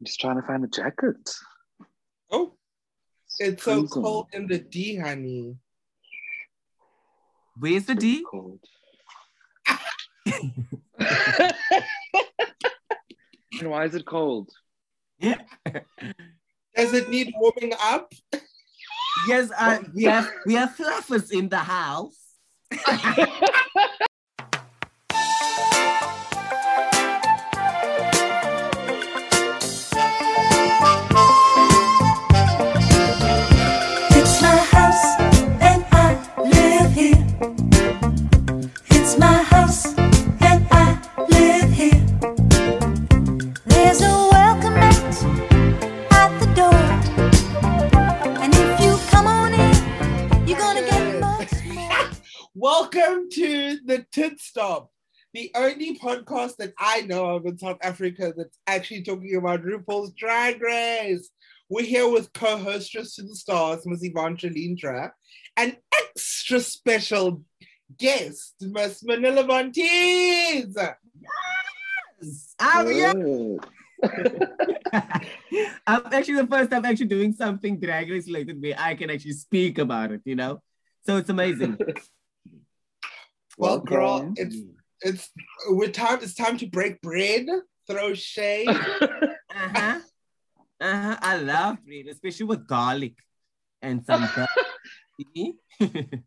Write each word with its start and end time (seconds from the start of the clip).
I'm 0.00 0.06
just 0.06 0.18
trying 0.18 0.40
to 0.40 0.46
find 0.46 0.64
a 0.64 0.68
jacket. 0.68 1.30
Oh, 2.30 2.54
it's 3.38 3.62
so 3.62 3.80
freezing. 3.82 4.02
cold 4.02 4.28
in 4.32 4.46
the 4.46 4.58
D, 4.58 4.96
honey. 4.96 5.56
Where's 7.58 7.84
the 7.84 7.94
D? 7.94 8.24
Cold. 8.30 8.60
and 13.60 13.68
why 13.68 13.84
is 13.84 13.94
it 13.94 14.06
cold? 14.06 14.48
Does 15.20 15.34
it 16.94 17.10
need 17.10 17.34
warming 17.36 17.74
up? 17.82 18.10
Yes, 19.28 19.50
uh, 19.58 19.80
we 19.94 20.04
have 20.04 20.30
we 20.46 20.54
have 20.54 20.74
fluffers 20.74 21.30
in 21.30 21.50
the 21.50 21.58
house. 21.58 22.16
Welcome 52.62 53.30
to 53.30 53.78
the 53.86 54.04
Tit 54.12 54.38
Stop, 54.38 54.90
the 55.32 55.50
only 55.54 55.98
podcast 55.98 56.56
that 56.58 56.74
I 56.78 57.00
know 57.00 57.36
of 57.36 57.46
in 57.46 57.56
South 57.56 57.78
Africa 57.80 58.34
that's 58.36 58.58
actually 58.66 59.02
talking 59.02 59.34
about 59.34 59.62
RuPaul's 59.62 60.12
Drag 60.12 60.60
Race. 60.60 61.30
We're 61.70 61.86
here 61.86 62.06
with 62.10 62.30
co-hostess 62.34 63.14
to 63.14 63.22
the 63.22 63.34
stars, 63.34 63.86
Miss 63.86 64.04
Yvonne 64.04 64.36
Chalindra, 64.36 65.10
and 65.56 65.78
extra 65.90 66.60
special 66.60 67.42
guest, 67.96 68.56
Miss 68.60 69.02
Manila 69.04 69.46
Montes. 69.46 70.76
Oh 72.60 72.90
yeah. 72.90 73.14
Good. 73.14 73.64
I'm 75.86 76.02
actually 76.12 76.42
the 76.42 76.46
first 76.46 76.70
time 76.70 76.84
actually 76.84 77.06
doing 77.06 77.32
something 77.32 77.80
drag 77.80 78.10
race 78.10 78.26
related 78.26 78.60
where 78.60 78.74
I 78.76 78.96
can 78.96 79.08
actually 79.08 79.32
speak 79.32 79.78
about 79.78 80.12
it, 80.12 80.20
you 80.26 80.36
know? 80.36 80.60
So 81.06 81.16
it's 81.16 81.30
amazing. 81.30 81.78
Well, 83.60 83.78
girl, 83.80 84.08
Welcome. 84.24 84.34
it's 84.38 84.56
it's 85.02 85.30
we're 85.68 85.90
time. 85.90 86.20
It's 86.22 86.34
time 86.34 86.56
to 86.58 86.66
break 86.66 87.02
bread, 87.02 87.46
throw 87.86 88.14
shade. 88.14 88.68
Uh-huh. 89.52 90.00
Uh-huh. 90.80 91.16
I 91.20 91.36
love 91.36 91.84
bread, 91.84 92.06
especially 92.06 92.46
with 92.46 92.66
garlic 92.66 93.14
and 93.82 94.02
some 94.06 94.22
butter. 94.34 94.46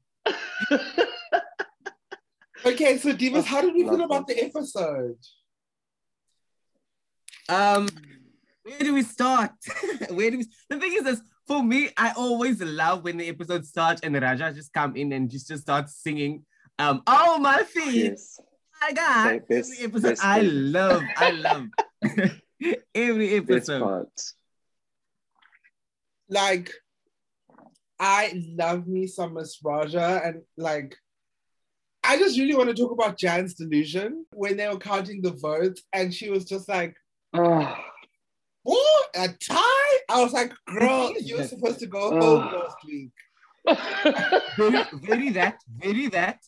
Okay, 2.66 2.98
so 2.98 3.12
Divas, 3.14 3.44
how 3.46 3.62
did 3.62 3.76
you 3.76 3.90
feel 3.90 4.04
about 4.04 4.28
the 4.28 4.42
episode? 4.42 5.18
Um, 7.50 7.90
where 8.64 8.80
do 8.80 8.94
we 8.94 9.02
start? 9.04 9.52
where 10.12 10.32
do 10.32 10.38
we? 10.38 10.46
The 10.70 10.80
thing 10.80 10.94
is, 10.94 11.04
this 11.04 11.22
for 11.48 11.64
me, 11.64 11.90
I 11.98 12.12
always 12.16 12.62
love 12.62 13.04
when 13.04 13.18
the 13.18 13.28
episode 13.28 13.66
starts 13.66 14.02
and 14.02 14.16
Ra'Jah 14.16 14.54
just 14.56 14.72
come 14.72 14.96
in 14.96 15.12
and 15.14 15.30
just 15.30 15.48
just 15.48 15.64
start 15.64 15.90
singing. 15.90 16.46
Um, 16.80 17.04
oh 17.08 17.38
my 17.40 17.64
feet, 17.64 18.04
yes. 18.12 18.40
my 18.82 18.92
God! 18.92 19.26
Like 19.34 19.48
this- 19.48 19.72
Every 19.72 19.86
episode, 19.86 20.10
this 20.10 20.20
I 20.24 20.40
thing. 20.40 20.72
love, 20.72 21.04
I 21.18 21.32
love 21.32 21.68
every 22.96 23.36
episode. 23.36 24.08
Like, 26.30 26.72
I 28.00 28.34
love 28.58 28.88
me 28.88 29.08
some 29.08 29.36
Miss 29.36 29.60
Ra'Jah, 29.64 30.28
and 30.28 30.42
like, 30.58 30.96
I 32.04 32.18
just 32.18 32.38
really 32.40 32.56
want 32.56 32.70
to 32.70 32.76
talk 32.76 32.92
about 32.92 33.18
Jan's 33.18 33.54
delusion 33.54 34.26
when 34.34 34.58
they 34.58 34.68
were 34.68 34.78
counting 34.80 35.22
the 35.22 35.32
votes, 35.32 35.84
and 35.94 36.14
she 36.14 36.30
was 36.30 36.46
just 36.46 36.68
like, 36.68 36.96
Oh, 37.34 37.78
"What 38.64 39.10
a 39.16 39.28
tie!" 39.28 39.98
I 40.10 40.22
was 40.24 40.34
like, 40.34 40.54
"Girl, 40.66 41.14
you 41.20 41.38
were 41.38 41.44
supposed 41.48 41.80
to 41.80 41.88
go 41.88 42.18
Ugh. 42.18 42.22
home 42.24 42.62
last 42.62 42.78
week." 42.86 43.12
Very, 44.58 44.84
very 44.94 45.30
that, 45.32 45.58
very 45.70 46.08
that, 46.08 46.40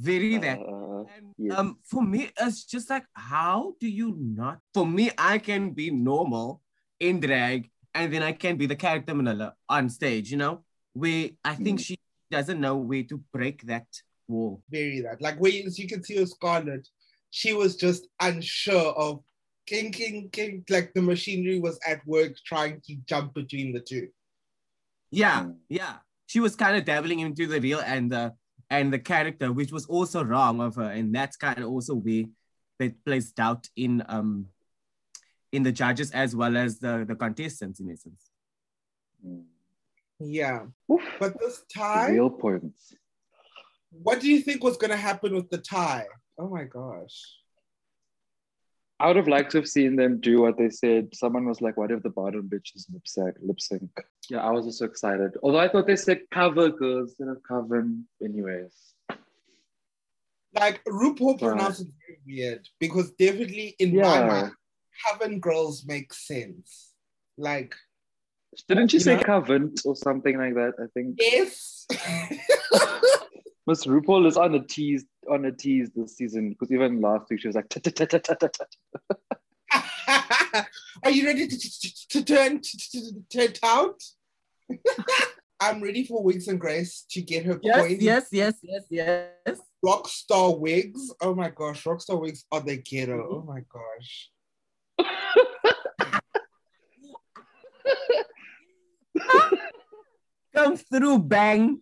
very 0.00 0.38
that. 0.38 0.58
Uh, 0.58 1.04
And, 1.16 1.34
yes. 1.38 1.58
um, 1.58 1.78
for 1.84 2.02
me, 2.02 2.30
it's 2.40 2.64
just 2.64 2.88
like, 2.90 3.04
how 3.14 3.74
do 3.80 3.88
you 3.88 4.16
not? 4.18 4.58
For 4.74 4.86
me, 4.86 5.10
I 5.18 5.38
can 5.38 5.72
be 5.72 5.90
normal 5.90 6.62
in 6.98 7.20
drag, 7.20 7.70
and 7.94 8.12
then 8.12 8.22
I 8.22 8.32
can 8.32 8.56
be 8.56 8.66
the 8.66 8.76
character 8.76 9.14
Manila 9.14 9.54
on 9.68 9.88
stage. 9.90 10.30
You 10.30 10.38
know, 10.38 10.54
where 10.92 11.30
I 11.44 11.54
think 11.54 11.80
Mm. 11.80 11.84
she 11.86 11.96
doesn't 12.30 12.60
know 12.60 12.76
where 12.76 13.04
to 13.04 13.16
break 13.32 13.62
that 13.72 13.88
wall. 14.28 14.62
Very 14.70 15.00
that. 15.06 15.20
Like, 15.20 15.38
when 15.40 15.66
as 15.66 15.78
you 15.78 15.88
can 15.88 16.02
see 16.04 16.18
with 16.18 16.30
Scarlet, 16.30 16.86
she 17.30 17.52
was 17.52 17.76
just 17.76 18.06
unsure 18.20 18.92
of. 18.96 19.22
King, 19.66 19.92
king, 19.92 20.28
king, 20.32 20.64
like 20.68 20.92
the 20.94 21.02
machinery 21.02 21.60
was 21.60 21.78
at 21.86 22.04
work 22.04 22.32
trying 22.44 22.80
to 22.86 22.92
jump 23.10 23.34
between 23.34 23.72
the 23.72 23.78
two. 23.90 24.08
Yeah, 25.12 25.44
Mm. 25.44 25.56
yeah. 25.68 25.94
She 26.26 26.40
was 26.40 26.56
kind 26.56 26.76
of 26.76 26.84
dabbling 26.84 27.20
into 27.20 27.46
the 27.46 27.60
real 27.60 27.78
and 27.78 28.10
the 28.10 28.34
and 28.70 28.92
the 28.92 28.98
character, 28.98 29.52
which 29.52 29.72
was 29.72 29.86
also 29.86 30.24
wrong 30.24 30.60
of 30.60 30.76
her, 30.76 30.90
and 30.90 31.14
that's 31.14 31.36
kind 31.36 31.58
of 31.58 31.68
also 31.68 31.94
where 31.94 32.24
they 32.78 32.90
placed 32.90 33.36
doubt 33.36 33.68
in 33.76 34.02
um 34.08 34.46
in 35.52 35.62
the 35.64 35.72
judges 35.72 36.10
as 36.12 36.34
well 36.36 36.56
as 36.56 36.78
the 36.78 37.04
the 37.06 37.14
contestants 37.16 37.80
in 37.80 37.90
essence. 37.90 38.30
Yeah. 40.18 40.66
Oof. 40.90 41.02
But 41.18 41.38
this 41.40 41.62
tie, 41.74 42.10
Real 42.10 42.30
points. 42.30 42.94
what 43.90 44.20
do 44.20 44.28
you 44.30 44.40
think 44.40 44.62
was 44.62 44.76
going 44.76 44.90
to 44.90 44.96
happen 44.96 45.34
with 45.34 45.50
the 45.50 45.58
tie? 45.58 46.06
Oh 46.38 46.48
my 46.48 46.64
gosh. 46.64 47.36
I 49.00 49.06
would 49.06 49.16
have 49.16 49.28
liked 49.28 49.50
to 49.52 49.58
have 49.58 49.68
seen 49.68 49.96
them 49.96 50.20
do 50.20 50.42
what 50.42 50.58
they 50.58 50.68
said. 50.68 51.14
Someone 51.14 51.46
was 51.46 51.60
like, 51.62 51.76
"What 51.76 51.90
if 51.90 52.02
the 52.02 52.10
bottom 52.10 52.48
bitches 52.52 52.84
lip 52.92 53.06
sync?" 53.06 53.34
Lip 53.40 53.60
sync. 53.60 53.90
Yeah, 54.28 54.40
I 54.46 54.50
was 54.50 54.66
also 54.66 54.84
excited. 54.84 55.30
Although 55.42 55.58
I 55.60 55.68
thought 55.68 55.86
they 55.86 55.96
said 55.96 56.20
cover 56.30 56.68
girls 56.68 57.10
instead 57.10 57.28
of 57.28 57.42
coven. 57.42 58.06
Anyways, 58.22 58.74
Like 60.52 60.82
RuPaul 60.84 61.32
Right. 61.34 61.38
pronounced 61.38 61.82
it 61.82 61.88
very 62.04 62.18
weird 62.26 62.68
because 62.80 63.12
definitely 63.12 63.68
in 63.78 63.94
my 63.94 64.02
Yeah. 64.18 64.26
mind, 64.26 64.52
Coven 65.06 65.38
Girls 65.40 65.86
make 65.86 66.12
sense. 66.12 66.92
Like, 67.38 67.74
didn't 68.68 68.88
she 68.88 68.96
You 68.96 69.00
say 69.08 69.16
know- 69.16 69.22
covent 69.22 69.80
or 69.84 69.94
something 69.94 70.36
like 70.36 70.54
that? 70.54 70.74
I 70.84 70.86
think 70.92 71.16
yes. 71.20 71.86
Miss 73.70 73.86
RuPaul 73.86 74.26
is 74.26 74.36
on 74.36 74.54
a 74.56 74.66
tease 74.66 75.04
on 75.30 75.44
a 75.44 75.52
tease 75.52 75.90
this 75.94 76.16
season 76.16 76.50
because 76.50 76.72
even 76.72 77.00
last 77.00 77.30
week 77.30 77.40
she 77.40 77.46
was 77.46 77.54
like, 77.54 77.66
Are 81.04 81.10
you 81.12 81.24
ready 81.24 81.46
to, 81.46 81.56
to, 81.56 82.08
to 82.08 82.24
turn 82.24 82.60
to, 82.60 83.22
to, 83.30 83.48
to 83.48 83.58
out? 83.62 84.02
I'm 85.60 85.80
ready 85.80 86.04
for 86.04 86.20
Wigs 86.20 86.48
and 86.48 86.58
Grace 86.58 87.04
to 87.12 87.22
get 87.22 87.46
her 87.46 87.60
Yes, 87.62 87.78
coin. 87.78 87.98
yes, 88.00 88.26
yes, 88.32 88.54
yes, 88.60 88.82
yes. 88.90 89.60
Rockstar 89.84 90.58
wigs. 90.58 91.12
Oh 91.22 91.36
my 91.36 91.50
gosh, 91.50 91.84
Rockstar 91.84 92.20
wigs 92.20 92.44
are 92.50 92.62
the 92.62 92.76
ghetto. 92.76 93.24
Oh 93.30 93.44
my 93.46 93.60
gosh. 93.72 94.30
Come 100.56 100.76
through, 100.76 101.20
bang. 101.20 101.80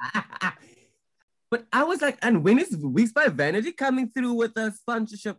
but 1.50 1.66
I 1.72 1.84
was 1.84 2.00
like, 2.00 2.18
and 2.22 2.42
when 2.44 2.58
is 2.58 2.76
Wigs 2.76 3.12
by 3.12 3.28
Vanity 3.28 3.72
coming 3.72 4.08
through 4.10 4.34
with 4.34 4.56
a 4.56 4.72
sponsorship? 4.72 5.36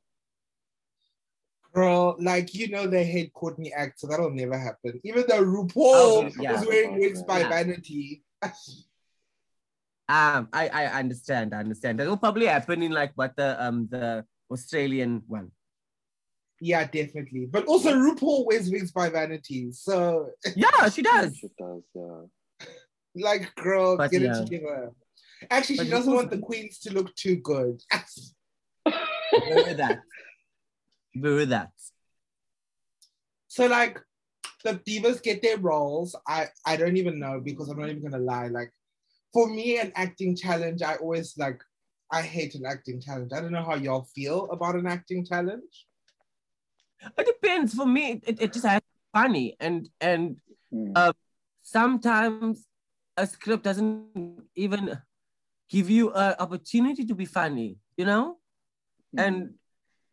Girl, 1.74 2.18
like 2.20 2.54
you 2.54 2.68
know 2.70 2.86
they 2.86 3.06
hate 3.06 3.32
Courtney 3.34 3.72
Act, 3.74 4.00
so 4.02 4.08
that'll 4.08 4.30
never 4.32 4.58
happen. 4.58 5.00
Even 5.06 5.24
though 5.28 5.42
RuPaul 5.42 5.72
Oh, 5.78 6.30
yeah. 6.40 6.52
was 6.54 6.68
wearing 6.68 7.00
wigs 7.00 7.24
by 7.24 7.40
Yeah. 7.40 7.50
Vanity. 7.50 8.24
Um, 10.10 10.50
I, 10.52 10.68
I 10.68 10.86
understand, 11.00 11.54
I 11.54 11.60
understand. 11.60 12.00
That 12.00 12.08
will 12.08 12.18
probably 12.18 12.48
happen 12.48 12.84
in 12.84 12.92
like 12.92 13.14
what 13.16 13.36
the 13.38 13.56
um 13.64 13.88
the 13.90 14.26
Australian 14.52 15.24
one. 15.28 15.52
yeah, 16.60 16.84
definitely. 16.86 17.48
But 17.50 17.66
also 17.66 17.94
RuPaul 17.94 18.46
wears 18.46 18.70
wigs 18.70 18.92
by 18.92 19.10
Vanity. 19.10 19.72
So 19.72 20.30
Yeah, 20.56 20.90
she 20.90 21.02
does. 21.02 21.38
She 21.38 21.48
does, 21.58 21.82
yeah. 21.96 22.22
Like 23.16 23.54
girl, 23.56 23.98
But 23.98 24.12
get 24.12 24.22
yeah. 24.22 24.38
it 24.42 24.46
together. 24.48 24.92
Actually, 25.50 25.78
But 25.78 25.86
she 25.86 25.90
doesn't 25.92 26.12
RuPaul's- 26.12 26.16
want 26.16 26.32
the 26.32 26.38
queens 26.40 26.80
to 26.80 26.94
look 26.94 27.16
too 27.16 27.36
good. 27.38 27.82
Very 28.86 29.74
that. 29.74 30.02
Very 31.16 31.46
that. 31.46 31.72
so 33.48 33.68
like 33.68 34.00
the 34.64 34.74
divas 34.76 35.22
get 35.24 35.42
their 35.42 35.58
roles. 35.58 36.16
I 36.28 36.48
I 36.66 36.78
don't 36.78 36.98
even 36.98 37.20
know 37.20 37.42
because 37.44 37.70
I'm 37.70 37.80
not 37.80 37.90
even 37.90 38.04
gonna 38.04 38.24
lie. 38.24 38.48
Like 38.48 38.72
for 39.34 39.48
me, 39.50 39.80
an 39.80 39.92
acting 39.96 40.36
challenge, 40.36 40.82
I 40.82 40.96
always 40.96 41.38
like 41.38 41.62
I 42.12 42.22
hate 42.22 42.56
an 42.56 42.66
acting 42.66 43.02
challenge. 43.02 43.32
I 43.34 43.42
don't 43.42 43.52
know 43.52 43.64
how 43.64 43.76
y'all 43.76 44.08
feel 44.16 44.50
about 44.52 44.76
an 44.76 44.86
acting 44.88 45.26
challenge. 45.26 45.88
It 47.18 47.26
depends. 47.26 47.74
For 47.74 47.86
me, 47.86 48.22
it, 48.26 48.42
it 48.42 48.54
just 48.54 48.66
has 48.66 48.80
to 48.82 48.88
funny. 49.14 49.56
And 49.60 49.90
and 50.00 50.38
Mm. 50.74 50.94
Uh, 50.96 51.12
sometimes 51.64 52.66
a 53.22 53.28
script 53.28 53.64
doesn't 53.64 54.42
even 54.56 54.98
give 55.70 55.90
you 55.90 56.12
an 56.12 56.36
opportunity 56.40 57.06
to 57.06 57.16
be 57.16 57.26
funny, 57.26 57.78
you 57.96 58.06
know? 58.06 58.38
And 59.16 59.54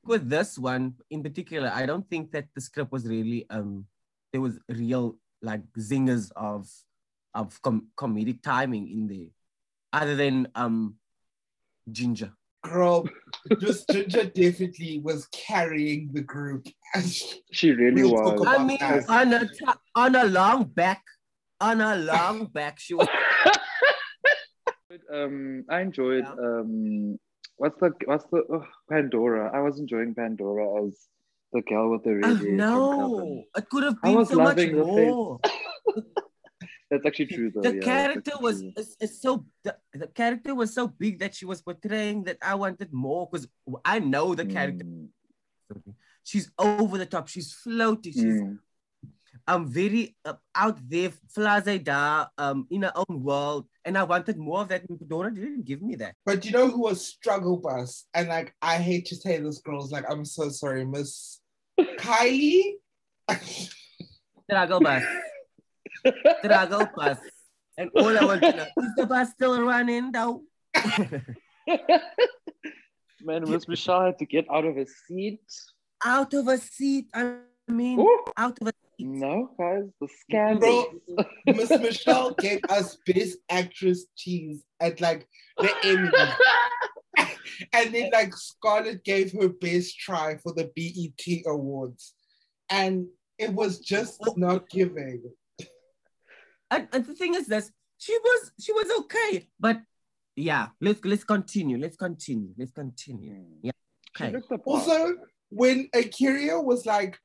with 0.04 0.28
this 0.28 0.58
one 0.58 0.94
in 1.10 1.22
particular, 1.22 1.70
I 1.72 1.86
don't 1.86 2.08
think 2.10 2.32
that 2.32 2.46
the 2.54 2.60
script 2.60 2.92
was 2.92 3.06
really 3.06 3.46
um 3.50 3.86
there 4.32 4.40
was 4.40 4.58
real 4.68 5.16
like 5.40 5.62
zingers 5.78 6.30
of 6.36 6.68
of 7.34 7.60
com- 7.62 7.88
comedic 7.96 8.42
timing 8.42 8.90
in 8.90 9.06
there, 9.06 9.30
other 9.92 10.16
than 10.16 10.48
um 10.54 10.96
Ginger. 11.90 12.32
Girl, 12.64 13.08
just 13.60 13.88
Ginger 13.88 14.24
definitely 14.24 14.98
was 14.98 15.28
carrying 15.32 16.10
the 16.12 16.20
group. 16.20 16.66
she 17.52 17.70
really 17.72 18.02
We'll 18.02 18.34
was. 18.34 18.46
I 18.46 18.64
mean, 18.64 18.78
that. 18.80 19.08
on 19.08 19.32
a 19.32 19.46
t- 19.46 19.80
on 19.94 20.14
a 20.16 20.24
long 20.24 20.64
back, 20.64 21.02
on 21.60 21.80
a 21.80 21.96
long 21.96 22.46
back, 22.52 22.78
she 22.78 22.94
was 22.94 23.08
um, 25.12 25.64
I 25.68 25.80
enjoyed 25.80 26.24
Yeah. 26.24 26.32
um, 26.60 27.18
what's 27.56 27.78
the 27.80 27.92
what's 28.04 28.24
the 28.26 28.42
oh, 28.50 28.64
Pandora? 28.90 29.50
I 29.54 29.60
was 29.60 29.78
enjoying 29.78 30.14
Pandora 30.14 30.84
as 30.86 31.06
the 31.52 31.62
girl 31.62 31.90
with 31.90 32.04
the 32.04 32.14
red 32.16 32.24
Oh, 32.24 32.34
hair. 32.36 32.52
no, 32.52 33.44
it 33.56 33.68
could 33.70 33.84
have 33.84 34.00
been 34.02 34.24
so 34.26 34.36
much 34.36 34.56
loving 34.58 34.76
the 34.76 34.84
face. 34.84 35.08
more. 35.08 35.40
That's 36.90 37.04
actually 37.04 37.26
true 37.26 37.50
though. 37.54 37.60
the 37.60 37.74
yeah, 37.74 37.80
character 37.82 38.32
was 38.40 38.62
is, 38.62 38.96
is 38.98 39.20
so 39.20 39.44
the, 39.62 39.76
the 39.92 40.06
character 40.06 40.54
was 40.54 40.72
so 40.72 40.88
big 40.88 41.18
that 41.18 41.34
she 41.34 41.44
was 41.44 41.60
portraying 41.60 42.24
that 42.24 42.38
I 42.40 42.54
wanted 42.54 42.94
more 42.94 43.28
because 43.30 43.46
I 43.84 43.98
know 43.98 44.34
the 44.34 44.46
character. 44.46 44.86
Mm, 44.86 45.08
She's 46.24 46.50
over 46.58 46.98
the 46.98 47.06
top. 47.06 47.28
She's 47.28 47.54
floaty. 47.54 48.12
She's 48.12 48.24
mm. 48.24 48.58
Um 49.48 49.66
very 49.66 50.14
uh, 50.24 50.34
out 50.54 50.78
there, 50.88 51.10
flase 51.34 51.82
da, 51.82 52.26
um 52.38 52.66
in 52.70 52.82
her 52.82 52.92
own 52.94 53.22
world, 53.22 53.66
and 53.84 53.96
I 53.98 54.04
wanted 54.04 54.36
more 54.38 54.60
of 54.62 54.68
that. 54.68 54.84
And 54.88 55.00
Dora 55.08 55.34
didn't 55.34 55.64
give 55.64 55.82
me 55.82 55.96
that. 55.96 56.14
But 56.24 56.44
you 56.44 56.52
know 56.52 56.68
who 56.68 56.82
was 56.82 57.04
struggle 57.04 57.56
bus? 57.56 58.04
And 58.14 58.28
like 58.28 58.54
I 58.62 58.76
hate 58.76 59.06
to 59.06 59.16
say 59.16 59.38
this, 59.40 59.58
girls. 59.58 59.90
Like 59.90 60.04
I'm 60.08 60.24
so 60.24 60.50
sorry, 60.50 60.84
Miss 60.84 61.40
Kylie. 61.80 62.74
Struggle 64.48 64.80
bus, 64.80 65.02
struggle 66.44 66.86
bus, 66.96 67.18
and 67.76 67.90
all 67.96 68.16
I 68.16 68.24
want 68.24 68.40
to 68.42 68.52
know 68.56 68.66
is 68.84 68.92
the 68.96 69.06
bus 69.06 69.30
still 69.32 69.60
running 69.62 70.12
though. 70.12 70.42
Man, 73.20 73.50
Miss 73.50 73.66
Michelle 73.68 74.04
had 74.06 74.18
to 74.18 74.26
get 74.26 74.46
out 74.50 74.64
of 74.64 74.76
her 74.76 74.86
seat. 75.06 75.40
out 76.04 76.32
of 76.34 76.48
a 76.48 76.56
seat. 76.56 77.06
I 77.12 77.36
mean, 77.66 77.98
Ooh, 78.00 78.24
out 78.36 78.58
of 78.60 78.68
a 78.68 78.72
seat. 78.72 78.87
No, 78.98 79.50
guys, 79.58 79.84
the 80.00 80.08
scandal. 80.20 80.86
Miss 81.46 81.70
Michelle 81.70 82.34
gave 82.34 82.60
us 82.68 82.96
Best 83.06 83.38
Actress 83.48 84.06
cheese 84.16 84.64
at 84.80 85.00
like 85.00 85.26
the 85.56 85.70
Emmy. 85.84 87.28
and 87.72 87.94
then 87.94 88.10
like 88.12 88.34
Scarlet 88.34 89.04
gave 89.04 89.32
her 89.32 89.48
best 89.48 89.98
try 89.98 90.36
for 90.38 90.52
the 90.52 90.70
BET 90.74 91.42
Awards. 91.46 92.14
And 92.70 93.06
it 93.38 93.52
was 93.52 93.78
just 93.78 94.20
not 94.36 94.68
giving. 94.68 95.22
and, 96.70 96.88
and 96.92 97.06
the 97.06 97.14
thing 97.14 97.34
is 97.34 97.46
this 97.46 97.70
she 97.98 98.16
was 98.16 98.52
she 98.60 98.72
was 98.72 98.86
okay 99.00 99.48
but 99.58 99.80
yeah 100.36 100.68
let's 100.80 101.04
let's 101.04 101.24
continue 101.24 101.78
let's 101.78 101.96
continue 101.96 102.52
let's 102.56 102.70
continue 102.70 103.32
Mm. 103.32 103.44
Yeah, 103.62 103.72
okay 104.16 104.32
looked 104.32 104.48
the 104.48 104.58
part. 104.58 104.88
Also, 104.88 105.14
when 105.50 105.88
A'keria 105.94 106.62
was 106.62 106.86
like, 106.86 107.18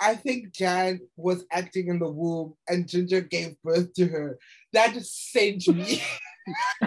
I 0.00 0.14
think 0.14 0.52
Jan 0.52 1.00
was 1.16 1.44
acting 1.50 1.88
in 1.88 1.98
the 1.98 2.08
womb 2.10 2.54
and 2.68 2.88
Ginger 2.88 3.20
gave 3.20 3.56
birth 3.62 3.92
to 3.94 4.06
her, 4.06 4.38
that 4.72 4.94
just 4.94 5.32
sent 5.32 5.66
me. 5.68 6.00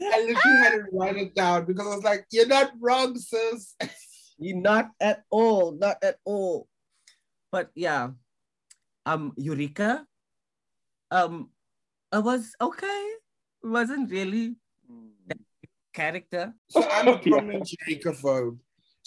I 0.00 0.20
literally 0.20 0.58
had 0.58 0.70
to 0.70 0.84
write 0.92 1.16
it 1.16 1.34
down 1.34 1.64
because 1.66 1.86
I 1.86 1.94
was 1.96 2.04
like, 2.04 2.26
you're 2.30 2.46
not 2.46 2.72
wrong, 2.80 3.16
sis. 3.18 3.74
you're 4.38 4.56
not 4.56 4.90
at 5.00 5.24
all 5.30 5.72
not 5.72 5.96
at 6.02 6.16
all 6.24 6.68
but 7.50 7.70
yeah 7.74 8.10
um 9.04 9.32
eureka 9.36 10.06
um 11.10 11.50
I 12.12 12.20
was 12.20 12.54
okay 12.60 12.86
it 13.66 13.66
wasn't 13.66 14.10
really 14.10 14.54
Mm. 14.88 15.10
character 15.92 16.54
So 16.70 16.80
I'm 16.88 17.08
a 17.08 17.20
Yeah. 17.26 17.40
prominent 17.42 17.68
Eureka 17.86 18.12
phobe. 18.16 18.58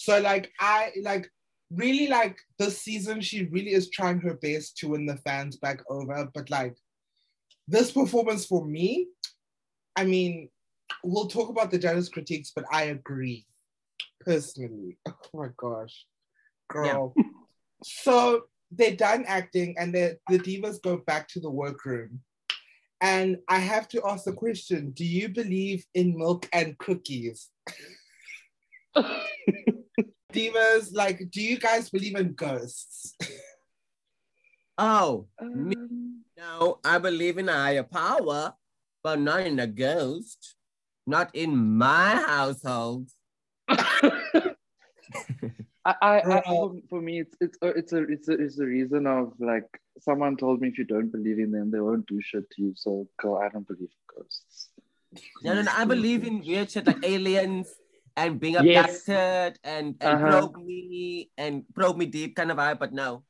So 0.01 0.19
like 0.19 0.51
I 0.59 0.93
like 1.03 1.29
really 1.69 2.07
like 2.07 2.39
this 2.57 2.81
season 2.81 3.21
she 3.21 3.45
really 3.45 3.73
is 3.73 3.91
trying 3.91 4.19
her 4.21 4.33
best 4.33 4.75
to 4.77 4.89
win 4.89 5.05
the 5.05 5.17
fans 5.17 5.57
back 5.57 5.83
over. 5.91 6.27
But 6.33 6.49
like 6.49 6.75
this 7.67 7.91
performance 7.91 8.47
for 8.47 8.65
me, 8.65 9.09
I 9.95 10.05
mean, 10.05 10.49
we'll 11.03 11.27
talk 11.27 11.49
about 11.49 11.69
the 11.69 11.77
judges' 11.77 12.09
critiques, 12.09 12.51
but 12.55 12.65
I 12.71 12.85
agree 12.85 13.45
personally. 14.21 14.97
Oh 15.07 15.37
my 15.37 15.49
gosh. 15.55 16.05
Girl. 16.67 17.13
So 17.83 18.43
they're 18.71 18.95
done 18.95 19.25
acting 19.27 19.75
and 19.77 19.93
the 19.93 20.17
the 20.29 20.39
divas 20.39 20.81
go 20.81 20.97
back 20.97 21.27
to 21.29 21.39
the 21.39 21.49
workroom. 21.49 22.21
And 23.01 23.37
I 23.49 23.59
have 23.59 23.87
to 23.89 24.01
ask 24.07 24.25
the 24.25 24.33
question 24.33 24.91
Do 24.91 25.05
you 25.05 25.29
believe 25.29 25.85
in 25.93 26.17
milk 26.17 26.49
and 26.53 26.75
cookies? 26.79 27.49
Divas, 30.31 30.93
like, 30.93 31.29
do 31.31 31.41
you 31.41 31.57
guys 31.59 31.89
believe 31.89 32.15
in 32.15 32.33
ghosts? 32.33 33.15
oh 34.77 35.27
Um, 35.39 36.23
no 36.37 36.79
i 36.85 36.97
believe 36.97 37.37
in 37.37 37.49
a 37.49 37.53
higher 37.53 37.83
power 37.83 38.53
but 39.03 39.19
not 39.19 39.41
in 39.41 39.59
a 39.59 39.67
ghost 39.67 40.55
not 41.05 41.29
in 41.35 41.77
my 41.77 42.15
household 42.15 43.09
I, 45.83 45.95
I, 46.01 46.21
I 46.21 46.41
for, 46.45 46.75
for 46.89 47.01
me, 47.01 47.21
it's 47.21 47.35
it's 47.41 47.57
a, 47.61 47.67
it's 47.69 47.93
a 47.93 48.03
it's 48.03 48.27
a 48.29 48.33
it's 48.33 48.59
a 48.59 48.65
reason 48.65 49.07
of 49.07 49.33
like 49.39 49.65
someone 49.99 50.37
told 50.37 50.61
me 50.61 50.67
if 50.67 50.77
you 50.77 50.83
don't 50.83 51.11
believe 51.11 51.39
in 51.39 51.51
them, 51.51 51.71
they 51.71 51.79
won't 51.79 52.05
do 52.05 52.21
shit 52.21 52.47
to 52.51 52.61
you. 52.61 52.73
So, 52.75 53.07
girl, 53.17 53.37
I 53.37 53.49
don't 53.49 53.67
believe 53.67 53.89
in 53.89 54.15
ghosts. 54.15 54.69
No, 55.43 55.55
no, 55.55 55.63
no. 55.63 55.71
I 55.75 55.85
believe 55.85 56.23
in 56.23 56.41
weird 56.45 56.69
shit 56.69 56.85
like 56.85 57.03
aliens 57.03 57.73
and 58.15 58.39
being 58.39 58.55
Yes. 58.61 59.07
abducted 59.07 59.59
and, 59.63 59.95
and 60.01 60.13
Uh-huh. 60.23 60.29
probe 60.29 60.57
me 60.57 61.29
and 61.37 61.63
probe 61.73 61.97
me 61.97 62.05
deep 62.05 62.35
kind 62.35 62.51
of 62.51 62.57
vibe, 62.57 62.79
but 62.79 62.93
no. 62.93 63.23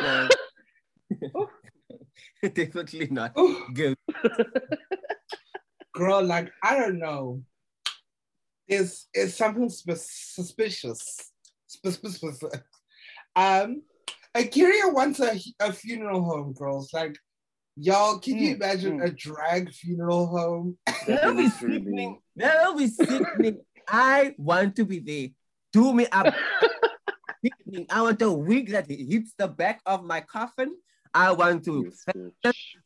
No. 0.00 0.28
Definitely 2.42 3.08
not. 3.10 3.34
Good. 3.74 3.96
girl, 5.94 6.22
like, 6.24 6.50
I 6.62 6.76
don't 6.78 6.98
know. 6.98 7.42
Is 8.68 9.06
is 9.14 9.34
something 9.36 9.68
sus- 9.68 10.10
suspicious? 10.10 11.30
Sus- 11.66 12.00
sus- 12.00 12.20
sus- 12.20 12.60
Um, 13.36 13.82
A'keria 14.34 14.92
wants 14.92 15.20
a, 15.20 15.38
a 15.60 15.72
funeral 15.72 16.22
home, 16.24 16.52
girls. 16.52 16.92
Like, 16.92 17.16
y'all, 17.76 18.18
can 18.18 18.36
you 18.38 18.54
Hmm, 18.56 18.62
imagine 18.62 18.98
hmm. 18.98 19.04
a 19.06 19.10
drag 19.10 19.72
funeral 19.72 20.26
home? 20.26 20.78
That'll 21.06 21.34
be 21.36 21.48
sickening. 21.48 22.20
That'll 22.34 22.76
be 22.76 22.88
sickening. 22.88 23.60
I 23.88 24.34
want 24.38 24.76
to 24.76 24.84
be 24.84 24.98
there. 24.98 25.28
Do 25.72 25.94
me 25.94 26.06
up. 26.10 26.34
I 27.90 28.02
want 28.02 28.22
a 28.22 28.32
wig 28.32 28.70
that 28.70 28.90
hits 28.90 29.32
the 29.38 29.48
back 29.48 29.80
of 29.86 30.04
my 30.04 30.20
coffin. 30.20 30.74
I 31.14 31.32
want 31.32 31.64
to 31.64 31.92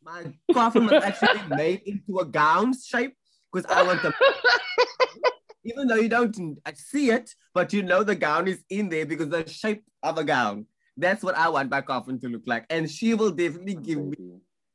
my 0.04 0.32
coffin 0.52 0.86
was 0.86 1.02
actually 1.02 1.42
made 1.56 1.82
into 1.84 2.18
a 2.18 2.24
gown 2.24 2.72
shape 2.78 3.16
because 3.52 3.70
I 3.70 3.82
want 3.82 4.02
to. 4.02 4.14
even 5.64 5.88
though 5.88 5.96
you 5.96 6.08
don't 6.08 6.36
see 6.74 7.10
it, 7.10 7.34
but 7.54 7.72
you 7.72 7.82
know 7.82 8.02
the 8.02 8.14
gown 8.14 8.48
is 8.48 8.62
in 8.70 8.88
there 8.88 9.06
because 9.06 9.28
the 9.28 9.48
shape 9.48 9.84
of 10.02 10.18
a 10.18 10.24
gown. 10.24 10.66
That's 10.96 11.22
what 11.22 11.36
I 11.36 11.48
want 11.48 11.70
my 11.70 11.80
coffin 11.80 12.18
to 12.20 12.28
look 12.28 12.42
like, 12.46 12.66
and 12.70 12.90
she 12.90 13.14
will 13.14 13.30
definitely 13.30 13.74
give 13.74 13.98
me. 13.98 14.16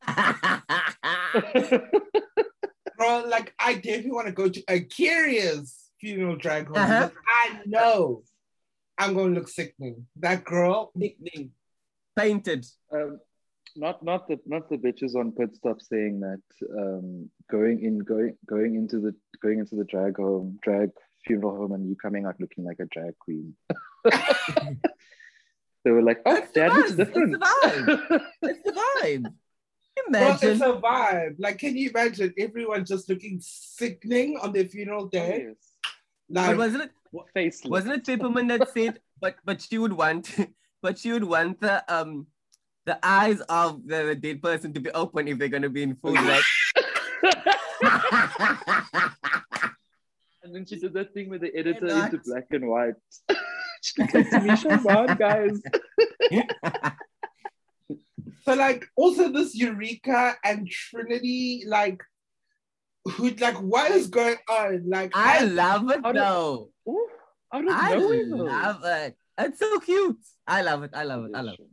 Bro, 2.97 3.25
like, 3.27 3.53
I 3.59 3.73
definitely 3.75 4.11
want 4.11 4.27
to 4.27 4.33
go 4.33 4.47
to 4.47 4.61
A'keria's 4.69 5.84
funeral 6.05 6.35
drag 6.35 6.67
home. 6.67 6.77
Uh-huh. 6.77 7.09
I 7.27 7.59
know 7.65 8.23
I'm 8.97 9.13
going 9.13 9.33
to 9.33 9.39
look 9.39 9.49
sickening. 9.49 10.05
That 10.17 10.43
girl, 10.43 10.91
Nickname 10.95 11.51
painted. 12.15 12.65
um, 12.93 13.19
not 13.75 14.03
not 14.03 14.27
the 14.27 14.39
not 14.45 14.69
the 14.69 14.77
bitches 14.77 15.15
on 15.15 15.33
pit 15.33 15.53
stop 15.55 15.81
saying 15.81 16.21
that 16.21 16.41
um, 16.79 17.29
going 17.51 17.83
in 17.83 17.99
going 17.99 18.37
going 18.45 18.75
into 18.75 18.99
the 18.99 19.13
going 19.41 19.59
into 19.59 19.75
the 19.75 19.83
drag 19.83 20.15
home 20.15 20.57
drag 20.61 20.91
funeral 21.25 21.57
home 21.57 21.73
and 21.73 21.89
you 21.89 21.95
coming 21.95 22.25
out 22.25 22.39
looking 22.39 22.63
like 22.63 22.79
a 22.79 22.85
drag 22.85 23.17
queen. 23.19 23.53
they 25.83 25.91
were 25.91 26.03
like, 26.03 26.21
oh, 26.25 26.35
That's 26.35 26.51
the 26.51 26.59
dad 26.59 26.73
looks 26.73 26.91
different. 26.91 27.41
That's 27.41 27.75
the 27.85 28.21
It's 28.43 28.63
the 28.63 28.71
vibe. 28.71 29.23
Bro, 30.09 30.31
it's 30.31 30.43
Imagine. 30.43 30.61
a 30.61 30.81
vibe. 30.81 31.35
Like, 31.39 31.57
can 31.57 31.75
you 31.75 31.89
imagine 31.89 32.33
everyone 32.37 32.85
just 32.85 33.09
looking 33.09 33.39
sickening 33.41 34.37
on 34.41 34.51
their 34.51 34.65
funeral 34.65 35.07
day? 35.07 35.45
Yes. 35.47 35.74
But 36.29 36.57
wasn't 36.57 36.83
it? 36.83 36.91
Faceless. 37.33 37.69
Wasn't 37.69 37.93
it 37.93 38.05
Peppermint 38.05 38.49
that 38.49 38.69
said, 38.73 38.99
but 39.21 39.35
but 39.45 39.61
she 39.61 39.77
would 39.77 39.93
want, 39.93 40.35
but 40.81 40.97
she 40.99 41.13
would 41.13 41.23
want 41.23 41.61
the 41.61 41.83
um, 41.93 42.27
the 42.85 42.99
eyes 43.05 43.39
of 43.41 43.87
the, 43.87 44.03
the 44.03 44.15
dead 44.15 44.41
person 44.41 44.73
to 44.73 44.79
be 44.79 44.91
open 44.91 45.27
if 45.27 45.37
they're 45.37 45.47
gonna 45.47 45.69
be 45.69 45.83
in 45.83 45.95
full 45.95 46.13
black. 46.13 46.43
And 50.43 50.53
then 50.53 50.63
she 50.63 50.75
did 50.75 50.93
that 50.93 51.11
thing 51.11 51.29
with 51.29 51.41
the 51.41 51.51
editor 51.55 51.87
not. 51.87 52.13
into 52.13 52.23
black 52.23 52.45
and 52.51 52.67
white. 52.67 52.93
She's 53.81 53.97
like, 53.97 54.29
Tanisha, 54.29 54.77
man, 54.85 55.17
guys. 55.17 55.59
So 58.45 58.53
like 58.53 58.85
also 58.95 59.31
this 59.31 59.55
Eureka 59.55 60.35
and 60.43 60.69
Trinity, 60.69 61.63
like 61.65 62.03
who 63.05 63.29
like 63.31 63.55
what 63.57 63.91
is 63.91 64.07
going 64.07 64.37
on? 64.49 64.83
Like 64.89 65.11
I 65.15 65.43
love 65.43 65.89
it 65.91 66.01
How 66.03 66.11
do- 66.11 66.19
though. 66.19 66.69
Ooh, 66.89 67.07
out 67.53 67.63
of 67.67 67.73
I 67.73 67.95
nowhere. 67.95 68.25
love 68.27 68.81
it. 68.83 69.15
It's 69.37 69.59
so 69.59 69.79
cute. 69.79 70.17
I 70.47 70.61
love 70.61 70.83
it. 70.83 70.91
I 70.93 71.03
love 71.03 71.25
it. 71.25 71.31
I 71.35 71.41
love 71.41 71.55
it. 71.59 71.67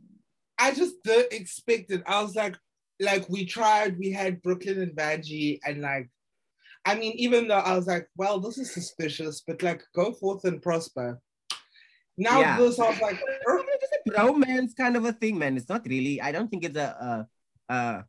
I 0.59 0.73
just 0.73 0.95
didn't 1.03 1.33
expect 1.33 1.91
it. 1.91 2.03
I 2.05 2.21
was 2.21 2.35
like, 2.35 2.55
like 2.99 3.27
we 3.29 3.45
tried, 3.45 3.97
we 3.97 4.11
had 4.11 4.41
Brooke 4.41 4.65
Lynn 4.65 4.81
and 4.81 4.91
Vanjie, 4.95 5.59
and 5.65 5.81
like, 5.81 6.09
I 6.85 6.95
mean, 6.95 7.13
even 7.15 7.47
though 7.47 7.57
I 7.57 7.75
was 7.75 7.87
like, 7.87 8.07
well, 8.17 8.39
this 8.39 8.57
is 8.57 8.73
suspicious, 8.73 9.41
but 9.45 9.63
like, 9.63 9.81
go 9.95 10.11
forth 10.13 10.43
and 10.45 10.61
prosper. 10.61 11.19
Now 12.17 12.39
Yeah. 12.41 12.57
this, 12.59 12.79
I 12.79 12.89
was 12.89 13.01
like, 13.01 13.19
It's 13.19 13.89
just 13.89 13.93
a 14.07 14.11
bromance 14.11 14.75
kind 14.75 14.95
of 14.95 15.05
a 15.05 15.13
thing, 15.13 15.37
man. 15.39 15.57
It's 15.57 15.69
not 15.69 15.85
really. 15.87 16.21
I 16.21 16.31
don't 16.31 16.49
think 16.49 16.63
it's 16.65 16.77
a, 16.77 17.25
a, 17.69 17.73
a 17.73 18.05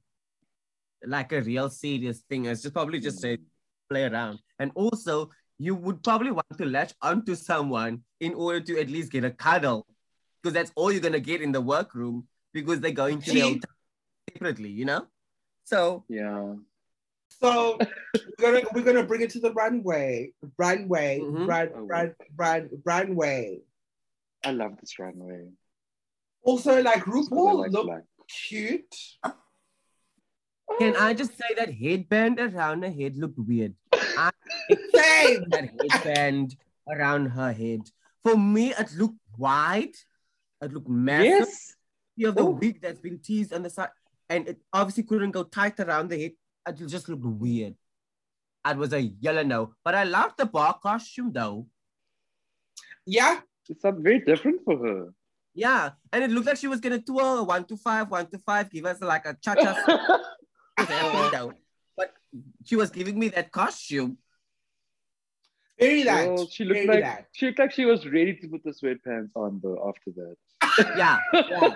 like 1.07 1.33
a 1.33 1.41
real 1.43 1.69
serious 1.71 2.21
thing. 2.29 2.47
It's 2.47 2.63
just 2.63 2.75
probably 2.75 3.01
just 3.01 3.25
a 3.25 3.39
play 3.89 4.05
around. 4.05 4.39
And 4.59 4.71
also, 4.75 5.31
you 5.59 5.75
would 5.75 6.03
probably 6.03 6.31
want 6.31 6.47
to 6.59 6.65
latch 6.65 6.93
onto 7.03 7.35
someone 7.35 8.03
in 8.21 8.35
order 8.35 8.61
to 8.61 8.81
at 8.81 8.89
least 8.91 9.13
get 9.13 9.25
a 9.25 9.31
cuddle, 9.31 9.87
because 10.43 10.55
that's 10.55 10.73
all 10.75 10.91
you're 10.91 11.01
gonna 11.01 11.21
get 11.21 11.43
in 11.43 11.53
the 11.53 11.61
workroom 11.61 12.27
because 12.53 12.81
they're 12.81 12.91
going 12.91 13.21
to 13.21 13.33
their 13.33 13.43
See? 13.43 13.43
own 13.43 13.61
time 13.61 13.77
separately, 14.33 14.71
you 14.71 14.85
know. 14.85 15.07
So 15.65 16.05
Yeah. 16.09 16.55
so 17.29 17.79
we're 18.39 18.53
gonna 18.53 18.67
we're 18.75 18.83
gonna 18.85 19.05
bring 19.05 19.23
it 19.23 19.31
to 19.31 19.41
the 19.41 19.53
runway, 19.53 20.33
runway, 20.59 21.21
Mhm. 21.21 21.47
run, 21.47 21.71
Oh, 21.75 21.87
run, 21.87 22.15
run, 22.37 22.71
runway. 22.85 23.61
I 24.45 24.51
love 24.53 24.77
this 24.81 24.99
runway. 24.99 25.49
Also, 26.43 26.83
like 26.83 27.05
Just 27.05 27.07
'cause 27.07 27.29
I 27.33 27.35
RuPaul 27.37 27.59
like 27.59 27.73
looked 27.73 27.87
black. 27.87 28.05
cute. 28.29 28.95
Can 30.79 30.97
I 30.97 31.15
just 31.15 31.37
say 31.37 31.55
that 31.57 31.73
headband 31.73 32.41
around 32.41 32.83
her 32.83 32.91
head 32.91 33.17
looked 33.17 33.39
weird. 33.39 33.75
I 33.93 34.31
Same. 34.95 35.45
that 35.51 35.71
headband 35.81 36.57
around 36.89 37.27
her 37.27 37.53
head. 37.53 37.81
For 38.25 38.37
me, 38.37 38.73
it 38.73 38.93
looked 38.97 39.19
wide. 39.39 39.95
It 40.63 40.73
looked 40.73 40.89
massive. 40.89 41.27
Yes. 41.27 41.75
You 42.17 42.27
have 42.27 42.37
the 42.37 42.43
Oh. 42.43 42.51
wig 42.51 42.81
that's 42.81 43.01
been 43.01 43.19
teased 43.19 43.53
on 43.53 43.63
the 43.63 43.71
side, 43.71 43.91
and 44.29 44.49
it 44.49 44.61
obviously 44.73 45.03
couldn't 45.03 45.33
go 45.33 45.43
tight 45.45 45.79
around 45.81 46.09
the 46.11 46.21
head. 46.21 46.33
It 46.69 46.87
just 46.89 47.09
looked 47.09 47.25
weird. 47.25 47.75
It 48.67 48.77
was 48.77 48.93
a 48.95 49.01
yellow 49.01 49.43
no, 49.43 49.75
but 49.85 49.95
I 49.95 50.05
loved 50.05 50.39
the 50.39 50.47
bar 50.47 50.79
costume 50.83 51.33
though. 51.33 51.67
Yeah, 53.07 53.41
It's 53.69 53.83
very 53.83 54.21
different 54.21 54.63
for 54.65 54.79
her. 54.79 55.13
Yeah, 55.55 55.91
and 56.13 56.25
it 56.25 56.31
looked 56.31 56.47
like 56.47 56.57
she 56.57 56.67
was 56.69 56.81
gonna 56.81 57.01
twirl 57.01 57.45
one 57.47 57.65
to 57.67 57.77
five, 57.77 58.11
one 58.11 58.27
to 58.31 58.39
five, 58.39 58.71
give 58.71 58.87
us 58.87 59.01
like 59.03 59.27
a 59.27 59.37
cha 59.41 59.55
cha. 59.55 60.21
but 61.97 62.13
she 62.65 62.77
was 62.77 62.91
giving 62.91 63.19
me 63.19 63.29
that 63.29 63.53
costume. 63.53 64.19
very 65.79 66.03
that. 66.05 66.29
Well, 66.29 66.47
she 66.49 66.65
looked 66.65 66.77
very 66.81 66.89
like 66.89 67.01
that. 67.03 67.27
she 67.33 67.47
looked 67.47 67.59
like 67.59 67.73
she 67.73 67.85
was 67.85 68.07
ready 68.07 68.35
to 68.37 68.49
put 68.49 68.63
the 68.65 68.71
sweatpants 68.71 69.31
on 69.35 69.61
though 69.63 69.81
after 69.89 70.11
that. 70.17 70.37
Yeah, 70.97 71.19
yeah. 71.33 71.75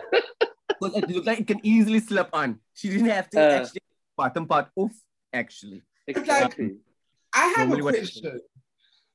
Because 0.80 0.96
it 1.02 1.08
looked 1.10 1.26
like 1.26 1.40
it 1.40 1.46
can 1.46 1.60
easily 1.62 2.00
slip 2.00 2.30
on. 2.32 2.60
She 2.74 2.88
didn't 2.88 3.08
have 3.10 3.28
to 3.30 3.38
Uh. 3.40 3.62
actually 3.62 3.80
bottom 4.16 4.46
part 4.46 4.68
off. 4.76 4.92
Actually, 5.32 5.82
Exactly. 6.06 6.76
I 7.34 7.46
have 7.56 7.68
Normally 7.68 7.96
a 7.96 8.00
question. 8.00 8.40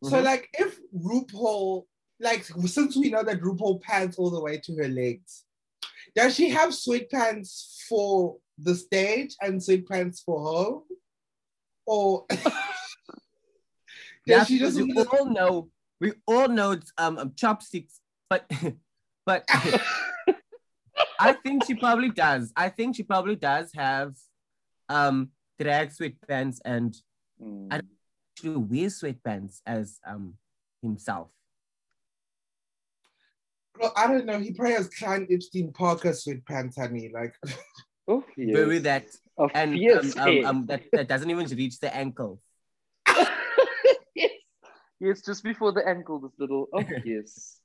So, 0.03 0.17
Mhm. 0.17 0.23
like, 0.23 0.49
if 0.53 0.79
RuPaul, 0.95 1.85
like, 2.19 2.43
since 2.45 2.95
we 2.95 3.09
know 3.09 3.23
that 3.23 3.41
RuPaul 3.41 3.81
pants 3.81 4.17
all 4.19 4.29
the 4.29 4.39
way 4.41 4.57
to 4.59 4.75
her 4.75 4.87
legs, 4.87 5.43
does 6.15 6.35
she 6.35 6.49
have 6.49 6.69
sweatpants 6.69 7.83
for 7.89 8.37
the 8.57 8.75
stage 8.75 9.35
and 9.41 9.59
sweatpants 9.59 10.21
for 10.23 10.39
home? 10.39 10.83
Or 11.85 12.25
yeah, 14.25 14.43
she 14.43 14.59
just 14.59 14.77
we 14.79 14.93
all 15.03 15.25
know 15.25 15.69
we 15.99 16.13
all 16.27 16.47
know 16.47 16.71
it's 16.71 16.91
um, 16.97 17.17
um 17.17 17.33
chopsticks, 17.35 17.99
but 18.29 18.49
but 19.25 19.45
I 21.19 21.33
think 21.33 21.65
she 21.65 21.75
probably 21.75 22.09
does. 22.09 22.51
I 22.55 22.69
think 22.69 22.95
she 22.95 23.03
probably 23.03 23.35
does 23.35 23.71
have 23.75 24.15
um 24.89 25.29
drag 25.59 25.89
sweatpants 25.89 26.59
and 26.65 26.95
Mm. 27.41 27.73
I- 27.73 27.81
she 28.39 28.49
wear 28.49 28.87
sweatpants 28.87 29.61
as 29.65 29.99
um 30.05 30.35
himself. 30.81 31.29
Well, 33.79 33.91
I 33.97 34.07
don't 34.07 34.25
know. 34.25 34.39
He 34.39 34.53
probably 34.53 34.75
has 34.75 34.87
Klein 34.87 35.27
Epstein 35.31 35.71
Parker 35.73 36.11
sweatpants, 36.11 36.77
honey. 36.77 37.09
Like, 37.13 37.33
Oh, 38.07 38.23
yes. 38.35 38.53
Bury 38.53 38.79
that 38.79 39.05
A 39.37 39.47
and 39.53 39.73
fierce 39.73 40.17
um, 40.17 40.27
um, 40.27 40.45
um, 40.45 40.65
that, 40.67 40.83
that 40.91 41.07
doesn't 41.07 41.29
even 41.29 41.45
reach 41.47 41.79
the 41.79 41.95
ankle. 41.95 42.41
yes. 44.15 44.31
Yes, 44.99 45.21
just 45.21 45.43
before 45.43 45.71
the 45.71 45.87
ankle, 45.87 46.19
this 46.19 46.31
little. 46.37 46.67
Oh, 46.73 46.83
yes. 47.05 47.57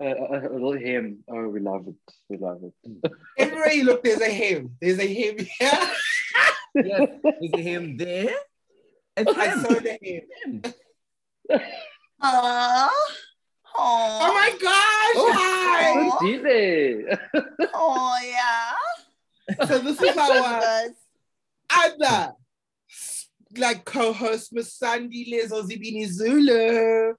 Uh, 0.00 0.06
a, 0.06 0.48
a 0.48 0.52
little 0.52 0.78
hem. 0.78 1.24
Oh, 1.28 1.48
we 1.48 1.60
love 1.60 1.86
it. 1.88 2.14
We 2.28 2.36
love 2.38 2.60
it. 2.62 3.12
everywhere 3.38 3.72
you 3.72 3.84
look, 3.84 4.02
there's 4.02 4.20
a 4.20 4.30
hem. 4.30 4.76
There's 4.80 4.98
a 4.98 5.06
hem 5.06 5.36
here. 5.58 5.90
Yes, 6.84 7.08
is 7.40 7.60
him 7.60 7.96
there? 7.96 8.34
It's 9.16 9.32
I 9.38 9.46
him. 9.46 9.60
saw 9.60 9.80
the 9.80 9.98
hem. 10.02 10.62
him. 10.62 10.74
Aww. 12.22 12.88
Oh 13.78 14.32
my 14.34 14.50
gosh! 14.60 15.14
Hi! 15.38 16.10
Oh, 16.10 16.18
Oh 17.74 18.18
yeah. 18.22 18.72
So 19.66 19.78
this 19.78 20.00
is 20.02 20.16
our 20.16 20.60
Yes. 20.60 20.94
other 21.70 22.32
like 23.56 23.84
co-host 23.84 24.52
Miss 24.52 24.74
Sandy 24.74 25.26
Liz 25.30 25.52
Ozibini 25.52 26.06
Zulu. 26.06 27.14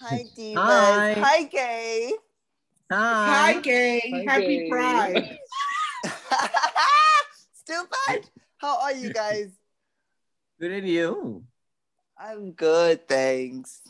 Hi 0.00 0.24
divas. 0.36 0.58
Hi. 0.66 1.14
Hi 1.14 1.42
gay. 1.44 2.12
Hi, 2.92 3.52
Hi. 3.54 3.60
gay. 3.60 4.00
Hi, 4.12 4.22
Happy 4.24 4.58
gay. 4.58 4.68
Pride. 4.68 5.38
Stupid. 7.54 8.28
How 8.58 8.80
are 8.82 8.92
you 8.92 9.10
guys? 9.10 9.50
Good 10.60 10.72
at 10.72 10.82
you. 10.84 11.44
I'm 12.18 12.52
good, 12.52 13.08
thanks. 13.08 13.80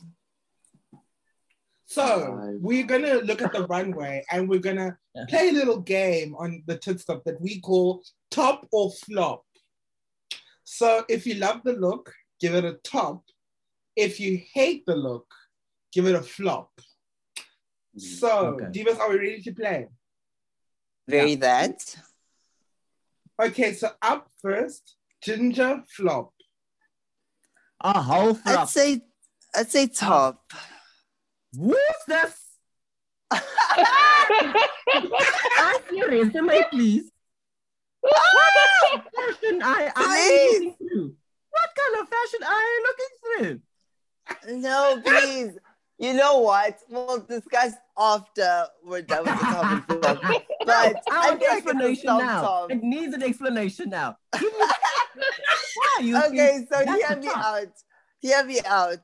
So 1.94 2.36
Hi. 2.40 2.54
we're 2.60 2.86
gonna 2.86 3.14
look 3.28 3.40
at 3.40 3.52
the 3.52 3.68
runway 3.68 4.24
and 4.32 4.48
we're 4.48 4.58
gonna 4.58 4.98
play 5.28 5.50
a 5.50 5.52
little 5.52 5.78
game 5.78 6.34
on 6.34 6.64
the 6.66 6.76
tit 6.76 6.98
stop 6.98 7.22
that 7.22 7.40
we 7.40 7.60
call 7.60 8.02
top 8.32 8.66
or 8.72 8.90
flop. 8.90 9.44
So 10.64 11.04
if 11.08 11.24
you 11.24 11.34
love 11.34 11.60
the 11.62 11.74
look, 11.74 12.12
give 12.40 12.56
it 12.56 12.64
a 12.64 12.78
top. 12.82 13.22
If 13.94 14.18
you 14.18 14.40
hate 14.52 14.84
the 14.86 14.96
look, 14.96 15.32
give 15.92 16.06
it 16.06 16.16
a 16.16 16.22
flop. 16.22 16.72
Mm, 17.96 18.00
so, 18.00 18.30
Okay. 18.54 18.64
Divas, 18.74 18.98
are 18.98 19.10
we 19.10 19.18
ready 19.18 19.42
to 19.42 19.52
play? 19.52 19.86
Very 21.06 21.36
that. 21.36 21.78
Okay, 23.40 23.72
so 23.72 23.90
up 24.02 24.28
first, 24.42 24.96
Ginger 25.22 25.84
flop. 25.88 26.32
A 27.80 28.02
whole 28.02 28.34
flop. 28.34 28.62
I'd 28.62 28.68
say 28.68 29.00
I'd 29.54 29.70
say 29.70 29.86
top. 29.86 30.42
What's 31.56 32.04
this? 32.06 32.40
I 33.30 33.40
see 35.88 35.96
your 35.96 36.11
resume, 36.11 36.61
please. 36.70 37.11
What 38.00 39.04
fashion 39.14 39.62
I 39.62 39.92
you 39.96 40.52
looking 40.52 40.75
through? 40.76 41.14
What 41.50 41.70
kind 41.78 41.96
of 42.00 42.08
fashion 42.08 42.40
are 42.46 42.62
you 42.62 42.82
looking 42.87 43.12
through? 43.23 43.61
No, 44.61 45.00
please. 45.04 45.52
You 45.99 46.12
know 46.14 46.38
what? 46.40 46.78
We'll 46.88 47.20
discuss 47.20 47.73
after 47.96 48.66
we're 48.84 49.02
done 49.02 49.25
with 49.25 49.38
the 49.38 49.44
top 49.44 49.64
and 49.64 49.84
flop. 49.84 50.18
But 50.66 50.96
I 51.08 51.11
I 51.11 51.30
want 51.30 51.34
an 51.34 51.38
guess 51.38 51.58
it's 51.58 51.66
a 51.66 51.68
explanation 51.70 52.06
now. 52.18 52.66
It 52.66 52.82
needs 52.82 53.14
an 53.14 53.23
explanation 53.23 53.90
now. 53.90 54.16
Give 54.38 54.42
me- 54.52 54.58
you 56.00 56.16
okay, 56.25 56.66
so 56.70 56.78
hear 56.84 57.16
me 57.16 57.28
out. 57.32 57.68
Hear 58.20 58.44
me 58.44 58.61
out. 58.66 58.99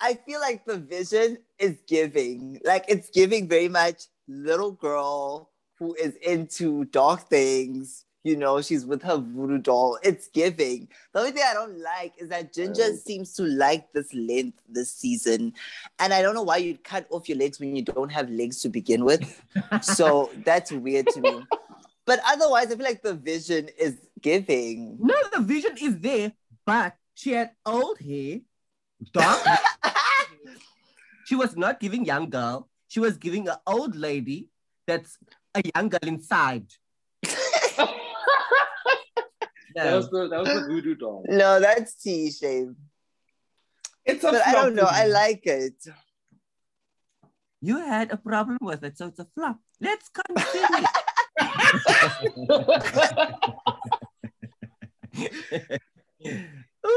I 0.00 0.14
feel 0.14 0.40
like 0.40 0.64
the 0.64 0.78
vision 0.78 1.36
is 1.60 1.78
giving, 1.86 2.60
like 2.64 2.84
it's 2.88 3.10
giving 3.10 3.48
very 3.48 3.68
much 3.68 4.04
little 4.26 4.72
girl 4.72 5.50
who 5.78 5.94
is 5.94 6.14
into 6.16 6.84
dark 6.86 7.28
things, 7.28 8.04
You 8.22 8.36
know, 8.36 8.60
she's 8.60 8.84
with 8.84 9.02
her 9.02 9.16
voodoo 9.16 9.56
doll. 9.58 9.98
It's 10.02 10.28
giving. 10.28 10.88
The 11.14 11.20
only 11.20 11.32
thing 11.32 11.42
I 11.48 11.54
don't 11.54 11.78
like 11.80 12.12
is 12.18 12.28
that 12.28 12.52
Ginger 12.52 12.88
Oh. 12.92 12.96
seems 12.96 13.32
to 13.36 13.44
like 13.44 13.90
this 13.94 14.12
length 14.12 14.60
this 14.68 14.92
season. 14.92 15.54
And 15.98 16.12
I 16.12 16.20
don't 16.20 16.34
know 16.34 16.42
why 16.42 16.58
you'd 16.58 16.84
cut 16.84 17.06
off 17.08 17.30
your 17.30 17.38
legs 17.38 17.58
when 17.58 17.74
you 17.74 17.80
don't 17.82 18.12
have 18.12 18.28
legs 18.28 18.60
to 18.60 18.68
begin 18.68 19.06
with. 19.06 19.24
so 19.80 20.28
that's 20.44 20.70
weird 20.70 21.06
to 21.14 21.20
me. 21.22 21.46
But 22.04 22.20
otherwise, 22.26 22.66
I 22.70 22.76
feel 22.76 22.84
like 22.84 23.02
the 23.02 23.14
vision 23.14 23.70
is 23.78 23.96
giving. 24.20 24.98
No, 25.00 25.14
the 25.32 25.40
vision 25.40 25.76
is 25.80 25.98
there, 25.98 26.32
but 26.66 26.96
she 27.14 27.30
had 27.32 27.52
old 27.64 27.98
hair, 28.00 28.40
dark. 29.14 29.40
she 31.30 31.36
was 31.36 31.56
not 31.56 31.78
giving 31.78 32.04
young 32.04 32.28
girl. 32.28 32.68
She 32.88 32.98
was 32.98 33.16
giving 33.16 33.48
an 33.48 33.54
old 33.64 33.94
lady 33.94 34.48
that's 34.84 35.16
a 35.54 35.62
young 35.76 35.88
girl 35.88 36.08
inside. 36.14 36.66
That 39.76 39.94
was 39.94 40.10
the 40.10 40.26
that 40.28 40.40
was 40.40 40.48
the 40.48 40.66
voodoo 40.66 40.96
doll. 40.96 41.24
no, 41.28 41.60
that's 41.60 41.94
tea 41.94 42.32
shame. 42.32 42.74
It's 44.04 44.24
a 44.24 44.32
But 44.32 44.44
I 44.44 44.50
don't 44.50 44.74
know. 44.74 44.88
I 44.90 45.06
like 45.06 45.46
it. 45.46 45.76
You 47.60 47.78
had 47.78 48.10
a 48.10 48.16
problem 48.16 48.58
with 48.60 48.82
it, 48.82 48.98
so 48.98 49.06
it's 49.06 49.20
a 49.20 49.28
flop. 49.32 49.60
Let's 49.80 50.08
continue. 50.08 50.88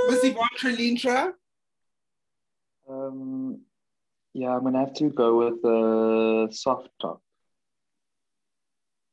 Miss 0.09 0.23
Yvonne 0.23 0.57
Trelintra. 0.59 1.33
Um, 2.89 3.61
yeah, 4.33 4.55
I'm 4.55 4.63
gonna 4.63 4.79
have 4.79 4.93
to 4.95 5.09
go 5.09 5.37
with 5.37 5.61
the 5.61 6.47
soft 6.51 6.89
top. 7.01 7.21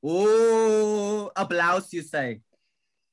oh, 0.02 1.30
a 1.36 1.46
blouse, 1.46 1.92
you 1.92 2.02
say? 2.02 2.40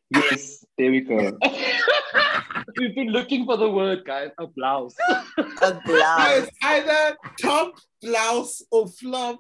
Yes, 0.10 0.64
there 0.78 0.92
we 0.92 1.02
go. 1.02 1.38
We've 2.78 2.96
been 2.96 3.10
looking 3.10 3.46
for 3.46 3.58
the 3.58 3.70
word, 3.70 4.06
guys. 4.06 4.30
A 4.38 4.48
blouse. 4.48 4.96
A 5.38 5.82
blouse. 5.86 6.48
it's 6.48 6.52
either 6.64 7.18
top, 7.42 7.74
blouse, 8.02 8.62
or 8.72 8.88
flop. 8.88 9.40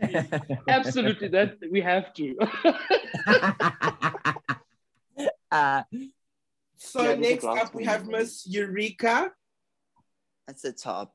Absolutely, 0.68 1.28
that 1.28 1.56
we 1.70 1.80
have 1.80 2.14
to. 2.14 2.36
uh, 5.50 5.82
So 6.76 7.02
Yeah, 7.02 7.10
it 7.10 7.18
was 7.18 7.26
a 7.26 7.30
next 7.30 7.44
up 7.44 7.74
we 7.74 7.84
have. 7.84 8.06
Miss 8.06 8.46
Eureka. 8.46 9.32
That's 10.50 10.64
a 10.64 10.72
top. 10.72 11.14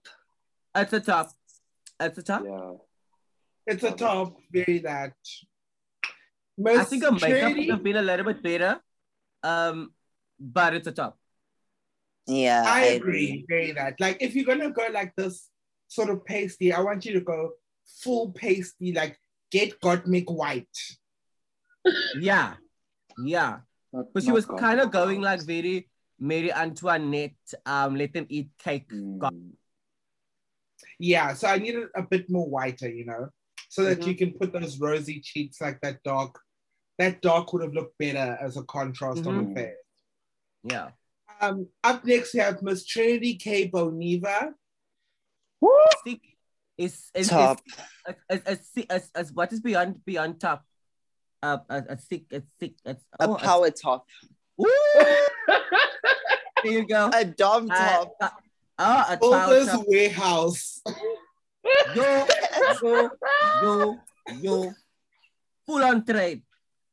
at 0.74 0.90
the 0.90 1.02
top. 1.02 1.30
At 2.00 2.16
the 2.16 2.24
top. 2.24 2.44
yeah. 2.46 2.72
It's 3.68 3.84
a 3.84 3.92
top, 3.92 4.38
very 4.52 4.80
that. 4.80 5.14
Miss 6.58 6.78
I 6.80 6.84
think 6.86 7.04
her 7.04 7.12
makeup 7.12 7.58
would 7.58 7.70
have 7.70 7.84
been 7.84 7.98
a 7.98 8.02
little 8.02 8.26
bit 8.26 8.42
better. 8.42 8.80
Um, 9.44 9.92
but 10.40 10.74
it's 10.74 10.88
a 10.88 10.94
top. 10.94 11.18
Yeah, 12.28 12.64
I 12.66 12.86
agree, 13.00 13.46
very 13.50 13.74
that. 13.74 14.00
Like 14.00 14.18
if 14.22 14.36
you're 14.36 14.46
gonna 14.46 14.72
go 14.72 14.88
like 14.94 15.14
this 15.18 15.50
sort 15.90 16.10
of 16.10 16.24
pasty, 16.26 16.72
I 16.72 16.80
want 16.80 17.06
you 17.06 17.14
to 17.16 17.20
go 17.20 17.52
full 18.02 18.32
pasty, 18.32 18.94
like 18.94 19.20
get 19.52 19.82
Gottmik 19.82 20.32
white. 20.32 20.78
Yeah. 22.18 22.54
Yeah. 23.22 23.60
Not- 23.92 24.14
But 24.14 24.24
she 24.24 24.32
was 24.32 24.46
kind 24.46 24.80
of 24.80 24.92
going 24.92 25.22
like 25.22 25.42
very 25.46 25.90
Mary 26.20 26.52
Antoinette, 26.52 27.34
um, 27.66 27.96
let 27.96 28.14
them 28.14 28.26
eat 28.30 28.50
cake. 28.58 28.90
Mm. 28.90 29.52
Yeah, 31.00 31.34
so 31.34 31.48
I 31.48 31.58
needed 31.58 31.88
a 31.96 32.04
bit 32.04 32.30
more 32.30 32.50
whiter, 32.50 32.90
you 32.90 33.06
know, 33.06 33.30
so 33.70 33.84
that 33.84 34.00
Mhm. 34.00 34.08
you 34.08 34.16
can 34.16 34.34
put 34.34 34.54
those 34.54 34.80
rosy 34.80 35.20
cheeks 35.20 35.60
like 35.60 35.82
that 35.82 36.02
dark. 36.04 36.40
That 36.98 37.22
dark 37.22 37.52
would 37.52 37.64
have 37.64 37.74
looked 37.74 37.98
better 37.98 38.38
as 38.42 38.56
a 38.56 38.64
contrast 38.64 39.26
on 39.28 39.36
Mhm. 39.36 39.50
the 39.50 39.56
face. 39.56 39.78
Yeah. 40.64 40.92
Um, 41.42 41.68
up 41.84 42.06
next 42.06 42.34
we 42.34 42.40
have 42.40 42.62
Miss 42.62 42.86
Trinity 42.86 43.36
K. 43.36 43.70
Bonet. 43.70 44.54
Thick 46.04 46.22
is 46.78 47.10
is, 47.14 47.30
Top. 47.30 47.60
is, 48.08 48.16
is, 48.30 48.42
is, 48.48 48.60
is, 48.76 48.86
is, 48.90 49.12
is 49.18 49.34
what 49.34 49.52
is 49.52 49.60
beyond 49.60 50.04
beyond 50.06 50.40
top. 50.40 50.66
Uh, 51.44 51.60
a, 51.70 51.84
a 51.90 51.96
thick, 51.98 52.26
a 52.32 52.42
thick, 52.60 52.76
a, 52.86 52.92
A 53.20 53.28
oh, 53.28 53.36
power 53.36 53.70
top. 53.70 54.08
Ooh, 56.66 56.70
there 56.70 56.80
you 56.80 56.88
go. 56.88 57.10
A 57.14 57.26
dom 57.26 57.70
Uh, 57.70 57.76
top. 57.76 58.16
uh, 58.20 58.30
oh, 58.80 59.06
a 59.10 59.18
power 59.18 59.20
Builders 59.20 59.68
top. 59.68 59.86
Warehouse. 59.88 60.82
Yo, 61.96 62.28
yo, 62.82 63.10
yo, 63.62 64.00
yo. 64.42 64.74
Full 65.68 65.84
on 65.84 66.06
trade. 66.06 66.42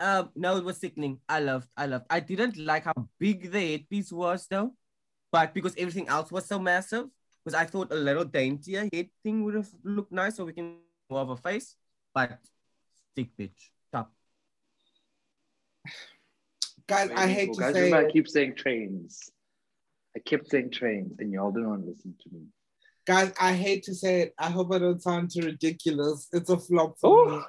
Um, 0.01 0.31
no, 0.35 0.57
it 0.57 0.65
was 0.65 0.79
sickening. 0.79 1.21
I 1.29 1.41
loved, 1.41 1.69
I 1.77 1.87
loved. 1.87 2.07
I 2.11 2.21
didn't 2.21 2.57
like 2.57 2.85
how 2.85 2.95
big 3.19 3.51
the 3.51 3.61
headpiece 3.73 4.11
was 4.13 4.47
though, 4.51 4.75
but 5.31 5.55
because 5.55 5.75
everything 5.79 6.09
else 6.09 6.33
was 6.33 6.47
so 6.47 6.59
massive, 6.59 7.07
because 7.45 7.55
I 7.59 7.65
thought 7.67 7.93
a 7.93 7.97
little 7.97 8.25
daintier 8.25 8.89
head 8.93 9.09
thing 9.23 9.45
would 9.45 9.55
have 9.55 9.69
looked 9.85 10.11
nice, 10.13 10.37
so 10.37 10.45
we 10.45 10.53
can 10.53 10.77
more 11.09 11.21
of 11.21 11.31
a 11.31 11.37
face. 11.37 11.77
But 12.13 12.39
stick 13.13 13.29
bitch, 13.39 13.71
top. 13.93 14.13
Guys, 16.89 17.11
I 17.15 17.29
hate 17.29 17.53
to 17.55 17.61
guys, 17.61 17.75
say 17.75 17.85
remember 17.85 18.07
I 18.07 18.09
it. 18.09 18.13
keep 18.13 18.29
saying 18.29 18.57
trains. 18.57 19.31
I 20.17 20.21
kept 20.21 20.49
saying 20.51 20.71
trains, 20.71 21.15
and 21.19 21.33
y'all 21.33 21.51
didn't 21.51 21.71
want 21.71 21.83
to 21.85 21.91
listen 21.91 22.15
to 22.23 22.29
me. 22.35 22.47
Guys, 23.07 23.33
I 23.41 23.55
hate 23.55 23.83
to 23.85 23.95
say 23.95 24.23
it. 24.23 24.35
I 24.39 24.51
hope 24.51 24.73
I 24.73 24.79
don't 24.79 25.03
sound 25.03 25.31
too 25.31 25.43
ridiculous. 25.43 26.29
It's 26.33 26.51
a 26.51 26.59
flop 26.59 26.99
for 27.01 27.19
oh, 27.19 27.31
me. 27.31 27.37
Oh, 27.37 27.45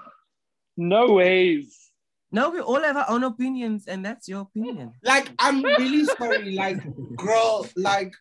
no 0.77 1.13
ways. 1.13 1.77
No, 2.31 2.49
we 2.49 2.59
all 2.59 2.81
have 2.81 2.97
our 2.97 3.09
own 3.09 3.23
opinions, 3.23 3.85
and 3.87 4.03
that's 4.03 4.27
your 4.27 4.41
opinion. 4.41 4.93
Like, 5.03 5.31
I'm 5.37 5.61
really 5.63 6.05
sorry. 6.05 6.55
Like, 6.55 6.81
girl, 7.17 7.67
like, 7.75 8.13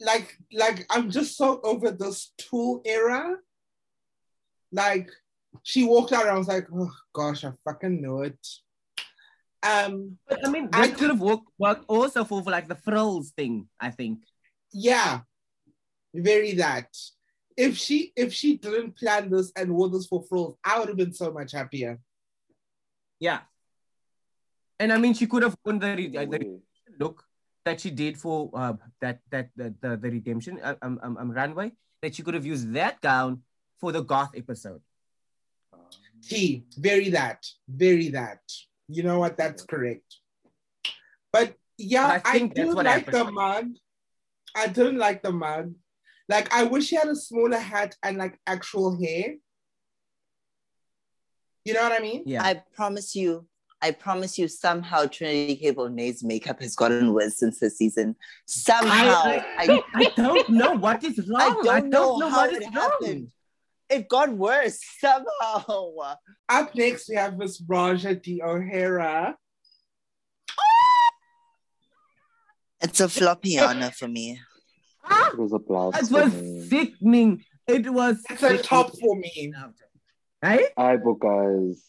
like, 0.00 0.36
like, 0.52 0.86
I'm 0.90 1.10
just 1.10 1.36
so 1.36 1.60
over 1.64 1.90
this 1.90 2.32
tool 2.38 2.82
era. 2.84 3.36
Like, 4.70 5.08
she 5.62 5.84
walked 5.84 6.12
out 6.12 6.22
and 6.22 6.30
I 6.30 6.38
was 6.38 6.48
like, 6.48 6.66
oh 6.74 6.90
gosh, 7.12 7.44
I 7.44 7.52
fucking 7.64 8.00
knew 8.00 8.22
it. 8.22 8.38
Um, 9.62 10.18
But 10.28 10.46
I 10.46 10.50
mean, 10.50 10.68
I 10.72 10.88
that 10.88 10.96
could 10.96 11.10
have 11.10 11.20
worked, 11.20 11.48
worked 11.58 11.84
also 11.88 12.24
for, 12.24 12.42
for 12.42 12.50
like 12.50 12.68
the 12.68 12.74
frills 12.74 13.32
thing. 13.32 13.68
I 13.78 13.90
think. 13.90 14.24
yeah, 14.72 15.20
very 16.14 16.54
that. 16.54 16.88
If 17.56 17.76
she 17.76 18.12
if 18.16 18.32
she 18.32 18.56
didn't 18.56 18.96
plan 18.96 19.28
this 19.28 19.52
and 19.56 19.74
wore 19.74 19.90
this 19.90 20.06
for 20.06 20.22
frills, 20.24 20.56
I 20.64 20.78
would 20.78 20.88
have 20.88 20.96
been 20.96 21.12
so 21.12 21.30
much 21.32 21.52
happier. 21.52 22.00
Yeah. 23.18 23.40
And 24.78 24.92
I 24.92 24.96
mean, 24.96 25.12
she 25.12 25.26
could 25.26 25.42
have 25.42 25.56
won 25.64 25.78
the, 25.78 25.92
uh, 25.92 26.24
the 26.24 26.60
look 26.98 27.24
that 27.66 27.80
she 27.80 27.90
did 27.90 28.16
for 28.16 28.48
uh, 28.54 28.72
that 29.00 29.20
that 29.28 29.50
the, 29.56 29.74
the, 29.82 29.96
the 29.98 30.10
redemption 30.10 30.58
uh, 30.62 30.76
um, 30.80 30.98
um, 31.02 31.16
um, 31.18 31.30
runway. 31.30 31.72
That 32.00 32.14
she 32.14 32.22
could 32.22 32.32
have 32.32 32.46
used 32.46 32.72
that 32.72 33.02
gown 33.02 33.42
for 33.76 33.92
the 33.92 34.00
goth 34.00 34.32
episode. 34.34 34.80
T, 36.22 36.64
very 36.78 37.10
that, 37.10 37.44
very 37.68 38.08
that. 38.08 38.40
You 38.90 39.02
know 39.02 39.18
what? 39.18 39.36
That's 39.36 39.62
correct. 39.62 40.16
But 41.32 41.54
yeah, 41.78 42.18
But 42.18 42.26
I 42.26 42.30
I, 42.30 42.32
think 42.32 42.54
do 42.54 42.74
what 42.74 42.84
like 42.86 43.06
the 43.10 43.18
happened. 43.18 43.34
mug. 43.36 43.66
I 44.56 44.66
didn't 44.66 44.98
like 44.98 45.22
the 45.22 45.32
mug. 45.32 45.74
Like 46.28 46.52
I 46.52 46.64
wish 46.64 46.90
he 46.90 46.96
had 46.96 47.08
a 47.08 47.14
smaller 47.16 47.58
hat 47.58 47.96
and 48.02 48.18
like 48.18 48.38
actual 48.46 48.98
hair. 49.02 49.34
You 51.64 51.74
know 51.74 51.82
what 51.82 51.92
I 51.92 52.02
mean? 52.02 52.22
Yeah. 52.26 52.42
I 52.42 52.62
promise 52.74 53.14
you, 53.14 53.46
I 53.82 53.92
promise 53.92 54.38
you, 54.38 54.48
somehow 54.48 55.06
Trinity 55.06 55.56
K. 55.56 55.70
Bonet's 55.72 56.22
makeup 56.24 56.60
has 56.60 56.74
gotten 56.74 57.12
worse 57.12 57.36
since 57.38 57.60
this 57.60 57.78
season. 57.78 58.16
Somehow. 58.46 58.88
I, 58.88 59.44
I, 59.58 59.82
I 59.94 60.04
don't 60.16 60.48
know 60.48 60.72
what 60.74 61.04
is 61.04 61.18
wrong. 61.28 61.40
I 61.40 61.78
wrong. 61.80 61.90
don't, 61.90 62.18
know, 62.18 62.28
how 62.28 62.36
what 62.46 62.52
it 62.52 62.62
is 62.62 62.68
wrong. 62.74 63.28
Happened. 63.90 64.04
It 64.04 64.08
got 64.08 64.30
worse 64.32 64.78
somehow. 65.00 65.94
Up 66.48 66.74
next, 66.74 67.08
we 67.08 67.16
have 67.16 67.36
Miss 67.36 67.60
Ra'Jah 67.62 68.22
D. 68.22 68.40
O'Hara. 68.42 69.36
Ah! 70.50 71.12
It's 72.82 73.00
a 73.00 73.08
floppy 73.08 73.58
honor 73.58 73.90
for 73.90 74.08
me. 74.08 74.40
It 75.10 75.38
was 75.38 75.52
a 75.52 75.58
blouse. 75.58 75.94
It 75.96 76.12
was 76.12 76.68
sickening. 76.68 77.44
It 77.66 77.90
was. 77.92 78.22
It's 78.30 78.42
a 78.42 78.58
top 78.58 78.92
for 78.98 79.16
me. 79.16 79.52
Hey, 80.42 80.68
Eyeball 80.76 81.14
guys. 81.14 81.82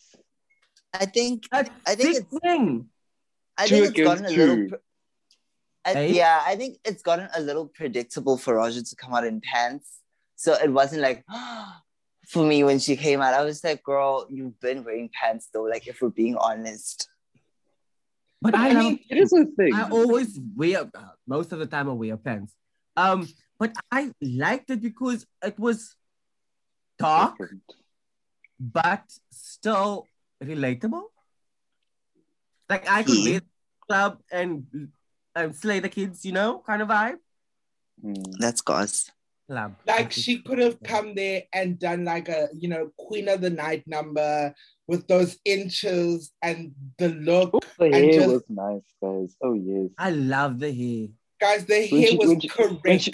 I 0.93 1.05
think 1.05 1.45
that's 1.51 1.69
I 1.87 1.95
think 1.95 2.09
it's- 2.17 2.25
sickening. 2.31 2.87
I 3.57 3.67
Two 3.67 3.75
think 3.75 3.85
it's 3.85 3.99
against 3.99 4.21
gotten 4.23 4.25
a 4.25 4.37
little. 4.37 4.69
two. 4.69 4.77
I-? 5.85 6.05
Yeah, 6.05 6.41
I 6.45 6.55
think 6.55 6.77
it's 6.85 7.01
gotten 7.03 7.29
a 7.35 7.41
little 7.41 7.67
predictable 7.67 8.37
for 8.37 8.55
Ra'Jah 8.55 8.89
to 8.89 8.95
come 8.95 9.13
out 9.13 9.25
in 9.25 9.41
pants. 9.41 9.99
So 10.35 10.53
it 10.53 10.71
wasn't 10.71 11.01
like 11.01 11.23
oh, 11.29 11.71
for 12.31 12.45
me 12.45 12.63
when 12.63 12.79
she 12.79 12.95
came 12.95 13.19
out. 13.21 13.33
I 13.33 13.43
was 13.43 13.63
like, 13.63 13.83
"Girl, 13.83 14.25
you've 14.29 14.59
been 14.59 14.83
wearing 14.85 15.09
pants 15.13 15.49
though." 15.53 15.63
Like, 15.63 15.85
if 15.87 16.01
we're 16.01 16.09
being 16.23 16.37
honest. 16.37 17.09
But 18.41 18.55
I, 18.55 18.69
I 18.69 18.73
mean, 18.73 18.99
it 19.09 19.17
is 19.19 19.31
a 19.33 19.45
thing. 19.57 19.73
I 19.75 19.89
always 19.89 20.39
wear 20.55 20.89
uh, 20.95 21.13
most 21.27 21.51
of 21.51 21.59
the 21.59 21.67
time 21.67 21.89
I 21.89 21.93
wear 21.93 22.17
pants. 22.17 22.55
Um, 22.97 23.27
but 23.59 23.73
I 23.91 24.11
liked 24.21 24.69
it 24.71 24.81
because 24.81 25.27
it 25.43 25.59
was 25.59 25.95
dark 26.97 27.37
Different. 27.37 27.61
but 28.59 29.03
still 29.31 30.07
relatable. 30.43 31.03
Like 32.69 32.89
I 32.89 33.03
could 33.03 33.17
Yeah. 33.19 33.29
wear 33.31 33.39
the 33.41 33.85
club 33.87 34.19
and 34.31 34.65
um, 35.35 35.53
slay 35.53 35.79
the 35.79 35.89
kids, 35.89 36.25
you 36.25 36.31
know, 36.31 36.63
kind 36.65 36.81
of 36.81 36.87
vibe. 36.87 37.17
Mm. 38.03 38.23
That's 38.39 38.61
goss. 38.61 39.11
Club. 39.51 39.75
Like 39.85 40.13
she 40.13 40.41
could 40.41 40.59
have 40.59 40.81
come 40.81 41.13
there 41.13 41.43
and 41.51 41.77
done 41.77 42.05
like 42.05 42.29
a 42.29 42.47
you 42.57 42.69
know 42.69 42.89
Queen 42.97 43.27
of 43.27 43.41
the 43.41 43.49
Night 43.49 43.83
number 43.85 44.53
with 44.87 45.05
those 45.09 45.37
inches 45.43 46.31
and 46.41 46.71
the 46.97 47.09
look. 47.09 47.51
The 47.77 47.85
and 47.85 47.95
hair 47.95 48.13
just- 48.13 48.29
was 48.29 48.43
nice, 48.47 48.87
guys. 49.03 49.35
Oh 49.43 49.53
yes. 49.53 49.89
I 49.97 50.11
love 50.11 50.59
the 50.59 50.71
hair. 50.71 51.07
Guys, 51.41 51.65
the 51.65 51.87
When 51.91 51.99
hair 52.01 52.09
she- 52.11 52.17
was 52.17 52.37
she- 52.41 52.47
correct. 52.47 53.01
she- 53.03 53.13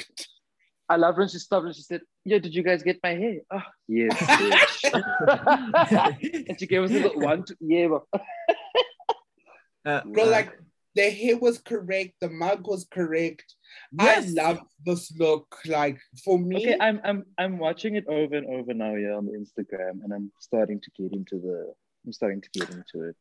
I 0.89 0.95
love 0.95 1.17
when 1.17 1.27
she 1.27 1.39
stopped 1.39 1.65
and 1.65 1.75
she 1.75 1.81
said, 1.81 2.01
"Yeah, 2.23 2.37
did 2.37 2.53
you 2.53 2.61
guys 2.63 2.83
get 2.83 2.99
my 3.03 3.15
hair?" 3.15 3.39
Oh, 3.51 3.61
yes. 3.87 4.13
bitch." 4.93 6.45
and 6.49 6.59
she 6.59 6.67
gave 6.67 6.83
us 6.83 6.91
a 6.91 6.99
little 6.99 7.19
one, 7.19 7.43
two, 7.45 7.55
yeah. 7.59 7.87
But 7.89 8.03
Uh, 9.85 10.01
Bro, 10.05 10.25
like 10.25 10.51
the 10.95 11.09
hair 11.09 11.37
was 11.37 11.57
correct, 11.59 12.13
the 12.21 12.29
mug 12.29 12.67
was 12.67 12.85
correct. 12.91 13.55
Yes. 13.91 14.25
I 14.37 14.41
love 14.43 14.59
this 14.85 15.11
look. 15.17 15.57
Like 15.65 15.99
for 16.23 16.37
me, 16.39 16.57
okay, 16.57 16.77
I'm 16.79 16.99
I'm 17.03 17.25
I'm 17.37 17.57
watching 17.59 17.95
it 17.95 18.05
over 18.07 18.35
and 18.35 18.47
over 18.47 18.73
now 18.73 18.95
here 18.95 19.13
on 19.13 19.27
Instagram, 19.27 20.03
and 20.03 20.13
I'm 20.13 20.31
starting 20.39 20.79
to 20.81 20.89
get 20.97 21.13
into 21.13 21.39
the. 21.39 21.73
I'm 22.05 22.13
starting 22.13 22.41
to 22.41 22.49
get 22.51 22.69
into 22.69 23.09
it. 23.09 23.15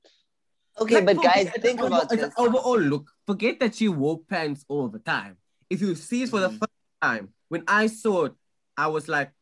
Okay, 0.79 0.97
Like, 0.97 1.07
but 1.07 1.23
guys, 1.23 1.47
it's 1.55 1.59
think 1.62 1.81
an 1.81 1.87
about 1.87 2.05
over- 2.12 2.16
this. 2.16 2.25
an 2.27 2.33
overall 2.38 2.79
look. 2.79 3.11
Forget 3.27 3.59
that 3.61 3.75
she 3.75 3.88
wore 3.88 4.21
pants 4.21 4.64
all 4.69 4.88
the 4.88 4.99
time. 5.01 5.38
If 5.71 5.81
you 5.81 5.95
see 5.95 6.23
it 6.25 6.29
for 6.29 6.40
the 6.40 6.51
Mm. 6.51 6.59
first 6.59 6.73
time, 7.03 7.29
when 7.49 7.64
I 7.66 7.87
saw 7.88 8.27
it, 8.27 8.35
I 8.77 8.87
was 8.88 9.09
like 9.09 9.33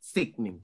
sickening. 0.00 0.60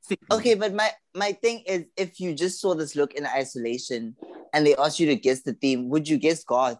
Sickening. 0.00 0.28
Okay, 0.38 0.54
but 0.54 0.72
my 0.74 0.90
my 1.14 1.32
thing 1.32 1.62
is, 1.66 1.84
if 1.96 2.18
you 2.18 2.34
just 2.34 2.60
saw 2.60 2.74
this 2.74 2.96
look 2.96 3.14
in 3.14 3.26
isolation 3.26 4.16
and 4.54 4.66
they 4.66 4.74
asked 4.76 4.98
you 4.98 5.06
to 5.08 5.16
guess 5.16 5.42
the 5.42 5.52
theme, 5.52 5.88
would 5.90 6.08
you 6.08 6.16
guess 6.16 6.42
goth? 6.44 6.78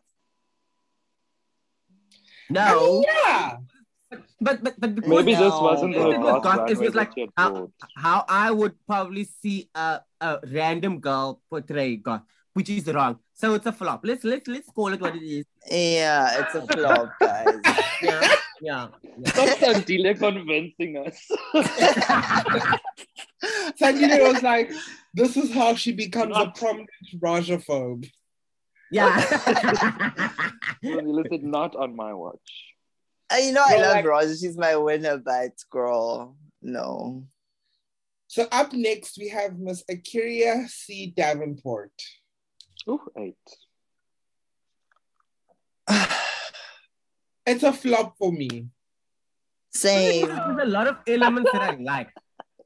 I 2.51 2.53
No, 2.53 2.81
mean, 2.81 3.05
yeah. 3.07 3.57
but 4.41 4.63
but 4.65 4.75
but 4.81 4.95
because 4.95 5.11
Maybe 5.11 5.35
this 5.35 5.53
wasn't 5.53 5.95
If 5.95 6.03
the 6.03 6.11
it 6.13 6.19
was 6.21 6.43
goth 6.43 6.43
goth, 6.45 6.71
it 6.71 6.79
was 6.79 6.95
like, 6.95 7.11
that 7.15 7.17
you 7.21 7.29
had 7.37 7.53
how- 7.53 7.73
how 7.97 8.25
I 8.29 8.51
would 8.51 8.75
probably 8.87 9.25
see 9.25 9.69
a, 9.75 10.01
a 10.21 10.39
random 10.53 11.01
girl 11.01 11.41
portray 11.51 11.97
God, 11.97 12.23
which 12.55 12.71
is 12.71 12.87
wrong. 12.87 13.19
So 13.35 13.55
it's 13.55 13.67
a 13.67 13.73
flop. 13.73 14.01
Let's 14.05 14.25
let's 14.25 14.49
let's 14.49 14.71
call 14.71 14.93
it 14.93 15.01
what 15.01 15.15
it 15.15 15.23
is. 15.23 15.45
Yeah, 15.71 16.41
it's 16.41 16.55
a 16.55 16.67
flop, 16.67 17.13
guys. 17.21 17.61
Yeah, 18.03 18.29
yeah. 18.63 18.89
Stop 19.27 19.49
Sandile 19.59 20.19
convincing 20.19 20.97
us. 21.05 21.17
Sandile 23.81 24.33
was 24.33 24.43
like, 24.43 24.73
this 25.15 25.37
is 25.37 25.53
how 25.53 25.75
she 25.75 25.93
becomes 25.93 26.37
a 26.37 26.51
prominent 26.57 26.89
Rajaphobe. 27.21 28.11
Yeah. 28.91 29.21
Sandile 30.85 31.29
said, 31.31 31.43
"Not 31.43 31.77
on 31.77 31.95
my 31.97 32.13
watch." 32.15 32.49
Uh, 33.31 33.37
you 33.37 33.53
know, 33.53 33.63
I 33.67 33.75
Bro, 33.77 33.83
love 33.83 33.95
like- 33.97 34.07
Roger. 34.07 34.37
She's 34.37 34.57
my 34.57 34.77
winner, 34.77 35.19
but 35.19 35.53
girl, 35.71 36.37
no. 36.63 37.25
So 38.29 38.47
up 38.53 38.73
next 38.73 39.19
we 39.19 39.29
have 39.31 39.59
Miss 39.59 39.83
A'keria 39.91 40.69
C. 40.69 41.13
Davenport. 41.17 41.93
Ooh, 42.89 43.01
eight. 43.19 43.37
It's 47.47 47.63
a 47.63 47.73
flop 47.73 48.15
for 48.19 48.31
me. 48.31 48.67
Same. 49.73 50.27
There's 50.29 50.63
a 50.63 50.67
lot 50.67 50.87
of 50.87 50.99
elements 51.07 51.51
that 51.53 51.63
I 51.63 51.77
like. 51.81 52.11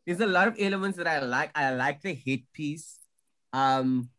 There's 0.05 0.19
a 0.21 0.27
lot 0.27 0.49
of 0.49 0.57
elements 0.59 0.99
that 0.99 1.07
I 1.07 1.21
like. 1.21 1.53
I 1.55 1.73
like 1.75 2.03
the 2.03 2.15
headpiece. 2.15 2.99
Um, 3.53 4.11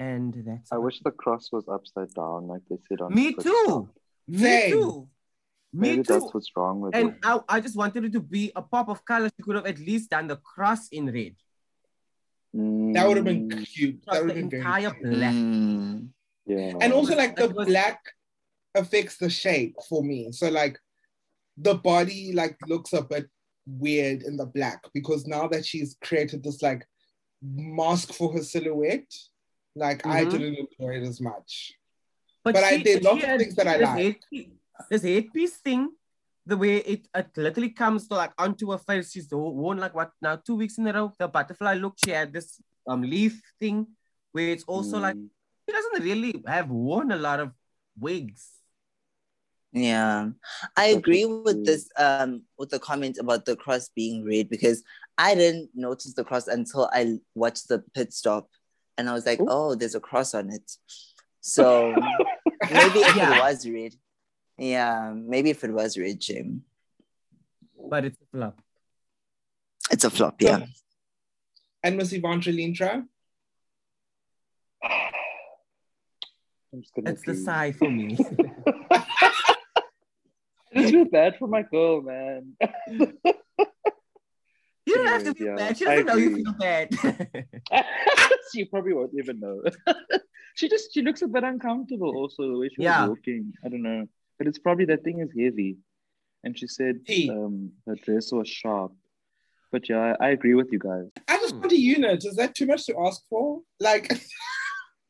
and 0.00 0.34
that's 0.46 0.70
I 0.72 0.78
wish 0.78 1.00
the 1.00 1.10
cross 1.10 1.50
was 1.52 1.64
upside 1.68 2.12
down, 2.14 2.46
like 2.48 2.62
they 2.70 2.76
said 2.88 3.00
on. 3.00 3.14
me 3.14 3.28
TikTok. 3.34 3.44
too. 3.44 3.88
Me 4.28 4.38
Same. 4.38 4.70
too. 4.72 5.08
Me 5.72 5.88
Maybe 5.90 6.02
too. 6.02 6.12
that's 6.12 6.32
what's 6.32 6.50
wrong 6.56 6.80
with 6.80 6.94
And 6.94 7.10
it. 7.10 7.16
I, 7.24 7.40
I 7.48 7.60
just 7.60 7.76
wanted 7.76 8.04
it 8.04 8.12
to 8.12 8.20
be 8.20 8.52
a 8.56 8.62
pop 8.62 8.88
of 8.88 9.04
color. 9.04 9.28
She 9.36 9.42
could 9.42 9.56
have 9.56 9.66
at 9.66 9.78
least 9.78 10.10
done 10.10 10.26
the 10.28 10.36
cross 10.36 10.88
in 10.88 11.06
red. 11.12 11.34
That 12.54 13.06
would 13.06 13.16
have 13.18 13.24
been 13.26 13.48
Mm, 13.50 13.66
cute. 13.66 14.02
That 14.06 14.22
would 14.22 14.30
have 14.30 14.36
been 14.38 14.50
very 14.50 14.62
entire 14.62 14.90
cute. 14.92 15.12
black. 15.12 15.34
Mm. 15.34 16.08
Yeah. 16.46 16.72
And 16.80 16.92
also 16.92 17.14
like 17.16 17.36
the 17.36 17.48
was- 17.50 17.66
black 17.66 18.00
affects 18.74 19.18
the 19.18 19.28
shape 19.28 19.76
for 19.88 20.02
me. 20.02 20.32
So 20.32 20.48
like 20.48 20.78
the 21.58 21.74
body 21.74 22.32
like 22.32 22.56
looks 22.66 22.92
a 22.94 23.02
bit 23.02 23.28
weird 23.66 24.22
in 24.22 24.36
the 24.38 24.46
black 24.46 24.82
because 24.94 25.26
now 25.26 25.46
that 25.48 25.66
she's 25.66 25.96
created 26.02 26.42
this 26.42 26.62
like 26.62 26.86
mask 27.42 28.14
for 28.14 28.32
her 28.32 28.42
silhouette, 28.42 29.12
like 29.78 30.06
I 30.06 30.24
Mhm. 30.24 30.30
didn't 30.30 30.56
enjoy 30.64 30.92
it 30.96 31.02
as 31.06 31.20
much. 31.20 31.74
But, 32.44 32.54
But 32.54 32.64
I 32.64 32.76
did 32.78 33.02
lots 33.04 33.20
she 33.20 33.26
of 33.30 33.38
things 33.40 33.54
that 33.56 33.66
I 33.68 33.78
this 33.78 33.86
like. 33.88 33.98
headpiece- 33.98 34.52
This 34.90 35.02
headpiece 35.02 35.56
thing, 35.56 35.90
the 36.46 36.56
way 36.56 36.76
it, 36.78 37.08
it 37.14 37.28
literally 37.36 37.70
comes 37.70 38.06
to 38.08 38.14
like 38.14 38.32
onto 38.38 38.70
her 38.70 38.78
face. 38.78 39.10
She's 39.12 39.28
worn 39.30 39.78
like 39.78 39.94
what 39.94 40.12
now 40.22 40.36
two 40.36 40.54
weeks 40.54 40.78
in 40.78 40.86
a 40.86 40.92
row. 40.92 41.12
The 41.18 41.26
butterfly 41.28 41.74
look. 41.74 41.96
She 42.04 42.10
had 42.12 42.32
this 42.32 42.60
um 42.86 43.02
leaf 43.02 43.42
thing 43.60 43.86
where 44.32 44.48
it's 44.50 44.64
also 44.64 44.98
like 45.00 45.16
Mm. 45.16 45.28
she 45.66 45.72
doesn't 45.72 46.04
really 46.04 46.42
have 46.46 46.70
worn 46.70 47.10
a 47.10 47.16
lot 47.16 47.40
of 47.40 47.52
wigs. 47.98 48.54
Yeah, 49.72 50.30
I 50.76 50.86
agree 50.86 51.26
with 51.26 51.66
this 51.66 51.90
um 51.98 52.44
with 52.56 52.70
the 52.70 52.78
comment 52.78 53.18
about 53.18 53.44
the 53.44 53.56
cross 53.56 53.90
being 53.94 54.24
red 54.24 54.48
because 54.48 54.82
I 55.18 55.34
didn't 55.34 55.70
notice 55.74 56.14
the 56.14 56.24
cross 56.24 56.46
until 56.48 56.88
I 56.92 57.18
watched 57.34 57.68
the 57.68 57.80
pit 57.94 58.12
stop 58.14 58.48
and 58.98 59.08
I 59.08 59.12
was 59.14 59.24
like, 59.24 59.40
Ooh. 59.40 59.46
oh, 59.48 59.74
there's 59.76 59.94
a 59.94 60.00
cross 60.00 60.34
on 60.34 60.50
it. 60.50 60.70
So 61.40 61.94
maybe 62.70 62.98
if 63.00 63.16
Yeah. 63.16 63.36
it 63.36 63.40
was 63.40 63.66
red, 63.68 63.94
yeah, 64.58 65.12
maybe 65.14 65.50
if 65.50 65.62
it 65.64 65.70
was 65.72 65.96
red, 65.96 66.20
Jim, 66.20 66.64
But 67.88 68.04
it's 68.06 68.18
a 68.20 68.26
flop. 68.36 68.60
it's 69.90 70.04
a 70.04 70.10
flop. 70.10 70.42
Yeah, 70.42 70.66
And 71.84 71.96
Miss 71.96 72.12
Yvonne 72.12 72.40
Lintra, 72.40 73.04
I'm 74.82 75.12
It's 76.82 76.90
the 77.22 77.30
agree. 77.32 77.34
sigh 77.44 77.72
for 77.72 77.90
me. 77.90 78.18
I 78.92 80.82
just 80.82 80.92
feel 80.92 81.04
bad 81.06 81.38
for 81.38 81.48
my 81.48 81.62
girl, 81.62 82.02
man. 82.02 82.56
you 84.88 84.94
don't 84.96 85.06
have 85.08 85.24
to 85.24 85.34
feel 85.34 85.46
yeah, 85.48 85.56
bad. 85.56 85.78
She 85.78 85.84
doesn't 85.84 86.06
know 86.06 86.14
you 86.16 86.36
feel 86.36 86.52
bad. 86.58 86.88
she 88.52 88.64
probably 88.64 88.92
won't 88.94 89.12
even 89.18 89.40
know. 89.40 89.62
she 90.54 90.68
just 90.68 90.92
she 90.92 91.02
looks 91.02 91.22
a 91.22 91.28
bit 91.28 91.44
uncomfortable 91.44 92.16
also 92.16 92.50
the 92.50 92.58
way 92.58 92.68
she 92.68 92.82
Yeah. 92.82 93.02
was 93.02 93.10
walking. 93.10 93.52
I 93.64 93.68
don't 93.68 93.82
know. 93.82 94.06
But 94.38 94.46
it's 94.46 94.58
probably 94.58 94.86
that 94.86 95.04
thing 95.04 95.20
is 95.20 95.30
heavy. 95.38 95.76
And 96.44 96.58
she 96.58 96.66
said 96.66 97.04
Tea. 97.06 97.30
um 97.30 97.72
her 97.86 97.94
dress 97.96 98.32
was 98.32 98.48
sharp. 98.48 98.92
But 99.70 99.88
yeah, 99.88 100.14
I, 100.20 100.26
I 100.26 100.28
agree 100.30 100.54
with 100.54 100.72
you 100.72 100.78
guys. 100.78 101.06
I 101.28 101.36
just 101.38 101.54
want 101.54 101.72
a 101.72 101.78
unit. 101.78 102.24
Is 102.24 102.36
that 102.36 102.54
too 102.54 102.66
much 102.66 102.86
to 102.86 102.94
ask 103.06 103.20
for? 103.28 103.60
Like 103.80 104.08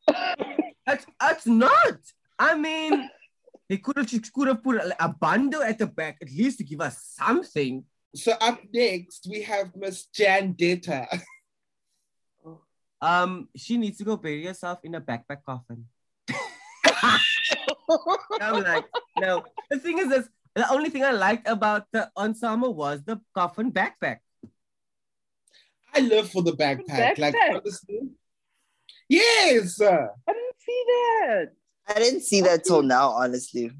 that's, 0.87 1.07
it's 1.23 1.47
not. 1.47 1.99
I 2.38 2.57
mean, 2.57 3.09
they 3.69 3.77
could 3.77 3.97
have 3.99 4.09
she 4.09 4.19
could 4.21 4.49
have 4.49 4.62
put 4.62 4.77
a, 4.77 5.05
a 5.05 5.09
bundle 5.09 5.62
at 5.62 5.79
the 5.79 5.87
back 5.87 6.19
at 6.23 6.29
least 6.31 6.59
to 6.59 6.64
give 6.64 6.81
us 6.81 7.14
something. 7.17 7.85
So 8.14 8.33
up 8.40 8.61
next 8.73 9.27
we 9.31 9.42
have 9.42 9.75
Miss 9.77 10.07
Jan 10.07 10.53
Detta. 10.53 11.07
Um, 13.01 13.49
she 13.55 13.77
needs 13.77 13.99
to 13.99 14.05
go 14.05 14.16
bury 14.16 14.44
herself 14.44 14.81
in 14.83 14.94
a 14.97 15.01
backpack 15.01 15.44
coffin. 15.47 15.87
I'm 18.40 18.62
like, 18.64 18.85
no. 19.21 19.44
The 19.71 19.79
thing 19.79 19.99
is, 19.99 20.09
this 20.09 20.29
the 20.55 20.68
only 20.73 20.90
thing 20.90 21.05
I 21.05 21.12
liked 21.12 21.47
about 21.49 21.87
the 21.92 22.11
ensemble 22.16 22.75
was 22.75 23.05
the 23.05 23.21
coffin 23.35 23.71
backpack. 23.71 24.18
I 25.94 26.01
live 26.01 26.31
for 26.31 26.42
the 26.42 26.53
backpack. 26.53 27.18
Like 27.18 27.35
Backpack? 27.35 27.61
honestly. 27.61 28.01
Yes. 29.09 29.81
I 29.81 30.09
didn't 30.27 30.59
see 30.59 30.85
that. 30.87 31.47
I 31.87 31.94
didn't 31.94 32.23
see 32.23 32.40
that 32.42 32.64
till 32.64 32.83
now, 32.83 33.11
honestly. 33.11 33.71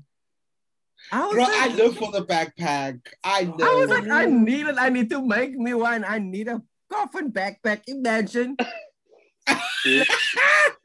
I 1.10 1.24
was 1.26 1.34
Bro, 1.34 1.42
like, 1.44 1.52
I 1.54 1.68
live 1.74 1.96
for 1.96 2.12
the 2.12 2.24
backpack. 2.24 3.00
I 3.24 3.44
know. 3.44 3.56
I 3.62 3.74
was 3.76 3.90
like, 3.90 4.08
I 4.08 4.26
need 4.26 4.66
it. 4.66 4.76
I 4.78 4.88
need 4.90 5.08
to 5.10 5.24
make 5.24 5.52
me 5.52 5.74
one. 5.74 6.04
I 6.04 6.18
need 6.18 6.48
a 6.48 6.60
coffin 6.90 7.32
backpack. 7.32 7.82
Imagine. 7.86 8.56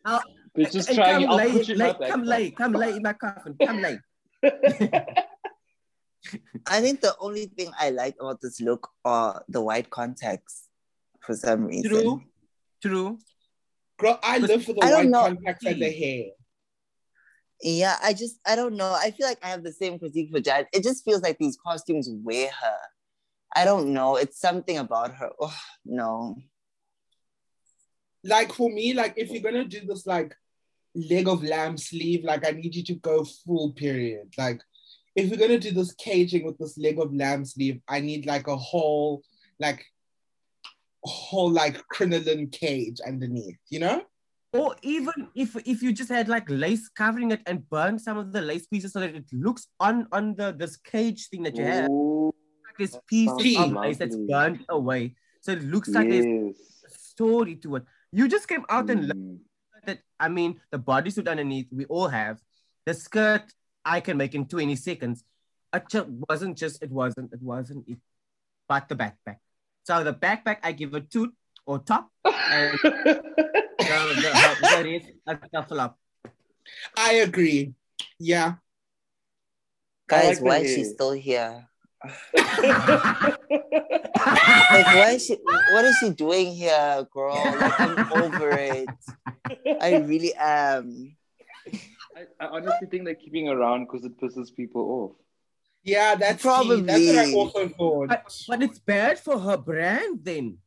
I'll- 0.05 0.23
We're 0.55 0.69
just 0.69 0.89
and 0.89 0.97
trying 0.97 1.21
come 1.21 1.31
I'll 1.31 1.37
lay, 1.37 1.51
put 1.51 1.67
you 1.67 1.73
in 1.73 1.79
lay, 1.79 1.93
come 1.93 2.23
backpack. 2.23 2.27
lay, 2.27 2.51
come 2.51 2.73
lay 2.73 2.91
in 2.95 3.01
my 3.01 3.13
coffin. 3.13 3.55
Come 3.65 3.81
lay. 3.81 3.99
I 6.67 6.79
think 6.81 7.01
the 7.01 7.15
only 7.19 7.47
thing 7.47 7.71
I 7.77 7.89
like 7.89 8.15
about 8.19 8.39
this 8.41 8.61
look 8.61 8.87
are 9.03 9.43
the 9.49 9.61
white 9.61 9.89
contacts 9.89 10.69
for 11.21 11.35
some 11.35 11.65
reason. 11.65 11.89
True. 11.91 12.23
True. 12.81 13.19
Girl, 13.99 14.19
I 14.23 14.37
live 14.39 14.63
for 14.63 14.73
the 14.73 14.83
I 14.83 14.93
white 14.93 15.09
know. 15.09 15.23
contacts 15.25 15.65
and 15.65 15.81
the 15.81 15.91
hair. 15.91 16.25
Yeah, 17.63 17.97
I 18.03 18.13
just 18.13 18.39
I 18.45 18.55
don't 18.57 18.75
know. 18.75 18.91
I 18.93 19.11
feel 19.11 19.25
like 19.25 19.39
I 19.43 19.47
have 19.49 19.63
the 19.63 19.71
same 19.71 19.97
critique 19.97 20.31
for 20.31 20.41
Jad. 20.41 20.67
It 20.73 20.83
just 20.83 21.05
feels 21.05 21.21
like 21.21 21.37
these 21.39 21.57
costumes 21.65 22.09
wear 22.11 22.49
her. 22.51 22.77
I 23.55 23.65
don't 23.65 23.93
know. 23.93 24.17
It's 24.17 24.39
something 24.39 24.77
about 24.77 25.15
her. 25.15 25.31
Oh 25.39 25.55
no. 25.85 26.35
like 28.23 28.53
for 28.53 28.69
me, 28.69 28.93
like 28.93 29.13
if 29.17 29.31
you're 29.31 29.41
gonna 29.41 29.65
do 29.65 29.81
this 29.85 30.05
like 30.05 30.35
leg 30.95 31.27
of 31.29 31.43
lamb 31.43 31.77
sleeve, 31.77 32.23
like 32.25 32.45
I 32.45 32.51
need 32.51 32.75
you 32.75 32.83
to 32.85 32.95
go 32.95 33.23
full 33.23 33.71
period. 33.73 34.33
Like 34.37 34.61
if 35.15 35.29
you're 35.29 35.37
gonna 35.39 35.59
do 35.59 35.71
this 35.71 35.93
caging 35.93 36.45
with 36.45 36.57
this 36.57 36.77
leg 36.77 36.99
of 36.99 37.15
lamb 37.15 37.45
sleeve, 37.45 37.81
I 37.87 38.01
need 38.01 38.25
like 38.25 38.47
a 38.47 38.57
whole 38.57 39.23
like 39.59 39.85
whole 41.03 41.51
like 41.51 41.77
crinoline 41.87 42.49
cage 42.49 42.99
underneath, 43.05 43.57
you 43.69 43.79
know? 43.79 44.03
Or 44.53 44.75
even 44.83 45.13
if 45.33 45.55
if 45.65 45.81
you 45.81 45.91
just 45.91 46.09
had 46.09 46.29
like 46.29 46.45
lace 46.47 46.87
covering 46.89 47.31
it 47.31 47.41
and 47.47 47.67
burn 47.69 47.97
some 47.97 48.17
of 48.17 48.31
the 48.31 48.41
lace 48.41 48.67
pieces 48.67 48.93
so 48.93 48.99
that 48.99 49.15
it 49.15 49.25
looks 49.33 49.67
on 49.79 50.07
on 50.11 50.35
the 50.35 50.51
this 50.53 50.77
cage 50.77 51.29
thing 51.29 51.41
that 51.43 51.57
you 51.57 51.65
have. 51.65 51.89
Ooh, 51.89 52.31
Like 52.65 52.77
this 52.77 52.97
piece 53.07 53.31
of 53.57 53.73
lace 53.73 53.97
that's 53.97 54.15
burned 54.29 54.63
away. 54.69 55.15
So 55.41 55.51
it 55.53 55.63
looks 55.63 55.89
like 55.89 56.07
there's 56.09 56.25
a 56.85 56.89
story 56.89 57.55
to 57.65 57.77
it. 57.77 57.83
You 58.11 58.27
just 58.27 58.47
came 58.47 58.65
out 58.69 58.89
and 58.89 59.09
Mm. 59.11 59.39
that 59.85 59.99
I 60.19 60.29
mean 60.29 60.61
the 60.69 60.77
bodysuit 60.79 61.27
underneath 61.27 61.67
we 61.73 61.85
all 61.85 62.07
have. 62.07 62.39
The 62.85 62.93
skirt 62.93 63.51
I 63.83 63.99
can 64.01 64.17
make 64.17 64.35
in 64.35 64.45
20 64.47 64.75
seconds. 64.75 65.23
It 65.73 66.07
wasn't 66.29 66.57
just 66.57 66.83
it 66.83 66.91
wasn't 66.91 67.33
it 67.33 67.41
wasn't 67.41 67.89
it 67.89 67.97
but 68.69 68.87
the 68.87 68.95
backpack. 68.95 69.37
So 69.83 70.03
the 70.03 70.13
backpack 70.13 70.57
I 70.61 70.71
give 70.73 70.93
a 70.93 71.01
two 71.01 71.33
or 71.65 71.79
top 71.79 72.09
and 72.23 72.79
the, 73.99 74.15
the, 74.15 74.21
the, 74.21 74.83
the 74.83 74.89
rest 74.91 75.07
a 75.27 75.49
shuffle 75.53 75.79
up. 75.81 75.99
I 76.97 77.13
agree. 77.13 77.73
Yeah. 78.19 78.55
Guys, 80.07 80.37
like 80.39 80.45
why 80.45 80.57
is 80.59 80.75
she 80.75 80.83
still 80.83 81.11
here? 81.11 81.67
Like, 84.73 84.87
why 84.95 85.11
is 85.15 85.25
she? 85.25 85.37
What 85.71 85.85
is 85.85 85.97
she 85.97 86.09
doing 86.11 86.53
here, 86.53 87.05
girl? 87.13 87.33
Like, 87.33 87.79
I'm 87.79 88.11
over 88.13 88.51
it. 88.51 88.89
I 89.81 89.97
really 89.97 90.33
am. 90.33 91.15
I, 92.15 92.21
I 92.39 92.45
honestly 92.47 92.87
think 92.87 93.05
they're 93.05 93.15
keeping 93.15 93.49
around 93.49 93.85
because 93.85 94.05
it 94.05 94.19
pisses 94.19 94.53
people 94.55 94.81
off. 94.81 95.11
Yeah, 95.83 96.15
that's 96.15 96.41
probably 96.41 96.81
that's 96.81 97.05
what 97.05 97.15
I 97.15 97.23
Probably. 97.23 97.35
also 97.35 97.69
thought. 97.69 98.09
But, 98.09 98.35
but 98.47 98.63
it's 98.63 98.79
bad 98.79 99.19
for 99.19 99.37
her 99.39 99.57
brand 99.57 100.19
then. 100.23 100.57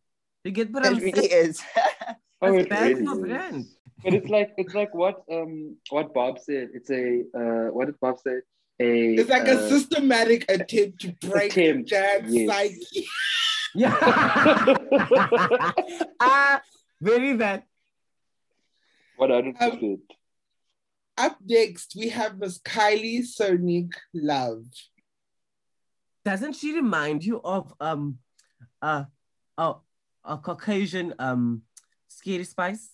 You 0.44 0.50
get 0.50 0.70
what 0.70 0.84
I'm 0.86 0.96
It 0.96 1.02
really 1.02 1.28
saying? 1.30 1.48
is. 1.50 1.62
Oh, 2.42 2.54
It's 2.54 2.66
it 2.66 2.70
bad 2.70 2.98
really 2.98 3.32
is. 3.32 3.76
But 4.04 4.14
it's 4.14 4.28
like 4.28 4.52
it's 4.58 4.74
like 4.74 4.94
what 4.94 5.22
um 5.32 5.76
what 5.90 6.12
Bob 6.12 6.38
said. 6.38 6.68
It's 6.74 6.90
a 6.90 7.22
uh 7.34 7.72
what 7.72 7.86
did 7.86 7.98
Bob 8.00 8.18
say? 8.18 8.40
A 8.78 9.14
It's 9.14 9.30
like 9.30 9.48
a 9.48 9.58
uh, 9.58 9.68
systematic 9.68 10.44
attempt 10.50 11.00
to 11.00 11.12
break 11.26 11.52
Attempt, 11.56 11.88
Jan's 11.88 12.34
yes. 12.34 12.48
psyche. 12.48 13.06
Yeah. 13.74 13.96
ah, 16.20 16.62
very 17.00 17.36
bad. 17.36 17.64
What 19.16 19.32
I 19.32 19.40
did 19.40 19.56
percent. 19.56 20.00
Up 21.18 21.38
next, 21.46 21.94
we 21.96 22.10
have 22.10 22.38
Miss 22.38 22.58
Kylie 22.58 23.20
Sonique 23.24 23.94
Love. 24.12 24.66
Doesn't 26.26 26.54
she 26.54 26.74
remind 26.74 27.24
you 27.24 27.40
of 27.42 27.72
um 27.80 28.18
uh 28.82 29.04
a, 29.56 29.74
a 30.24 30.36
Caucasian 30.36 31.14
um 31.18 31.62
scary 32.26 32.44
spice? 32.44 32.90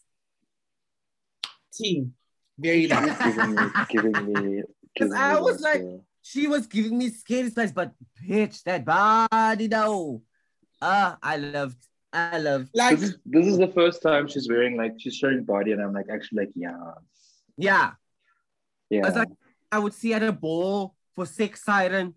Team. 1.72 2.12
Very 2.58 2.86
nice. 2.86 3.16
Giving 3.18 3.54
me, 3.54 3.62
giving 3.88 4.32
me. 4.32 4.62
giving 4.96 5.14
I 5.14 5.34
me 5.34 5.40
was 5.40 5.58
that, 5.60 5.64
like- 5.64 5.80
uh, 5.80 6.02
She 6.20 6.46
was 6.46 6.66
giving 6.66 6.98
me 6.98 7.08
scary 7.08 7.50
spice, 7.50 7.72
but 7.72 7.92
bitch, 8.22 8.62
that 8.64 8.84
body 8.84 9.66
though. 9.68 10.22
Ah, 10.80 11.16
I 11.22 11.36
loved, 11.36 11.78
I 12.12 12.38
loved. 12.38 12.68
Like, 12.74 12.98
this 12.98 13.10
is 13.10 13.16
this 13.24 13.46
is 13.46 13.56
the 13.58 13.68
first 13.68 14.02
time 14.02 14.28
she's 14.28 14.48
wearing 14.48 14.76
like 14.76 14.94
she's 14.98 15.16
showing 15.16 15.44
body, 15.44 15.72
and 15.72 15.80
I'm 15.80 15.92
like 15.92 16.06
actually 16.12 16.44
like 16.44 16.52
yeah, 16.54 16.94
Yeah, 17.56 17.90
yeah. 18.90 19.02
I 19.04 19.08
was 19.08 19.16
like, 19.16 19.28
I 19.70 19.78
would 19.78 19.94
see 19.94 20.12
at 20.14 20.22
a 20.22 20.32
ball 20.32 20.94
for 21.14 21.24
sex 21.26 21.64
siren. 21.64 22.14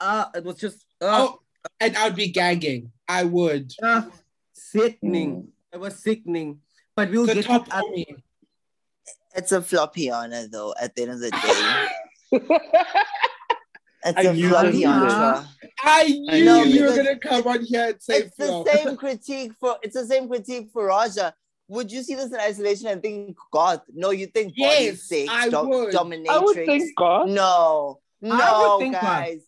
Uh, 0.00 0.26
it 0.34 0.44
was 0.44 0.56
just 0.56 0.84
uh, 1.02 1.26
oh, 1.28 1.40
and 1.80 1.96
I'd 1.96 2.14
be 2.16 2.28
gagging. 2.28 2.92
I 3.08 3.24
would. 3.24 3.72
uh 3.82 4.02
sickening. 4.54 5.32
Mm. 5.34 5.48
It 5.74 5.80
was 5.80 5.98
sickening. 5.98 6.60
But 6.94 7.10
we'll 7.10 7.26
The 7.26 7.34
get 7.34 7.46
top 7.46 7.64
to 7.66 7.70
for 7.72 7.90
me. 7.90 8.06
It's 9.34 9.50
a 9.50 9.60
floppy 9.60 10.08
honor, 10.08 10.46
though. 10.46 10.72
At 10.80 10.94
the 10.94 11.02
end 11.02 11.10
of 11.10 11.18
the 11.20 11.30
day, 11.32 11.88
it's 14.04 14.18
I 14.18 14.22
a 14.22 14.34
floppy 14.48 14.84
honor. 14.84 15.48
I 15.82 16.04
knew 16.06 16.44
know, 16.44 16.62
you 16.62 16.84
were 16.84 16.94
gonna 16.94 17.18
come 17.18 17.44
on 17.48 17.64
here 17.64 17.88
and 17.88 18.00
say 18.00 18.18
It's 18.18 18.36
the 18.36 18.62
same 18.64 18.96
critique 18.96 19.52
for. 19.58 19.76
It's 19.82 19.94
the 19.96 20.06
same 20.06 20.28
critique 20.28 20.70
for 20.72 20.88
Ra'Jah. 20.88 21.32
Would 21.66 21.90
you 21.90 22.04
see 22.04 22.14
this 22.14 22.30
in 22.32 22.38
isolation 22.38 22.86
and 22.86 23.02
think 23.02 23.36
God? 23.52 23.80
No, 23.92 24.10
you 24.10 24.26
think 24.28 24.54
body 24.56 24.84
Yes, 24.84 25.02
sex, 25.02 25.28
I 25.28 25.48
dom- 25.48 25.68
would. 25.68 25.92
dominatrix. 25.92 26.28
I 26.30 26.38
would 26.38 26.54
think 26.54 26.94
God. 26.96 27.28
No, 27.30 27.98
I 28.22 28.28
no, 28.28 28.58
would 28.76 28.84
think 28.84 28.94
God. 28.94 29.02
guys. 29.02 29.40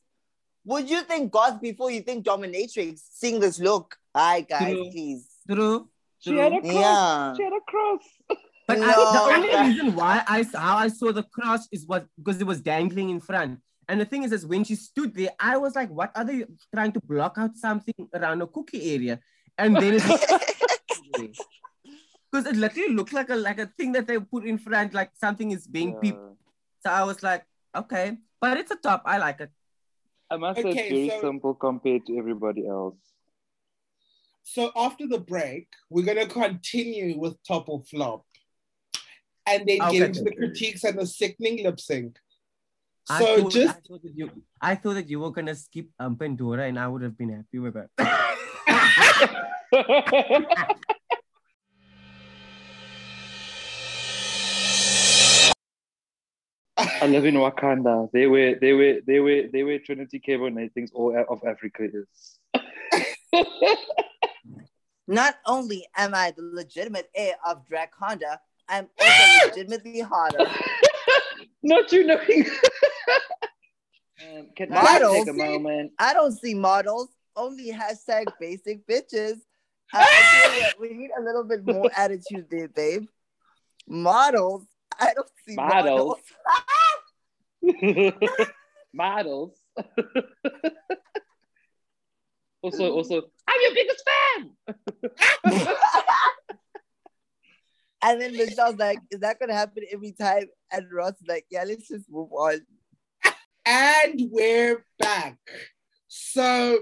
Would 0.65 0.91
you 0.91 1.03
think 1.03 1.31
goth 1.31 1.61
before 1.61 1.93
you 1.93 2.01
think 2.01 2.27
dominatrix? 2.27 3.01
Seeing 3.13 3.39
this 3.39 3.61
look. 3.61 3.97
Hi, 4.17 4.41
guys, 4.41 4.73
True. 4.73 4.91
please. 4.91 5.29
True. 5.49 5.89
She 6.27 6.37
had 6.39 6.53
a 6.53 6.61
cross. 6.61 6.75
Yeah. 6.75 7.35
She 7.37 7.43
had 7.45 7.53
a 7.53 7.61
cross. 7.69 8.03
But 8.69 8.79
I, 8.79 8.81
No. 8.81 9.13
the 9.13 9.35
only 9.35 9.71
reason 9.71 9.95
why 9.95 10.25
I 10.27 10.43
saw 10.43 10.59
how 10.59 10.77
I 10.79 10.89
saw 10.89 11.13
the 11.13 11.23
cross 11.23 11.69
is 11.71 11.87
what 11.87 12.07
because 12.19 12.41
it 12.41 12.47
was 12.47 12.61
dangling 12.61 13.11
in 13.11 13.21
front. 13.21 13.61
And 13.89 14.01
the 14.01 14.05
thing 14.05 14.25
is, 14.25 14.33
is 14.33 14.45
when 14.45 14.65
she 14.65 14.75
stood 14.75 15.15
there, 15.15 15.31
I 15.39 15.57
was 15.57 15.77
like, 15.77 15.89
"What 15.91 16.11
are 16.17 16.25
they 16.25 16.45
trying 16.75 16.91
to 16.93 17.01
block 17.01 17.35
out 17.39 17.57
something 17.57 17.95
around 18.13 18.43
a 18.43 18.49
cookie 18.49 18.83
area?" 18.95 19.21
And 19.57 19.77
then 19.77 19.95
it 19.95 20.03
because 22.31 22.47
it 22.51 22.57
literally 22.57 22.93
looked 22.95 23.13
like 23.13 23.31
a 23.31 23.37
like 23.37 23.59
a 23.61 23.67
thing 23.79 23.93
that 23.93 24.07
they 24.09 24.19
put 24.19 24.45
in 24.45 24.59
front, 24.59 24.95
like 24.95 25.11
something 25.15 25.53
is 25.53 25.67
being 25.67 25.93
Yeah. 25.93 26.01
peeped. 26.03 26.19
So 26.83 26.91
I 26.91 27.05
was 27.05 27.23
like, 27.23 27.45
"Okay," 27.75 28.19
but 28.41 28.57
it's 28.59 28.71
a 28.73 28.77
top. 28.77 29.03
I 29.07 29.19
like 29.19 29.41
it. 29.41 29.51
I 30.31 30.37
must 30.37 30.61
say 30.61 30.71
it's 30.71 30.91
very 30.91 31.09
so- 31.11 31.21
simple 31.21 31.55
compared 31.55 32.05
to 32.07 32.19
everybody 32.19 32.67
else. 32.67 32.99
So 34.49 34.71
after 34.77 35.09
the 35.09 35.19
break, 35.19 35.67
we're 35.91 36.05
gonna 36.05 36.29
continue 36.29 37.19
with 37.19 37.35
top 37.43 37.69
or 37.69 37.83
flop, 37.83 38.25
and 39.45 39.67
then 39.67 39.83
Okay. 39.83 39.99
get 39.99 40.09
into 40.09 40.23
the 40.23 40.37
critiques 40.37 40.85
and 40.85 40.97
the 40.97 41.05
sickening 41.05 41.65
lip 41.65 41.81
sync. 41.81 42.17
I 43.11 43.19
So 43.19 43.41
thought, 43.41 43.53
just 43.53 43.77
I 43.77 43.81
thought 43.89 44.03
that 44.05 44.13
you, 44.15 44.31
I 44.61 44.75
thought 44.77 44.95
that 44.95 45.11
you 45.11 45.19
were 45.19 45.33
gonna 45.33 45.57
skip 45.57 45.89
um, 45.99 46.15
Pandora, 46.17 46.69
and 46.69 46.79
I 46.79 46.87
would 46.87 47.03
have 47.03 47.19
been 47.19 47.31
happy 47.31 47.59
with 47.59 47.75
that. 47.75 47.91
I 56.79 57.07
live 57.09 57.25
in 57.25 57.35
Wakanda. 57.35 58.11
They 58.13 58.27
were 58.27 58.55
they 58.61 58.73
were 58.73 59.01
they 59.07 59.19
were 59.21 59.43
they 59.53 59.63
were 59.65 59.79
Trinity 59.79 60.19
Cable 60.21 60.47
and 60.47 60.73
things 60.73 60.91
all 60.95 61.17
of 61.29 61.43
Africa 61.45 61.83
is. 61.83 62.39
Not 65.09 65.37
only 65.47 65.87
am 65.97 66.15
I 66.15 66.33
the 66.37 66.43
legitimate 66.43 67.09
heir 67.15 67.35
of 67.47 67.65
Draconda, 67.67 68.39
I'm 68.69 68.89
also 69.01 69.47
legitimately 69.47 70.01
hotter. 70.01 70.47
Not 71.63 71.93
you 71.93 72.05
knowing. 72.05 72.47
um, 74.23 74.49
can 74.57 74.73
I 74.73 74.99
take 74.99 75.29
a 75.29 75.33
moment? 75.33 75.93
I 75.99 76.13
don't 76.13 76.33
see 76.33 76.55
models, 76.55 77.09
only 77.37 77.73
hashtag 77.73 78.27
basic 78.41 78.87
bitches. 78.87 79.39
I, 79.93 80.03
I 80.03 80.41
tell 80.43 80.55
you 80.55 80.63
what, 80.63 80.81
we 80.81 80.97
need 80.97 81.11
a 81.17 81.23
little 81.23 81.45
bit 81.45 81.65
more 81.65 81.91
attitude 81.97 82.47
there, 82.51 82.69
babe. 82.69 83.07
Models, 83.87 84.67
I 84.99 85.15
don't 85.15 85.31
see 85.47 85.55
models. 85.55 86.19
Models. 87.63 88.13
Models. 88.93 89.53
Also, 92.67 92.93
also, 92.93 93.23
I'm 93.47 93.61
your 93.63 93.75
biggest 93.75 94.03
fan. 94.11 95.67
And 98.03 98.21
then 98.21 98.37
Michelle's 98.37 98.77
like, 98.77 98.99
is 99.11 99.21
that 99.21 99.41
gonna 99.41 99.55
happen 99.55 99.83
every 99.91 100.13
time? 100.13 100.45
And 100.71 100.87
Ross 100.93 101.13
is 101.15 101.27
like, 101.27 101.47
yeah, 101.51 101.65
let's 101.67 101.89
just 101.89 102.05
move 102.11 102.31
on. 102.31 102.61
And 103.65 104.21
we're 104.31 104.85
back. 104.99 105.39
So 106.07 106.81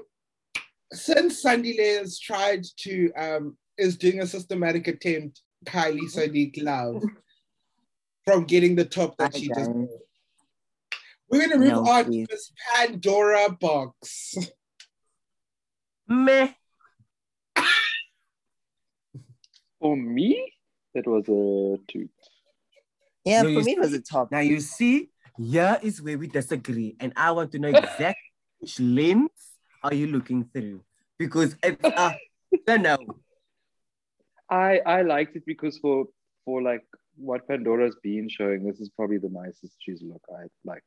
since 0.93 1.41
Sandy 1.41 1.77
has 1.79 2.19
tried 2.19 2.65
to 2.79 3.13
um 3.17 3.57
is 3.79 3.97
doing 3.97 4.21
a 4.21 4.27
systematic 4.27 4.87
attempt, 4.89 5.41
Kylie 5.65 6.13
Sonique 6.13 6.63
Love, 6.63 7.03
from 8.27 8.45
getting 8.45 8.75
the 8.75 8.85
top 8.85 9.17
that 9.19 9.35
she 9.37 9.51
Okay. 9.51 9.63
does. 9.63 9.69
We're 11.31 11.41
gonna 11.43 11.59
move 11.59 11.69
No, 11.69 11.85
on 11.87 12.05
please. 12.07 12.27
to 12.29 12.35
this 12.35 12.53
Pandora 12.75 13.51
box. 13.59 14.35
Meh. 16.07 16.49
For 19.81 19.97
me, 19.97 20.53
it 20.95 21.07
was 21.07 21.25
a 21.29 21.79
two. 21.91 22.09
Yeah, 23.25 23.43
No, 23.43 23.49
for 23.49 23.61
you 23.61 23.65
me 23.65 23.73
it 23.73 23.81
was 23.81 23.93
a 23.93 24.01
top. 24.01 24.31
Now 24.33 24.41
you 24.41 24.61
see, 24.61 25.11
here 25.39 25.79
is 25.83 26.01
where 26.01 26.19
we 26.19 26.27
disagree, 26.27 26.97
and 27.01 27.13
I 27.17 27.33
want 27.33 27.53
to 27.53 27.59
know 27.59 27.69
exactly 27.69 28.15
which 28.59 28.81
lens 28.81 29.31
are 29.83 29.95
you 29.95 30.07
looking 30.07 30.45
through 30.53 30.83
because 31.19 31.57
it's 31.63 31.85
a 31.85 32.17
no, 32.69 32.77
no. 32.77 32.97
I 34.51 34.81
I 34.87 35.03
liked 35.03 35.37
it 35.37 35.45
because 35.47 35.79
for 35.79 36.07
for 36.45 36.63
like 36.63 36.85
what 37.17 37.47
Pandora's 37.49 37.97
been 38.03 38.29
showing, 38.29 38.65
this 38.65 38.81
is 38.81 38.91
probably 38.91 39.19
the 39.19 39.29
nicest 39.29 39.77
she's 39.81 40.03
looked. 40.03 40.27
I 40.31 40.47
like. 40.65 40.83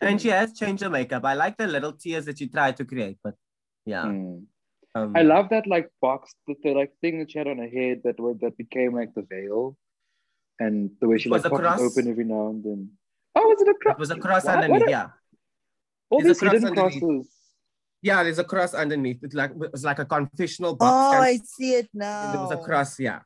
And 0.00 0.20
she 0.20 0.28
has 0.28 0.52
changed 0.52 0.82
her 0.84 0.90
makeup. 0.90 1.24
I 1.24 1.34
like 1.34 1.56
the 1.56 1.66
little 1.66 1.92
tears 1.92 2.26
that 2.26 2.38
she 2.38 2.46
tried 2.46 2.76
to 2.76 2.84
create, 2.84 3.18
but 3.22 3.34
yeah. 3.88 4.04
Mm. 4.04 4.44
Um, 4.94 5.12
I 5.16 5.22
love 5.22 5.46
that 5.50 5.66
like 5.66 5.88
box, 6.00 6.32
the, 6.46 6.54
the 6.64 6.72
like 6.80 6.92
thing 7.02 7.18
that 7.20 7.30
she 7.30 7.38
had 7.38 7.46
on 7.48 7.58
her 7.58 7.68
head 7.78 8.00
that 8.04 8.18
was 8.18 8.36
that 8.42 8.56
became 8.56 8.94
like 9.00 9.12
the 9.14 9.22
veil, 9.22 9.76
and 10.58 10.90
the 11.00 11.06
way 11.08 11.18
she 11.18 11.28
was 11.28 11.44
like 11.44 11.52
a 11.52 11.54
popped 11.54 11.62
it 11.62 11.66
cross. 11.66 11.80
open 11.92 12.10
every 12.10 12.24
now 12.24 12.48
and 12.48 12.64
then. 12.64 12.80
Oh, 13.36 13.46
was 13.50 13.60
it 13.62 13.68
a 13.68 13.74
cross? 13.82 13.96
It 13.98 14.00
was 14.00 14.10
a 14.10 14.16
cross 14.16 14.44
What? 14.44 14.54
underneath, 14.56 14.80
What 14.80 14.88
a- 14.88 14.90
yeah. 14.90 15.08
All 16.10 16.20
There's 16.22 16.24
a 16.24 16.28
these 16.28 16.38
cross 16.40 16.52
hidden 16.54 16.68
underneath. 16.78 17.00
crosses. 17.02 17.28
Yeah, 18.00 18.22
there's 18.24 18.38
a 18.38 18.44
cross 18.44 18.72
underneath. 18.74 19.18
It's 19.22 19.34
like 19.34 19.52
it's 19.74 19.84
like 19.84 19.98
a 19.98 20.04
confessional 20.06 20.74
box. 20.74 20.90
Oh, 21.16 21.20
I 21.20 21.36
see 21.44 21.74
it 21.74 21.88
now. 21.92 22.32
there 22.32 22.40
was 22.40 22.52
a 22.52 22.56
cross, 22.68 22.98
yeah. 22.98 23.20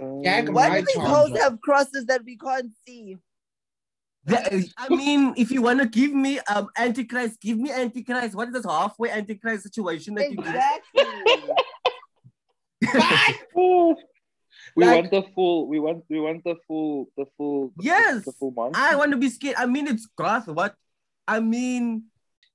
Um, 0.00 0.22
Why 0.52 0.68
My 0.68 0.80
do 0.80 0.86
these 0.86 0.94
charm. 0.96 1.06
hoes 1.30 1.38
have 1.38 1.60
crosses 1.60 2.04
that 2.06 2.22
we 2.24 2.36
can't 2.36 2.72
see? 2.86 3.16
The- 4.26 4.68
I 4.76 4.88
mean, 4.94 5.34
if 5.36 5.50
you 5.50 5.62
want 5.62 5.80
to 5.80 5.86
give 5.86 6.12
me 6.12 6.38
um 6.52 6.68
Antichrist, 6.76 7.40
give 7.40 7.58
me 7.58 7.70
Antichrist. 7.70 8.34
What 8.34 8.48
is 8.48 8.54
this 8.54 8.64
halfway 8.66 9.10
Antichrist 9.10 9.62
situation 9.62 10.14
that 10.16 10.30
you 10.30 10.36
give? 10.36 10.54
Exactly. 12.82 13.94
We 14.74 14.84
Like- 14.84 14.96
want 14.96 15.10
the 15.10 15.22
full. 15.34 15.68
We 15.68 15.78
want. 15.80 16.04
We 16.10 16.20
want 16.20 16.44
the 16.44 16.56
full. 16.66 17.08
The 17.16 17.24
full. 17.38 17.72
Yes, 17.80 18.24
The 18.26 18.32
full 18.32 18.50
month. 18.50 18.76
I 18.76 18.94
want 18.96 19.10
to 19.12 19.16
be 19.16 19.30
scared. 19.30 19.56
I 19.56 19.64
mean, 19.64 19.86
it's 19.86 20.06
goth. 20.18 20.48
What? 20.48 20.74
I 21.26 21.40
mean, 21.40 22.04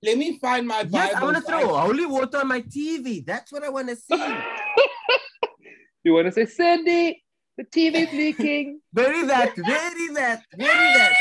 Let 0.03 0.17
me 0.19 0.38
find 0.39 0.67
my 0.67 0.84
Bible. 0.84 0.91
yes, 0.99 1.15
I 1.15 1.23
want 1.23 1.38
to 1.38 1.41
so 1.41 1.47
I- 1.57 1.62
throw 1.62 1.77
holy 1.77 2.05
water 2.05 2.38
on 2.39 2.47
my 2.47 2.62
TV. 2.62 3.25
That's 3.25 3.51
what 3.51 3.63
I 3.63 3.69
want 3.69 3.89
to 3.89 3.95
see. 3.95 4.23
you 6.03 6.13
want 6.13 6.27
to 6.27 6.31
say, 6.31 6.45
Sandy? 6.45 7.23
The 7.57 7.63
TV's 7.65 8.13
leaking. 8.13 8.81
Bury 8.93 9.23
that, 9.25 9.55
bury 9.55 10.07
that, 10.13 10.43
bury 10.57 10.93
that. 10.97 11.13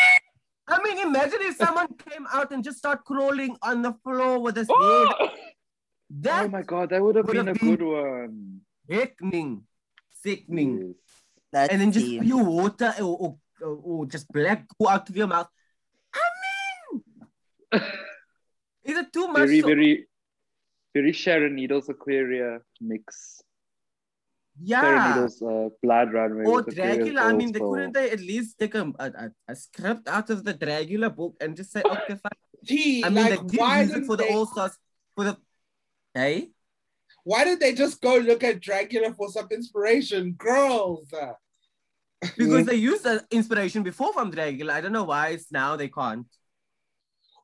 I 0.70 0.82
mean, 0.82 0.98
imagine 1.06 1.40
if 1.42 1.56
someone 1.56 1.88
came 2.08 2.26
out 2.32 2.52
and 2.52 2.62
just 2.62 2.78
start 2.78 3.04
crawling 3.04 3.56
on 3.62 3.82
the 3.82 3.92
floor 4.04 4.38
with 4.40 4.56
his 4.56 4.68
oh! 4.70 5.06
head. 5.06 5.16
oh 5.20 5.36
That 6.20 6.50
my 6.50 6.62
god, 6.62 6.90
that 6.90 7.02
would 7.02 7.16
have 7.16 7.26
been 7.26 7.48
a 7.48 7.54
been- 7.54 7.76
good 7.76 7.82
one. 7.82 8.60
sickening, 8.88 9.62
sickening. 10.22 10.94
Yes. 11.52 11.68
And 11.70 11.80
then 11.80 11.90
just 11.92 12.06
tea. 12.06 12.20
pure 12.20 12.44
water 12.44 12.94
or, 13.00 13.36
or, 13.60 13.68
or 13.82 14.06
just 14.06 14.30
black 14.32 14.66
go 14.78 14.88
out 14.88 15.08
of 15.08 15.16
your 15.16 15.26
mouth. 15.26 15.48
I 16.14 16.26
mean, 16.42 17.02
is 18.84 18.98
it 18.98 19.12
too 19.12 19.26
much? 19.28 19.38
very, 19.38 19.60
to- 19.60 19.66
very, 19.66 20.06
very 20.94 21.12
Sharon 21.12 21.54
Needles 21.56 21.88
Aquaria 21.88 22.60
mix. 22.80 23.42
Sharon 24.66 24.96
yeah. 24.96 25.14
Needles 25.14 25.42
uh, 25.42 25.68
Blood 25.82 26.12
Runway. 26.12 26.44
Or 26.44 26.62
with 26.62 26.74
Dracula. 26.74 27.22
I 27.22 27.32
mean, 27.32 27.52
they 27.52 27.60
also- 27.60 27.74
couldn't 27.74 27.92
they 27.92 28.10
at 28.10 28.20
least 28.20 28.58
take 28.58 28.74
a, 28.74 28.92
a, 28.98 29.06
a- 29.06 29.32
a 29.48 29.56
script 29.56 30.08
out 30.08 30.30
of 30.30 30.44
the 30.44 30.52
Dracula 30.54 31.10
book 31.10 31.36
and 31.40 31.56
just 31.56 31.72
say, 31.72 31.82
okay, 31.84 32.16
fine. 32.16 32.32
T, 32.66 33.02
I 33.04 33.08
mean, 33.08 33.24
like, 33.24 33.46
they 33.46 33.56
why 33.56 33.78
did 33.78 33.82
use 33.82 33.90
it 33.90 33.94
didn't 33.94 34.06
for 34.06 34.16
the 34.16 34.24
they, 34.24 34.34
All 34.34 34.46
Stars 34.46 34.76
for 35.14 35.24
the. 35.24 35.36
Hey, 36.14 36.50
why 37.24 37.44
did 37.44 37.60
they 37.60 37.72
just 37.72 38.00
go 38.00 38.16
look 38.16 38.44
at 38.44 38.60
Dracula 38.60 39.14
for 39.14 39.30
some 39.30 39.48
inspiration? 39.50 40.32
Girls. 40.32 41.08
because 42.36 42.66
they 42.66 42.74
used 42.74 43.04
the 43.04 43.24
inspiration 43.30 43.82
before 43.82 44.12
from 44.12 44.30
Dracula. 44.30 44.74
I 44.74 44.80
don't 44.80 44.92
know 44.92 45.04
why 45.04 45.28
it's 45.28 45.50
now 45.50 45.76
they 45.76 45.88
can't. 45.88 46.26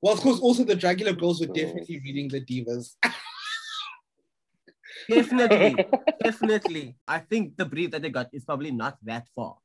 Well, 0.02 0.12
of 0.12 0.20
course, 0.20 0.40
also 0.40 0.64
the 0.64 0.74
Dracula 0.74 1.14
girls 1.14 1.40
were 1.40 1.46
definitely 1.46 2.00
reading 2.04 2.28
the 2.28 2.40
divas. 2.40 2.96
Definitely, 5.08 5.86
definitely. 6.22 6.96
I 7.06 7.18
think 7.18 7.56
the 7.56 7.64
brief 7.64 7.90
that 7.92 8.02
they 8.02 8.10
got 8.10 8.28
is 8.32 8.44
probably 8.44 8.70
not 8.70 8.98
that 9.04 9.28
far. 9.34 9.56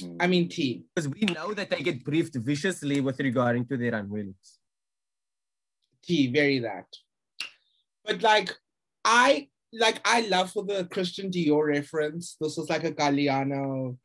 Hmm. 0.00 0.16
I 0.20 0.26
mean, 0.26 0.48
T. 0.48 0.84
Because 0.94 1.08
we 1.08 1.20
know 1.22 1.54
that 1.54 1.70
they 1.70 1.82
get 1.82 2.04
briefed 2.04 2.36
viciously 2.36 3.00
with 3.00 3.18
regarding 3.20 3.66
to 3.66 3.76
their 3.76 3.94
unwillings. 3.94 4.58
T, 6.02 6.32
very 6.32 6.60
that. 6.60 6.86
But 8.04 8.22
like, 8.22 8.50
I 9.04 9.48
like 9.72 10.00
I 10.04 10.22
love 10.28 10.50
for 10.52 10.64
the 10.64 10.86
Christian 10.86 11.30
Dior 11.30 11.66
reference. 11.68 12.36
This 12.40 12.56
was 12.56 12.70
like 12.70 12.84
a 12.84 12.92
Galliano, 12.92 13.96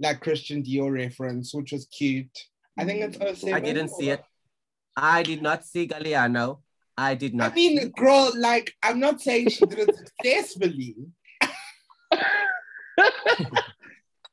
like 0.00 0.20
Christian 0.20 0.62
Dior 0.62 0.92
reference, 0.92 1.54
which 1.54 1.72
was 1.72 1.86
cute. 1.86 2.36
I 2.78 2.84
think 2.84 3.02
it's 3.02 3.40
07. 3.40 3.54
I 3.54 3.60
didn't 3.60 3.90
see 3.90 4.10
it. 4.10 4.22
I 4.96 5.22
did 5.22 5.42
not 5.42 5.64
see 5.64 5.86
Galliano. 5.86 6.60
I 6.96 7.14
did 7.14 7.34
not. 7.34 7.44
I 7.44 7.48
not. 7.48 7.54
mean, 7.54 7.90
girl, 7.90 8.32
like 8.36 8.74
I'm 8.82 9.00
not 9.00 9.20
saying 9.20 9.50
she 9.50 9.66
did 9.66 9.88
it 9.88 9.96
successfully, 9.96 10.96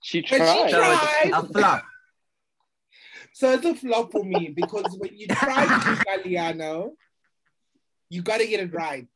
She 0.01 0.21
but 0.21 0.29
she 0.29 0.37
tried. 0.37 0.71
So 0.71 0.81
it's 1.23 1.37
a 1.37 1.53
flop. 1.53 1.83
So 3.33 3.51
it's 3.53 3.65
a 3.65 3.75
flop 3.75 4.11
for 4.11 4.23
me 4.23 4.51
because 4.55 4.95
when 4.97 5.15
you 5.15 5.27
try 5.27 5.65
to 5.65 5.85
do 5.85 5.95
Galliano, 6.03 6.91
you 8.09 8.21
got 8.21 8.39
to 8.39 8.47
get 8.47 8.59
it 8.59 8.73
right. 8.73 9.07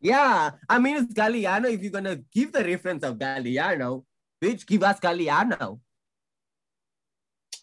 Yeah, 0.00 0.50
I 0.68 0.78
mean 0.78 0.96
it's 0.96 1.12
Galliano. 1.14 1.72
If 1.72 1.82
you're 1.82 1.92
gonna 1.92 2.16
give 2.32 2.52
the 2.52 2.64
reference 2.64 3.04
of 3.04 3.18
Galliano, 3.18 4.04
bitch, 4.42 4.66
give 4.66 4.82
us 4.82 4.98
Galliano. 4.98 5.78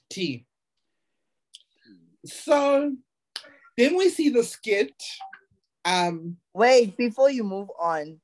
T. 0.09 0.45
So 2.25 2.95
then 3.79 3.95
we 3.95 4.09
see 4.09 4.29
the 4.29 4.43
skit. 4.43 4.93
Um, 5.85 6.37
Wait, 6.53 6.97
before 6.97 7.29
you 7.31 7.43
move 7.43 7.69
on, 7.79 8.19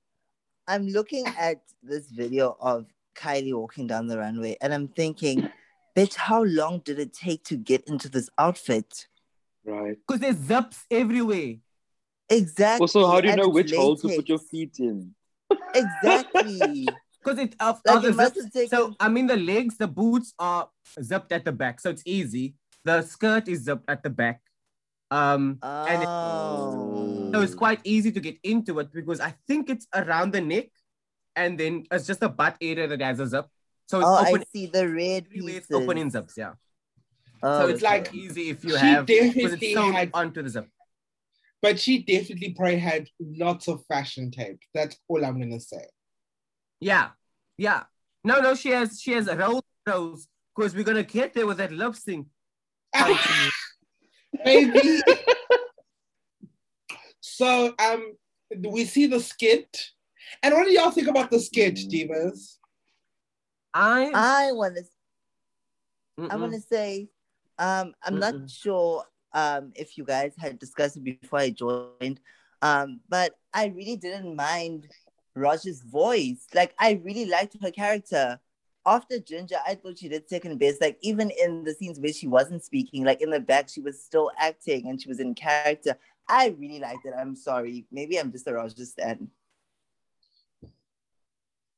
I'm 0.67 0.87
looking 0.87 1.25
at 1.37 1.61
this 1.81 2.09
video 2.09 2.57
of 2.59 2.85
Kylie 3.15 3.53
walking 3.53 3.87
down 3.87 4.07
the 4.07 4.17
runway 4.17 4.57
and 4.61 4.73
I'm 4.73 4.89
thinking, 4.89 5.49
bitch, 5.95 6.15
how 6.15 6.43
long 6.43 6.81
did 6.83 6.99
it 6.99 7.13
take 7.13 7.43
to 7.45 7.55
get 7.55 7.87
into 7.87 8.09
this 8.09 8.29
outfit? 8.37 9.07
Right. 9.63 9.97
Because 10.05 10.19
there's 10.19 10.35
zips 10.37 10.83
everywhere. 10.91 11.55
Exactly. 12.29 12.83
Also, 12.83 13.07
how 13.07 13.21
do 13.21 13.27
you 13.27 13.33
and 13.33 13.41
know 13.41 13.47
it's 13.47 13.53
which 13.71 13.75
hole 13.75 13.95
to 13.95 14.09
put 14.09 14.27
your 14.27 14.39
feet 14.39 14.75
in? 14.79 15.15
Exactly. 15.73 16.87
Because 17.23 17.39
it 17.39 17.55
of, 17.59 17.81
Like 17.87 17.95
of 17.97 18.05
it 18.05 18.15
must 18.15 18.35
zips- 18.35 18.45
have 18.45 18.53
taken- 18.53 18.69
So 18.69 18.95
I 18.99 19.09
mean 19.09 19.25
the 19.25 19.35
legs, 19.35 19.77
the 19.77 19.87
boots 19.87 20.35
are 20.37 20.69
zipped 21.01 21.31
at 21.31 21.43
the 21.43 21.51
back, 21.51 21.79
so 21.79 21.89
it's 21.89 22.03
easy. 22.05 22.53
The 22.83 23.01
skirt 23.01 23.47
is 23.47 23.63
zipped 23.63 23.89
at 23.89 24.03
the 24.03 24.11
back. 24.11 24.41
Um 25.11 25.59
and 25.61 26.01
it, 26.01 26.07
oh. 26.09 27.29
so 27.33 27.41
it's 27.41 27.53
quite 27.55 27.79
easy 27.83 28.11
to 28.11 28.19
get 28.19 28.37
into 28.43 28.79
it 28.79 28.91
because 28.91 29.19
I 29.19 29.35
think 29.47 29.69
it's 29.69 29.87
around 29.93 30.33
the 30.33 30.41
neck 30.41 30.67
and 31.35 31.59
then 31.59 31.85
it's 31.91 32.07
just 32.07 32.23
a 32.23 32.29
butt 32.29 32.57
area 32.61 32.87
that 32.87 33.01
has 33.01 33.19
a 33.19 33.27
zip. 33.27 33.45
So 33.87 33.99
it's 33.99 34.07
Oh, 34.07 34.15
I 34.15 34.43
see 34.51 34.65
the 34.67 34.87
red 34.89 35.25
everywhere 35.27 35.57
it's 35.57 35.67
pieces. 35.67 35.83
open 35.83 35.97
in 35.97 36.09
zips, 36.09 36.33
yeah. 36.37 36.53
Oh, 37.43 37.59
so 37.61 37.67
it's 37.67 37.83
okay. 37.83 37.97
like 37.97 38.13
easy 38.15 38.49
if 38.49 38.63
you 38.63 38.71
She 38.71 38.77
have 38.77 39.05
because 39.05 39.33
definitely 39.35 39.67
it's 39.67 39.75
sewn 39.75 39.93
had- 39.93 40.09
onto 40.13 40.41
the 40.41 40.49
zip. 40.49 40.67
but 41.61 41.79
she 41.79 42.01
definitely 42.03 42.53
probably 42.53 42.77
had 42.79 43.07
lots 43.19 43.67
of 43.67 43.85
fashion 43.85 44.31
tape. 44.31 44.59
That's 44.73 44.97
all 45.07 45.23
I'm 45.23 45.39
gonna 45.39 45.59
say. 45.59 45.85
Yeah, 46.79 47.09
yeah. 47.57 47.83
No, 48.23 48.39
no, 48.39 48.55
she 48.55 48.69
has 48.71 48.99
she 48.99 49.11
has 49.11 49.27
rows 49.27 49.61
rows 49.87 50.27
because 50.55 50.73
we're 50.73 50.83
gonna 50.83 51.03
get 51.03 51.33
there 51.35 51.45
with 51.45 51.57
that 51.57 51.71
lip 51.71 51.95
sync. 51.95 52.27
Maybe. 54.43 55.01
so 57.21 57.73
um, 57.79 58.13
we 58.69 58.85
see 58.85 59.07
the 59.07 59.19
skit, 59.19 59.85
and 60.43 60.53
what 60.53 60.65
do 60.65 60.71
y'all 60.71 60.91
think 60.91 61.07
about 61.07 61.31
the 61.31 61.39
skit, 61.39 61.75
Mm. 61.75 61.91
divas? 62.09 62.57
I 63.73 64.11
I 64.13 64.51
want 64.53 64.75
to 64.77 64.83
I 66.29 66.37
want 66.37 66.53
to 66.53 66.61
say, 66.61 67.09
um, 67.59 67.93
I'm 68.03 68.15
Mm-mm. 68.15 68.19
not 68.19 68.49
sure 68.49 69.03
um, 69.33 69.71
if 69.75 69.97
you 69.97 70.05
guys 70.05 70.33
had 70.37 70.57
discussed 70.59 70.97
it 70.97 71.03
before 71.03 71.39
I 71.39 71.49
joined, 71.49 72.19
um, 72.61 73.01
but 73.09 73.33
I 73.53 73.65
really 73.67 73.97
didn't 73.97 74.35
mind 74.35 74.87
Raj's 75.35 75.81
voice. 75.81 76.47
Like, 76.53 76.73
I 76.79 77.01
really 77.03 77.25
liked 77.25 77.57
her 77.61 77.71
character. 77.71 78.39
After 78.85 79.19
Ginger, 79.19 79.57
I 79.67 79.75
thought 79.75 79.97
she 79.97 80.09
did 80.09 80.29
second 80.29 80.59
best. 80.59 80.79
Like, 80.79 80.97
even 81.01 81.31
in 81.31 81.63
the 81.63 81.73
scenes 81.73 81.99
where 81.99 82.13
she 82.13 82.27
wasn't 82.27 82.63
speaking, 82.63 83.03
like 83.03 83.21
in 83.21 83.31
the 83.31 83.39
back, 83.39 83.69
she 83.69 83.81
was 83.81 84.03
still 84.03 84.31
acting 84.37 84.87
and 84.87 85.01
she 85.01 85.09
was 85.09 85.19
in 85.19 85.33
character. 85.33 85.97
I 86.27 86.55
really 86.59 86.79
liked 86.79 87.05
it. 87.05 87.13
I'm 87.17 87.35
sorry. 87.35 87.85
Maybe 87.91 88.19
I'm 88.19 88.31
just 88.31 88.47
a 88.47 88.51
Ra'Jah 88.51 88.85
stan. 88.85 89.29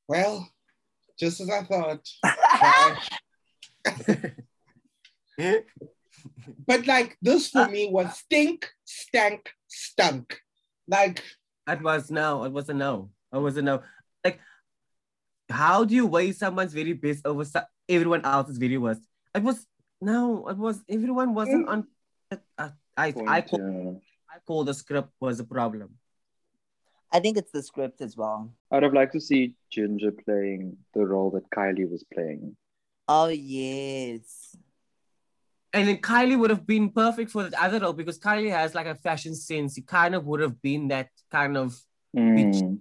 Well, 0.08 0.50
just 1.20 1.42
as 1.42 1.50
I 1.50 1.64
thought. 1.64 2.08
But 6.66 6.88
like 6.88 7.18
this 7.22 7.50
for 7.50 7.68
me 7.68 7.90
was 7.90 8.18
stink, 8.18 8.70
stank, 8.86 9.50
stunk. 9.68 10.40
Like 10.88 11.24
it 11.68 11.82
was 11.82 12.12
no. 12.12 12.44
It 12.44 12.52
was 12.52 12.70
a 12.70 12.74
no. 12.74 13.10
It 13.34 13.38
was 13.38 13.58
a 13.58 13.62
no. 13.62 13.82
Like, 14.24 14.40
how 15.50 15.84
do 15.86 15.96
you 15.96 16.06
weigh 16.06 16.32
someone's 16.32 16.74
very 16.74 16.94
best 16.94 17.26
over 17.26 17.46
so- 17.46 17.64
everyone 17.88 18.24
else's 18.26 18.58
very 18.58 18.78
worst? 18.78 19.02
It 19.34 19.44
was 19.44 19.66
no. 20.02 20.48
It 20.48 20.58
was 20.58 20.82
everyone 20.90 21.34
wasn't 21.34 21.68
on. 21.68 21.88
Uh, 22.32 22.38
I 22.58 23.08
I 23.08 23.12
Point, 23.12 23.30
I 23.30 23.42
call, 23.42 23.60
yeah. 23.60 23.92
I 24.36 24.40
call 24.46 24.64
the 24.64 24.74
script 24.74 25.10
was 25.20 25.40
a 25.40 25.44
problem. 25.44 25.92
I 27.12 27.20
think 27.22 27.38
it's 27.38 27.52
the 27.52 27.64
script 27.64 28.02
as 28.02 28.18
well. 28.18 28.52
I'd 28.72 28.84
have 28.84 28.94
liked 28.94 29.14
to 29.14 29.22
see 29.22 29.54
Ginger 29.72 30.12
playing 30.12 30.78
the 30.94 31.06
role 31.06 31.32
that 31.32 31.50
Kylie 31.50 31.90
was 31.90 32.04
playing. 32.14 32.58
Oh 33.08 33.28
yes. 33.28 34.56
And 35.74 35.88
then 35.88 35.98
Kylie 35.98 36.38
would 36.38 36.50
have 36.50 36.66
been 36.66 36.90
perfect 36.90 37.32
for 37.32 37.44
that 37.44 37.54
other 37.62 37.80
role 37.80 37.94
because 37.94 38.18
Kylie 38.20 38.50
has 38.50 38.74
like 38.76 38.88
a 38.88 38.96
fashion 38.96 39.36
sense. 39.36 39.78
It 39.78 39.86
kind 39.88 40.16
of 40.16 40.26
would 40.26 40.40
have 40.42 40.62
been 40.62 40.90
that 40.90 41.10
kind 41.32 41.56
of 41.58 41.80
Mm. 42.16 42.80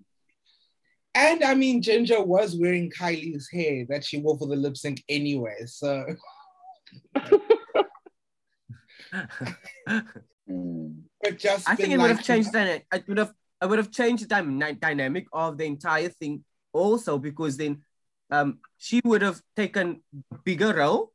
And 1.17 1.43
I 1.43 1.55
mean, 1.55 1.81
Ginger 1.81 2.23
was 2.23 2.59
wearing 2.59 2.91
Kylie's 2.91 3.49
hair 3.51 3.87
that 3.89 4.05
she 4.05 4.19
wore 4.19 4.39
for 4.39 4.47
the 4.47 4.55
lip 4.55 4.77
sync 4.77 5.03
anyway. 5.09 5.57
So 5.65 6.05
but 7.15 7.33
just 11.39 11.69
I 11.69 11.75
think 11.75 11.89
been 11.89 11.93
it 11.93 11.99
would 12.03 12.11
have 12.11 12.23
changed 12.23 12.53
then. 12.53 12.83
It 12.93 13.09
would 13.09 13.17
have 13.17 13.33
I 13.63 13.67
would 13.67 13.79
have 13.79 13.91
changed 13.91 14.25
the 14.25 14.29
dyna- 14.29 14.75
dynamic 14.75 15.27
of 15.33 15.57
the 15.57 15.65
entire 15.65 16.11
thing 16.11 16.45
also 16.75 17.17
because 17.17 17.57
then 17.57 17.83
um 18.31 18.59
she 18.77 19.01
would 19.03 19.23
have 19.23 19.41
taken 19.57 20.03
bigger 20.45 20.75
role 20.75 21.13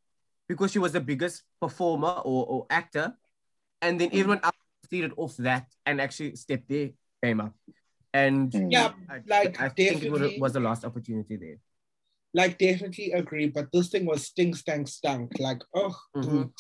because 0.48 0.72
she 0.72 0.80
was 0.80 0.94
the 0.94 1.00
biggest 1.00 1.44
performer 1.62 2.22
or, 2.26 2.48
or 2.48 2.66
actor, 2.72 3.14
and 3.84 4.02
then 4.02 4.10
everyone 4.12 4.40
else 4.44 4.56
feeded 4.92 5.14
off 5.16 5.38
that 5.38 5.68
and 5.86 6.02
actually 6.02 6.36
stepped 6.36 6.68
there, 6.68 6.90
came 7.24 7.40
up. 7.40 7.54
And. 8.14 8.54
Yeah, 8.72 8.92
I, 9.10 9.20
like 9.28 9.62
I 9.62 9.70
think 9.70 10.04
it 10.04 10.12
would 10.12 10.40
was 10.40 10.54
the 10.54 10.60
last 10.60 10.84
opportunity 10.86 11.36
there. 11.38 11.60
like 12.34 12.58
definitely 12.58 13.12
agree, 13.12 13.48
but 13.50 13.68
this 13.74 13.90
thing 13.90 14.06
was 14.06 14.24
stink, 14.26 14.56
stank, 14.56 14.88
stunk. 14.88 15.32
Like, 15.40 15.62
oh, 15.76 15.96
Mhm. 16.16 16.52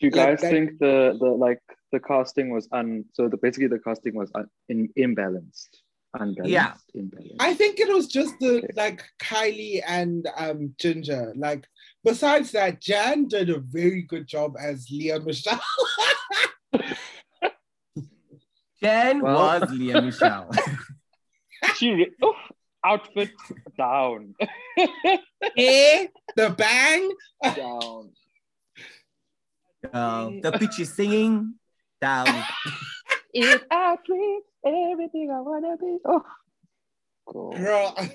Do 0.00 0.06
you 0.06 0.10
Like 0.10 0.26
guys 0.26 0.40
that- 0.42 0.50
think 0.52 0.78
the 0.78 1.16
the 1.18 1.30
like 1.46 1.60
the 1.92 1.98
casting 2.00 2.50
was 2.50 2.68
un 2.72 3.04
so 3.14 3.28
the 3.28 3.36
basically 3.36 3.66
the 3.68 3.80
casting 3.80 4.14
was 4.14 4.30
un, 4.34 4.46
in, 4.68 4.88
imbalanced, 4.96 5.72
unbalanced, 6.14 6.52
Yeah. 6.58 6.74
imbalanced. 6.94 7.36
I 7.40 7.54
think 7.54 7.80
it 7.80 7.88
was 7.92 8.06
just 8.06 8.34
the 8.38 8.58
Okay. 8.58 8.68
like 8.76 9.00
Kylie 9.20 9.82
and 9.86 10.28
um 10.36 10.74
Ginger. 10.78 11.32
Like, 11.36 11.66
besides 12.04 12.52
that, 12.52 12.80
Jan 12.80 13.26
did 13.28 13.48
a 13.50 13.58
very 13.58 14.02
good 14.02 14.26
job 14.28 14.50
as 14.60 14.88
Lea 14.90 15.18
Michele. 15.18 15.60
Jen 18.82 19.20
Well- 19.22 19.60
was 19.60 19.70
Lea 19.70 20.00
Michele. 20.00 20.50
she 21.76 21.90
re- 21.92 22.14
oh, 22.22 22.34
outfit 22.84 23.30
down, 23.76 24.34
eh? 25.56 26.06
The 26.36 26.50
bang. 26.56 27.10
down. 27.42 28.10
uh, 29.92 30.30
the 30.42 30.52
pitch 30.58 30.80
is 30.80 30.92
singing 30.94 31.54
down. 32.00 32.28
If 33.34 33.62
I 33.70 33.96
dream 34.06 34.40
everything 34.64 35.30
I 35.30 35.40
wanna 35.40 35.76
be, 35.76 35.98
oh, 36.04 36.22
cool. 37.26 37.52
Girl. 37.52 37.94
like 37.98 38.12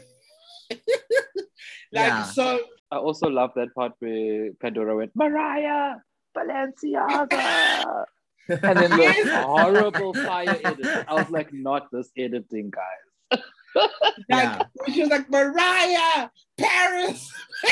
Yeah. 1.91 2.24
so 2.24 2.59
I 2.91 2.97
also 2.97 3.28
love 3.30 3.51
that 3.55 3.74
part 3.76 3.93
where 3.99 4.51
Pandora 4.61 4.95
went 4.95 5.11
Mariah 5.16 5.95
Balenciaga, 6.36 8.05
and 8.50 8.78
then 8.78 8.89
the 8.89 9.44
horrible 9.46 10.14
fire 10.14 10.60
edit. 10.64 11.06
I 11.08 11.14
was 11.14 11.30
like, 11.30 11.54
not 11.54 11.91
this 11.91 12.10
editing, 12.18 12.72
guys. 12.72 13.39
like 13.76 14.20
Yeah. 14.30 14.64
she 14.94 15.02
was 15.02 15.10
like 15.10 15.30
Mariah 15.30 16.30
Paris. 16.58 17.32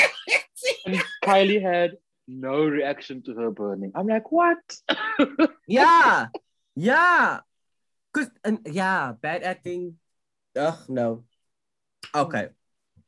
And 0.86 1.02
Kylie 1.24 1.60
had 1.60 1.96
no 2.28 2.64
reaction 2.64 3.20
to 3.24 3.34
her 3.34 3.50
burning. 3.50 3.90
I'm 3.96 4.06
like, 4.06 4.30
what? 4.30 4.58
yeah, 5.66 6.28
yeah. 6.76 7.40
Cause 8.14 8.30
and 8.44 8.60
yeah, 8.70 9.12
bad 9.20 9.42
acting. 9.42 9.96
Ugh, 10.56 10.78
no. 10.88 11.24
Okay, 12.14 12.48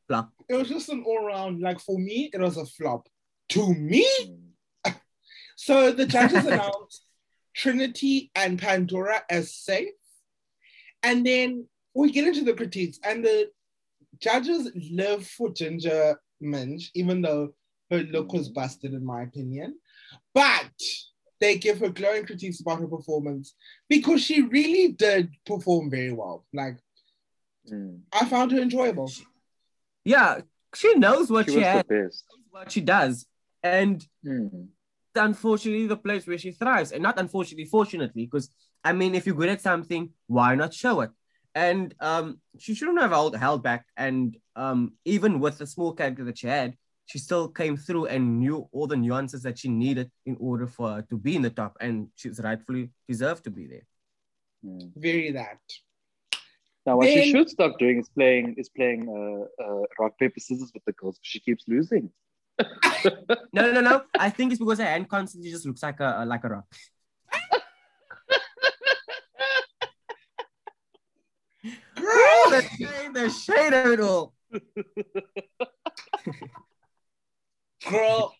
flop. 0.09 0.33
it 0.49 0.55
was 0.57 0.69
just 0.69 0.89
an 0.89 1.05
all-round, 1.07 1.61
like 1.61 1.79
for 1.79 1.97
me, 1.97 2.29
it 2.33 2.41
was 2.41 2.57
a 2.57 2.67
flop. 2.67 3.09
To 3.51 3.73
me, 3.73 4.05
mm. 4.27 4.95
So 5.57 5.93
the 5.93 6.07
judges 6.07 6.45
announced 6.47 7.04
Trinity 7.55 8.31
and 8.35 8.59
Pandora 8.59 9.23
as 9.31 9.55
safe. 9.55 9.89
And 11.03 11.27
then 11.27 11.67
we 11.95 12.11
get 12.11 12.27
into 12.27 12.45
the 12.45 12.55
critiques, 12.55 12.99
and 13.05 13.25
the 13.25 13.51
judges 14.21 14.71
live 14.91 15.27
for 15.27 15.53
Ginger 15.53 16.19
Minj, 16.43 16.91
even 16.95 17.23
though 17.23 17.55
her 17.91 17.99
look 17.99 18.33
was 18.33 18.49
busted, 18.49 18.93
in 18.95 19.05
my 19.05 19.23
opinion. 19.23 19.79
But 20.33 20.71
they 21.41 21.59
give 21.59 21.81
her 21.81 21.91
glowing 21.91 22.25
critiques 22.25 22.61
about 22.61 22.81
her 22.81 22.87
performance 22.87 23.55
because 23.89 24.23
she 24.23 24.43
really 24.43 24.93
did 24.93 25.31
perform 25.47 25.91
very 25.91 26.13
well. 26.13 26.47
Like, 26.53 26.79
Mm. 27.71 28.01
I 28.13 28.27
found 28.27 28.53
her 28.53 28.59
enjoyable. 28.61 29.11
Yeah, 30.05 30.43
she 30.75 30.95
knows 30.97 31.31
what 31.31 31.47
She 31.47 31.55
she, 31.55 31.61
has, 31.61 31.85
what 32.51 32.71
she 32.71 32.83
does, 32.83 33.27
and 33.63 34.07
Mm. 34.23 34.69
Unfortunately, 35.15 35.87
the 35.87 35.97
place 35.97 36.27
where 36.27 36.39
she 36.39 36.53
thrives, 36.53 36.93
and 36.93 37.03
not 37.03 37.19
unfortunately, 37.19 37.67
fortunately, 37.67 38.25
because 38.25 38.51
I 38.85 38.93
mean, 38.93 39.15
if 39.15 39.27
you're 39.27 39.35
good 39.35 39.49
at 39.49 39.62
something, 39.62 40.11
why 40.27 40.55
not 40.55 40.75
show 40.75 41.01
it? 41.01 41.11
And 41.55 41.95
um, 42.01 42.41
she 42.59 42.75
shouldn't 42.75 43.01
have 43.01 43.11
held, 43.11 43.37
held 43.37 43.62
back. 43.62 43.87
And 43.97 44.37
um, 44.57 44.95
even 45.05 45.41
with 45.41 45.59
the 45.59 45.67
small 45.67 45.93
character 45.93 46.25
that 46.25 46.39
she 46.39 46.49
had, 46.49 46.75
she 47.07 47.19
still 47.19 47.49
came 47.49 47.77
through 47.77 48.07
and 48.07 48.41
knew 48.41 48.69
all 48.73 48.87
the 48.87 48.97
nuances 48.97 49.43
that 49.43 49.59
she 49.59 49.69
needed 49.69 50.11
in 50.27 50.37
order 50.41 50.67
for 50.67 50.89
her 50.91 51.03
to 51.11 51.17
be 51.17 51.37
in 51.37 51.43
the 51.43 51.51
top, 51.51 51.77
and 51.81 52.09
she's 52.15 52.41
rightfully 52.43 52.91
deserved 53.09 53.45
to 53.45 53.51
be 53.51 53.67
there. 53.67 53.87
Mm. 54.65 54.91
Very 54.97 55.33
that. 55.33 55.59
Now, 56.87 56.97
what 56.97 57.07
Then- 57.07 57.25
she 57.25 57.31
should 57.31 57.49
stop 57.49 57.79
doing 57.79 57.99
is 58.01 58.09
playing 58.09 58.55
is 58.59 58.69
playing 58.69 59.09
uh, 59.09 59.62
uh, 59.62 59.83
rock 59.99 60.19
paper 60.19 60.41
scissors 60.41 60.71
with 60.73 60.85
the 60.85 60.93
girls. 60.93 61.19
She 61.23 61.41
keeps 61.41 61.65
losing. 61.67 62.11
No, 63.53 63.71
no, 63.73 63.81
no. 63.81 64.03
I 64.19 64.31
think 64.31 64.53
it's 64.53 64.59
because 64.59 64.79
her 64.79 64.85
hand 64.85 65.09
constantly 65.09 65.51
just 65.51 65.67
looks 65.67 65.83
like 65.83 66.01
a 66.01 66.25
like 66.27 66.45
a 66.45 66.49
rock. 66.49 66.65
Girl! 71.95 72.51
the 72.51 72.63
shade, 72.77 73.15
the 73.15 73.31
shade 73.31 73.73
of 73.73 73.93
it 73.93 74.01
all. 74.01 74.35
girl. 77.89 78.35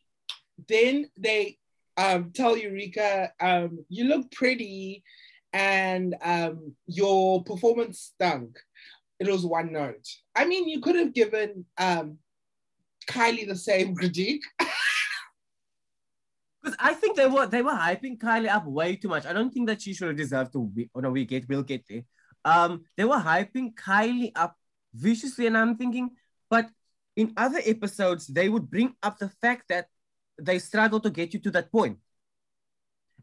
Then 0.69 1.11
they 1.19 1.59
um, 1.97 2.31
tell 2.35 2.57
Eureka, 2.57 3.33
um, 3.41 3.85
you 3.89 4.05
look 4.05 4.31
pretty 4.33 5.03
and 5.53 6.15
um, 6.23 6.75
your 6.87 7.45
performance 7.45 8.13
stunk. 8.15 8.59
It 9.21 9.29
was 9.29 9.47
one 9.47 9.73
note. 9.73 10.07
I 10.35 10.45
mean, 10.45 10.69
you 10.69 10.81
could 10.81 10.97
have 10.97 11.15
given 11.15 11.67
um, 11.79 12.19
Kylie 13.07 13.47
the 13.47 13.57
same 13.57 13.95
critique. 14.01 14.43
Because 16.63 16.77
I 16.81 16.95
think 16.95 17.17
they 17.17 17.27
were 17.27 17.47
they 17.47 17.63
were 17.63 17.73
hyping 17.73 18.19
Kylie 18.19 18.49
up 18.49 18.67
way 18.67 18.97
too 18.97 19.09
much. 19.09 19.27
I 19.27 19.33
don't 19.33 19.53
think 19.53 19.69
that 19.69 19.83
she 19.83 19.93
should 19.93 20.09
have 20.09 20.17
deserved 20.17 20.53
to 20.55 20.65
be. 20.67 20.89
Oh 20.95 21.01
no, 21.01 21.11
we 21.11 21.25
get 21.27 21.49
we'll 21.49 21.63
get 21.63 21.85
there. 21.89 22.03
Um, 22.45 22.85
they 22.97 23.05
were 23.05 23.17
hyping 23.17 23.75
Kylie 23.75 24.33
up 24.35 24.57
viciously, 24.95 25.47
and 25.47 25.59
I'm 25.59 25.77
thinking, 25.77 26.11
but 26.49 26.71
in 27.17 27.33
other 27.37 27.61
episodes 27.65 28.27
they 28.27 28.49
would 28.49 28.71
bring 28.71 28.95
up 29.03 29.19
the 29.19 29.29
fact 29.29 29.69
that 29.69 29.89
they 30.41 30.59
struggle 30.59 31.01
to 31.01 31.11
get 31.11 31.35
you 31.35 31.41
to 31.41 31.51
that 31.53 31.71
point, 31.71 31.99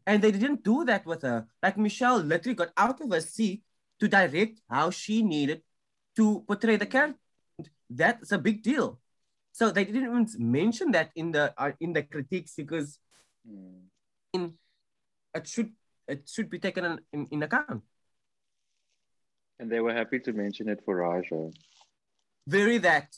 and 0.06 0.22
they 0.22 0.30
didn't 0.30 0.62
do 0.62 0.84
that 0.84 1.04
with 1.04 1.22
her. 1.22 1.46
Like 1.62 1.76
Michelle 1.76 2.18
literally 2.18 2.54
got 2.54 2.70
out 2.76 3.00
of 3.00 3.10
her 3.10 3.20
seat 3.20 3.62
to 4.00 4.08
direct 4.08 4.60
how 4.70 4.90
she 4.90 5.22
needed 5.22 5.62
to 6.16 6.44
portray 6.46 6.76
the 6.76 6.86
character. 6.86 7.18
That's 7.90 8.32
a 8.32 8.38
big 8.38 8.62
deal. 8.62 9.01
So 9.52 9.70
they 9.70 9.84
didn't 9.84 10.04
even 10.04 10.26
mention 10.38 10.92
that 10.92 11.10
in 11.14 11.32
the 11.32 11.54
uh, 11.56 11.72
in 11.80 11.92
the 11.92 12.02
critiques 12.02 12.54
because 12.56 12.98
Mm. 14.34 14.54
it 15.34 15.48
should 15.48 15.72
it 16.06 16.28
should 16.28 16.48
be 16.48 16.58
taken 16.60 16.84
in, 16.84 17.00
in, 17.12 17.26
in 17.30 17.42
account. 17.42 17.82
And 19.58 19.70
they 19.70 19.80
were 19.80 19.92
happy 19.92 20.20
to 20.20 20.32
mention 20.32 20.68
it 20.68 20.80
for 20.84 20.98
Ra'Jah. 20.98 21.52
Very 22.46 22.78
that. 22.78 23.08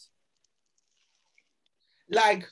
Like, 2.10 2.46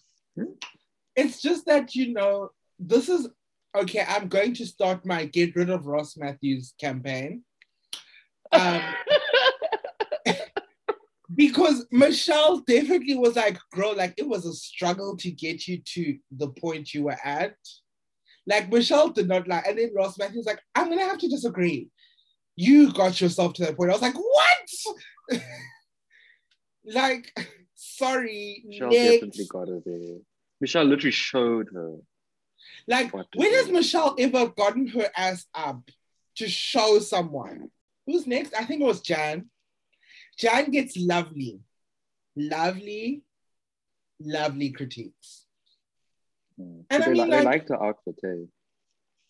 it's 1.17 1.41
just 1.41 1.65
that, 1.67 1.95
you 1.95 2.13
know, 2.13 2.51
this 2.79 3.09
is 3.09 3.29
okay. 3.75 4.05
I'm 4.07 4.29
going 4.29 4.55
to 4.55 4.67
start 4.67 5.07
my 5.07 5.25
get 5.25 5.57
rid 5.57 5.71
of 5.71 5.87
Ross 5.87 6.17
Mathews 6.17 6.75
campaign. 6.79 7.45
Um, 8.53 8.83
because 11.35 11.87
Michelle 11.91 12.59
definitely 12.61 13.17
was 13.17 13.37
like, 13.37 13.59
girl, 13.73 13.97
like 13.97 14.15
it 14.17 14.29
was 14.29 14.45
a 14.45 14.53
struggle 14.53 15.17
to 15.19 15.31
get 15.31 15.67
you 15.67 15.79
to 15.79 16.19
the 16.31 16.49
point 16.49 16.93
you 16.93 17.05
were 17.05 17.19
at. 17.25 17.55
Like 18.47 18.71
Michelle 18.71 19.11
did 19.11 19.29
not 19.29 19.47
like, 19.47 19.67
and 19.67 19.79
then 19.79 19.93
Ross 19.95 20.19
Mathews 20.19 20.39
was 20.39 20.47
like, 20.47 20.61
I'm 20.75 20.89
gonna 20.89 21.03
have 21.07 21.19
to 21.19 21.29
disagree. 21.29 21.89
You 22.57 22.93
got 22.93 23.21
yourself 23.21 23.55
to 23.55 23.63
that 23.63 23.77
point. 23.77 23.91
I 23.91 23.95
was 23.95 24.03
like, 24.03 24.15
what? 24.15 25.41
like, 26.85 27.49
sorry, 27.75 28.63
Michelle 28.67 28.91
next. 28.91 29.13
definitely 29.13 29.47
got 29.49 29.69
her 29.69 29.81
there. 29.85 30.19
Michelle 30.61 30.85
literally 30.85 31.13
showed 31.13 31.69
her. 31.73 31.97
Like, 32.87 33.13
when 33.13 33.53
has. 33.53 33.69
Michelle 33.69 34.17
ever 34.19 34.49
gotten 34.49 34.89
her 34.89 35.09
ass 35.17 35.47
up 35.55 35.89
to 36.37 36.49
show 36.49 36.99
someone? 36.99 37.71
Who's 38.07 38.27
next? 38.27 38.55
I 38.55 38.65
think 38.65 38.81
it 38.81 38.87
was 38.87 39.01
Jan. 39.01 39.51
Jan 40.39 40.71
gets 40.71 40.97
lovely, 40.97 41.61
lovely, 42.37 43.23
lovely 44.21 44.71
critiques. 44.71 45.47
Mm. 46.61 46.85
And 46.91 47.03
I 47.03 47.07
they, 47.07 47.13
mean, 47.13 47.23
li- 47.25 47.31
they 47.31 47.37
like- 47.37 47.45
liked 47.45 47.69
the 47.69 47.81
outfit, 47.83 48.19
eh? 48.25 48.47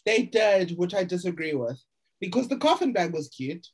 They 0.04 0.22
did, 0.24 0.76
which 0.76 0.94
I 0.94 1.04
disagree 1.04 1.54
with, 1.54 1.80
because 2.20 2.48
the 2.48 2.56
coffin 2.56 2.92
bag 2.92 3.12
was 3.12 3.28
cute. 3.28 3.66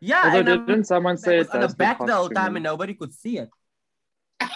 Yeah, 0.00 0.22
Although 0.24 0.38
and 0.38 0.48
um, 0.48 0.66
didn't 0.66 0.84
someone 0.86 1.14
that 1.16 1.20
say 1.22 1.38
was 1.38 1.48
it 1.48 1.54
on 1.54 1.60
the 1.60 1.68
back 1.76 1.98
the 2.04 2.14
whole 2.14 2.28
time 2.30 2.56
and 2.56 2.62
nobody 2.64 2.94
could 2.94 3.12
see 3.12 3.38
it. 3.38 3.50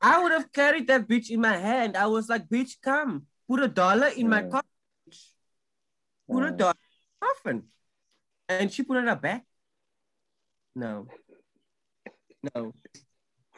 I 0.00 0.22
would 0.22 0.32
have 0.32 0.52
carried 0.52 0.86
that 0.88 1.06
bitch 1.08 1.30
in 1.30 1.40
my 1.40 1.56
hand. 1.56 1.96
I 1.96 2.06
was 2.06 2.28
like, 2.28 2.48
bitch, 2.48 2.76
come, 2.82 3.26
put 3.48 3.62
a 3.62 3.68
dollar 3.68 4.08
in 4.08 4.28
my 4.28 4.42
Yeah. 4.42 4.48
coffin. 4.48 4.68
Put 6.30 6.42
a 6.44 6.46
Uh, 6.46 6.50
dollar 6.50 6.74
in 6.74 7.18
my 7.20 7.26
coffin. 7.28 7.62
And 8.60 8.72
she 8.72 8.82
put 8.82 8.96
it 8.96 9.00
in 9.00 9.06
her 9.06 9.16
back. 9.16 9.44
No. 10.74 11.06
No. 12.54 12.72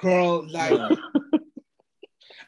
Girl, 0.01 0.47
like 0.51 0.73
no. 0.73 0.97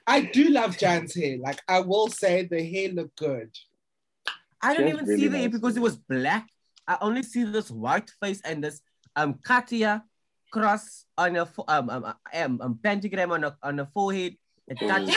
I 0.07 0.21
do 0.23 0.49
love 0.51 0.77
Jan's 0.77 1.15
hair. 1.15 1.39
Like 1.39 1.61
I 1.69 1.81
will 1.81 2.09
say 2.09 2.45
the 2.45 2.63
hair 2.65 2.91
looked 2.91 3.19
good. 3.19 3.51
I 4.61 4.75
don't 4.75 4.89
even 4.89 5.05
really 5.05 5.21
see 5.21 5.29
the 5.29 5.39
hair 5.39 5.49
nice 5.49 5.57
because 5.59 5.77
it 5.77 5.81
was 5.81 5.97
black. 5.97 6.49
I 6.87 6.99
only 7.01 7.23
see 7.23 7.45
this 7.45 7.71
white 7.71 8.11
face 8.23 8.41
and 8.45 8.63
this 8.63 8.81
um 9.15 9.35
Katya 9.43 10.05
cross 10.53 11.05
on 11.17 11.37
a 11.37 11.47
fo- 11.47 11.65
um 11.69 11.91
um, 11.91 12.15
um, 12.35 12.61
um 12.61 12.79
pentagram 12.83 13.33
on 13.33 13.45
a 13.45 13.57
on 13.63 13.81
a 13.81 13.87
forehead. 13.87 14.37
a 14.71 14.75
Katya- 14.75 15.15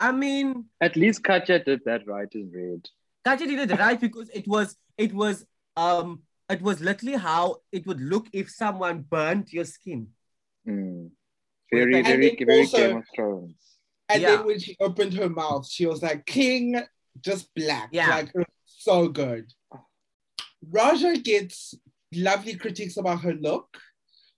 I 0.00 0.12
mean, 0.12 0.66
At 0.80 0.96
least 0.96 1.22
Katya 1.22 1.62
did 1.64 1.80
that 1.86 2.06
right 2.06 2.28
in 2.32 2.50
red. 2.54 2.88
Katya 3.24 3.46
did 3.46 3.70
it 3.70 3.78
right 3.78 4.00
because 4.00 4.28
it 4.30 4.46
was 4.46 4.76
it 4.98 5.12
was 5.12 5.44
um 5.76 6.22
it 6.50 6.60
was 6.62 6.80
literally 6.80 7.16
how 7.16 7.56
it 7.72 7.86
would 7.86 8.00
look 8.00 8.26
if 8.32 8.50
someone 8.50 9.00
burnt 9.08 9.52
your 9.52 9.64
skin. 9.64 10.08
Mm. 10.68 11.10
Very, 11.72 11.94
And 11.96 12.06
very, 12.06 12.36
very 12.44 12.60
also- 12.60 12.76
Game 12.76 12.96
of 12.98 13.04
Thrones. 13.16 13.56
And 14.10 14.20
Yeah. 14.22 14.36
then 14.36 14.46
when 14.46 14.58
she 14.60 14.76
opened 14.78 15.14
her 15.14 15.30
mouth, 15.30 15.66
she 15.66 15.86
was 15.86 16.02
like, 16.02 16.26
King, 16.26 16.78
just 17.20 17.52
black. 17.54 17.88
Yeah. 17.92 18.10
Like 18.16 18.32
so 18.66 19.08
good. 19.08 19.50
Ra'Jah 20.70 21.22
gets 21.24 21.74
lovely 22.12 22.56
critiques 22.56 22.96
about 22.98 23.22
her 23.22 23.34
look, 23.34 23.78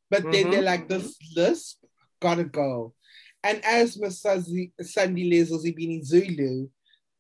but 0.09 0.23
then 0.23 0.47
Mhm. 0.47 0.51
they're 0.53 0.63
like, 0.63 0.89
this 0.89 1.17
lisp 1.35 1.85
gotta 2.21 2.45
go. 2.45 2.95
And 3.43 3.65
as 3.65 3.99
Miss 3.99 4.23
Sazi- 4.23 4.73
Sandy 4.81 5.31
Lezozibini 5.31 6.03
Zulu 6.05 6.69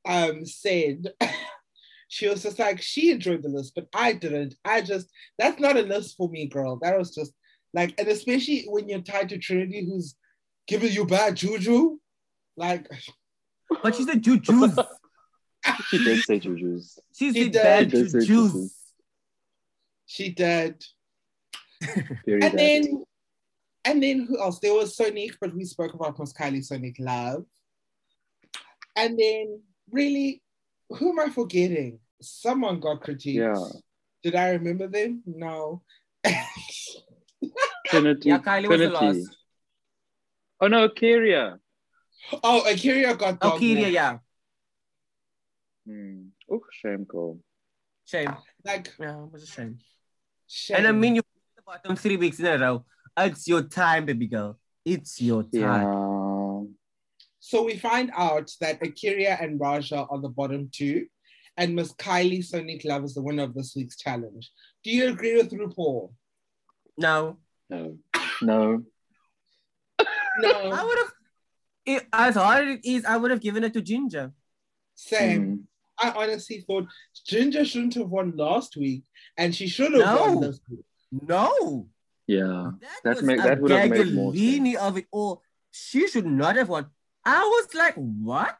um, 0.04 0.46
said, 0.46 1.12
she 2.08 2.28
was 2.28 2.42
just 2.42 2.58
like, 2.58 2.80
she 2.80 3.10
enjoyed 3.10 3.42
the 3.42 3.48
list, 3.48 3.72
but 3.74 3.86
I 3.94 4.12
didn't. 4.12 4.54
I 4.64 4.80
just, 4.80 5.08
that's 5.38 5.58
not 5.60 5.76
a 5.76 5.82
list 5.82 6.16
for 6.16 6.28
me, 6.28 6.46
girl. 6.46 6.78
That 6.82 6.96
was 6.98 7.14
just 7.14 7.32
like, 7.74 7.94
and 7.98 8.08
especially 8.08 8.64
when 8.68 8.88
you're 8.88 9.00
tied 9.00 9.28
to 9.30 9.38
Trinity, 9.38 9.84
who's 9.86 10.14
giving 10.68 10.92
you 10.92 11.04
bad 11.06 11.36
juju. 11.36 11.98
Like, 12.56 12.88
But 13.82 13.94
she 13.94 14.04
said 14.04 14.22
jujus. 14.22 14.86
She 15.88 15.98
did 16.04 16.22
say 16.22 16.38
Juju's. 16.38 16.96
She 17.16 17.32
She 17.32 17.42
said 17.44 17.52
did. 17.52 17.62
bad 17.62 17.90
She 17.90 17.96
jujus. 18.04 18.26
jujus. 18.28 18.70
she 20.06 20.30
did. 20.30 20.84
Very 22.24 22.40
And 22.42 22.52
bad. 22.52 22.58
then, 22.58 23.04
and 23.84 24.02
then 24.02 24.26
who 24.26 24.40
else? 24.40 24.60
There 24.60 24.74
was 24.74 24.96
Sonique, 24.96 25.34
but 25.40 25.52
we 25.56 25.64
spoke 25.64 25.92
about 25.94 26.20
Miss 26.20 26.32
Kylie 26.32 26.64
Sonique 26.64 27.00
Love. 27.00 27.44
And 28.94 29.18
then, 29.18 29.60
really, 29.90 30.40
who 30.90 31.10
am 31.10 31.20
I 31.20 31.30
forgetting? 31.30 31.98
Someone 32.20 32.80
got 32.80 33.00
critiques. 33.02 33.36
Yeah. 33.36 33.68
Did 34.22 34.34
I 34.34 34.50
remember 34.50 34.88
them? 34.88 35.22
No. 35.26 35.82
Trinity. 37.86 38.28
Yeah, 38.30 38.38
Kylie 38.38 38.68
was 38.68 38.80
the 38.80 38.88
last. 38.90 39.36
Oh 40.60 40.68
no, 40.68 40.88
Kyria. 40.88 41.58
oh, 42.42 42.64
A'keria 42.66 43.16
got 43.18 43.38
Oh, 43.42 43.50
dog 43.50 43.60
Kyria, 43.60 43.92
yeah. 43.92 44.18
Hmm. 45.86 46.22
Oh, 46.50 46.60
shame, 46.72 47.04
Cole. 47.04 47.40
Shame. 48.06 48.34
Like, 48.64 48.92
Yeah, 48.98 49.22
it 49.24 49.32
was 49.32 49.42
a 49.42 49.46
shame. 49.46 49.78
shame. 50.48 50.78
And 50.78 50.86
I 50.88 50.92
mean, 50.92 51.16
you 51.16 51.22
the 51.56 51.62
bottom 51.62 51.94
three 51.96 52.16
weeks 52.16 52.40
in 52.40 52.46
a 52.46 52.58
row. 52.58 52.84
It's 53.18 53.46
your 53.46 53.62
time, 53.62 54.06
baby 54.06 54.26
girl. 54.26 54.58
It's 54.84 55.20
your 55.20 55.42
time. 55.42 55.52
Yeah. 55.52 55.84
So 57.46 57.62
we 57.62 57.76
find 57.78 58.10
out 58.16 58.50
that 58.60 58.80
A'keria 58.80 59.40
and 59.40 59.60
Ra'Jah 59.60 60.08
are 60.10 60.20
the 60.20 60.28
bottom 60.28 60.68
two, 60.72 61.06
and 61.56 61.76
Miss 61.76 61.92
Kylie 61.92 62.44
Sonique 62.44 62.84
Love 62.84 63.04
is 63.04 63.14
the 63.14 63.22
winner 63.22 63.44
of 63.44 63.54
this 63.54 63.72
week's 63.76 63.96
challenge. 63.96 64.50
Do 64.82 64.90
you 64.90 65.06
agree 65.10 65.36
with 65.36 65.52
RuPaul? 65.52 66.10
No, 66.98 67.36
No. 67.70 67.98
No. 68.42 68.82
no. 70.40 70.58
I 70.78 70.82
would 70.84 70.98
have. 70.98 71.12
It, 71.86 72.06
as 72.12 72.34
hard 72.34 72.66
as 72.66 72.74
it 72.78 72.80
is, 72.84 73.04
I 73.04 73.16
would 73.16 73.30
have 73.30 73.40
given 73.40 73.62
it 73.62 73.72
to 73.74 73.80
Ginger. 73.80 74.32
Same. 74.96 75.44
Hmm. 76.00 76.08
I 76.08 76.24
honestly 76.24 76.64
thought 76.66 76.88
Ginger 77.28 77.64
shouldn't 77.64 77.94
have 77.94 78.08
won 78.08 78.32
last 78.36 78.76
week, 78.76 79.04
and 79.38 79.54
she 79.54 79.68
should 79.68 79.92
have 79.92 80.00
No. 80.04 80.16
won 80.34 80.40
this 80.40 80.58
week. 80.68 80.84
No, 81.12 81.86
Yeah. 82.26 82.72
that, 82.80 82.90
That 83.04 83.16
was 83.18 83.22
make- 83.24 83.38
a 83.38 83.42
that 83.44 83.60
would 83.60 83.70
have 83.70 83.88
made 83.90 84.12
more 84.14 84.32
Gagliini 84.32 84.74
of 84.74 84.96
it 84.98 85.06
all. 85.12 85.42
She 85.70 86.08
should 86.08 86.26
not 86.26 86.56
have 86.56 86.68
won. 86.68 86.86
I 87.26 87.42
was 87.42 87.74
like, 87.74 87.94
what? 87.96 88.56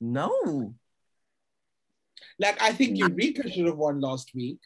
No, 0.00 0.74
Like 2.40 2.60
I 2.60 2.72
think. 2.72 2.98
Eureka 2.98 3.48
should 3.48 3.66
have 3.66 3.76
won 3.76 4.00
last 4.00 4.34
week, 4.34 4.58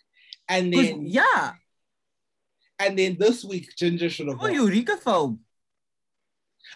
And 0.48 0.72
then 0.72 1.04
yeah, 1.04 1.52
and 2.78 2.98
then 2.98 3.16
this 3.18 3.44
week 3.44 3.74
Ginger 3.76 4.08
should 4.08 4.28
have 4.28 4.38
oh, 4.40 4.44
won. 4.44 4.54
Eureka 4.54 4.96
phobe. 4.96 5.38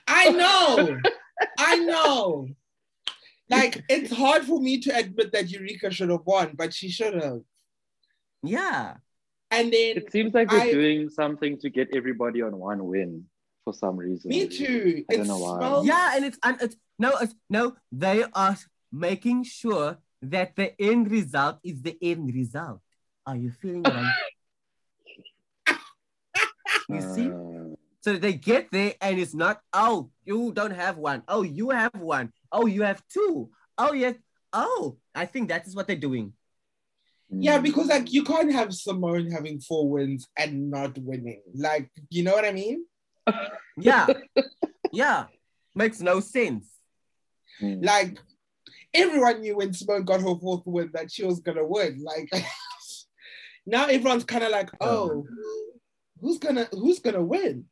I 0.06 0.28
know, 0.30 0.98
I 1.58 1.76
know. 1.76 2.48
Like 3.48 3.82
it's 3.88 4.12
hard 4.12 4.44
for 4.44 4.60
me 4.60 4.78
to 4.80 4.94
admit 4.94 5.32
that 5.32 5.50
Eureka 5.50 5.90
should 5.90 6.10
have 6.10 6.26
won, 6.26 6.52
but 6.54 6.74
she 6.74 6.90
should 6.90 7.14
have. 7.14 7.40
Yeah, 8.42 8.96
And 9.50 9.72
then 9.72 9.96
It 9.98 10.12
seems 10.12 10.34
like 10.34 10.50
we're 10.50 10.60
I- 10.60 10.72
doing 10.72 11.08
something 11.08 11.58
to 11.58 11.70
get 11.70 11.88
everybody 11.94 12.42
on 12.42 12.56
one 12.58 12.84
win 12.84 13.24
for 13.64 13.72
some 13.72 13.96
reason. 13.96 14.30
me 14.30 14.48
too. 14.48 15.04
I 15.10 15.14
don't 15.16 15.24
It 15.24 15.28
know 15.28 15.38
why. 15.38 15.58
smells- 15.58 15.86
yeah, 15.86 16.16
and 16.16 16.24
it's 16.24 16.38
and 16.42 16.60
it's 16.60 16.76
no, 16.98 17.16
it's 17.20 17.34
no. 17.48 17.76
They 17.92 18.24
are 18.34 18.56
making 18.92 19.44
sure 19.44 19.98
that 20.22 20.56
the 20.56 20.80
end 20.80 21.10
result 21.10 21.58
is 21.64 21.82
the 21.82 21.96
end 22.02 22.34
result. 22.34 22.80
Are 23.26 23.36
you 23.36 23.50
feeling 23.50 23.82
what 23.82 23.94
I'm? 23.94 24.12
you 26.88 27.00
see. 27.00 27.28
Uh, 27.30 27.76
So 28.02 28.16
they 28.16 28.32
get 28.32 28.72
there 28.72 28.94
and 29.04 29.20
it's 29.20 29.34
not, 29.34 29.60
oh, 29.76 30.08
you 30.24 30.52
don't 30.56 30.72
have 30.72 30.96
one. 30.96 31.20
Oh, 31.28 31.42
you 31.42 31.68
have 31.68 31.92
one. 32.00 32.32
Oh, 32.50 32.64
you 32.64 32.80
have 32.82 33.02
two. 33.12 33.50
Oh, 33.76 33.92
yes. 33.92 34.14
Oh, 34.54 34.96
I 35.14 35.26
think 35.26 35.50
that 35.52 35.66
is 35.68 35.76
what 35.76 35.86
they're 35.86 36.00
doing. 36.00 36.32
Yeah, 37.28 37.58
hmm. 37.58 37.62
because 37.62 37.88
like 37.88 38.10
you 38.10 38.24
can't 38.24 38.50
have 38.52 38.68
Symone 38.72 39.30
having 39.30 39.60
four 39.60 39.86
wins 39.88 40.26
and 40.34 40.70
not 40.70 40.96
winning. 40.96 41.42
Like, 41.54 41.92
you 42.08 42.24
know 42.24 42.32
what 42.32 42.46
I 42.46 42.52
mean? 42.52 42.86
Yeah. 43.76 44.06
yeah. 44.92 45.24
Makes 45.74 46.00
no 46.00 46.20
sense. 46.20 46.66
Hmm. 47.58 47.80
Like 47.80 48.18
everyone 48.92 49.40
knew 49.40 49.56
when 49.56 49.70
Symone 49.70 50.04
got 50.04 50.20
her 50.20 50.34
fourth 50.38 50.62
win 50.66 50.90
that 50.94 51.10
she 51.10 51.24
was 51.24 51.40
gonna 51.40 51.64
win. 51.64 52.02
Like 52.02 52.30
now 53.66 53.86
everyone's 53.86 54.24
kind 54.24 54.44
of 54.44 54.50
like, 54.50 54.70
oh, 54.80 55.26
who's 56.20 56.38
gonna 56.38 56.68
who's 56.72 56.98
gonna 56.98 57.22
win? 57.22 57.66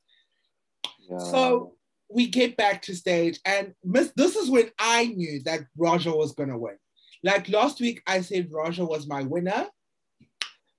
Yeah. 1.11 1.19
So 1.19 1.75
we 2.11 2.29
get 2.29 2.57
back 2.57 2.83
to 2.83 2.97
stage, 2.97 3.39
and 3.45 3.75
Miss. 3.85 4.13
This 4.17 4.37
is 4.37 4.51
when 4.51 4.71
I 4.79 5.07
knew 5.07 5.43
that 5.45 5.61
Ra'Jah 5.79 6.17
was 6.17 6.33
gonna 6.33 6.59
win. 6.59 6.77
Like 7.23 7.49
last 7.49 7.81
week, 7.81 8.03
I 8.07 8.21
said 8.21 8.51
Ra'Jah 8.51 8.89
was 8.89 9.07
my 9.07 9.23
winner, 9.23 9.67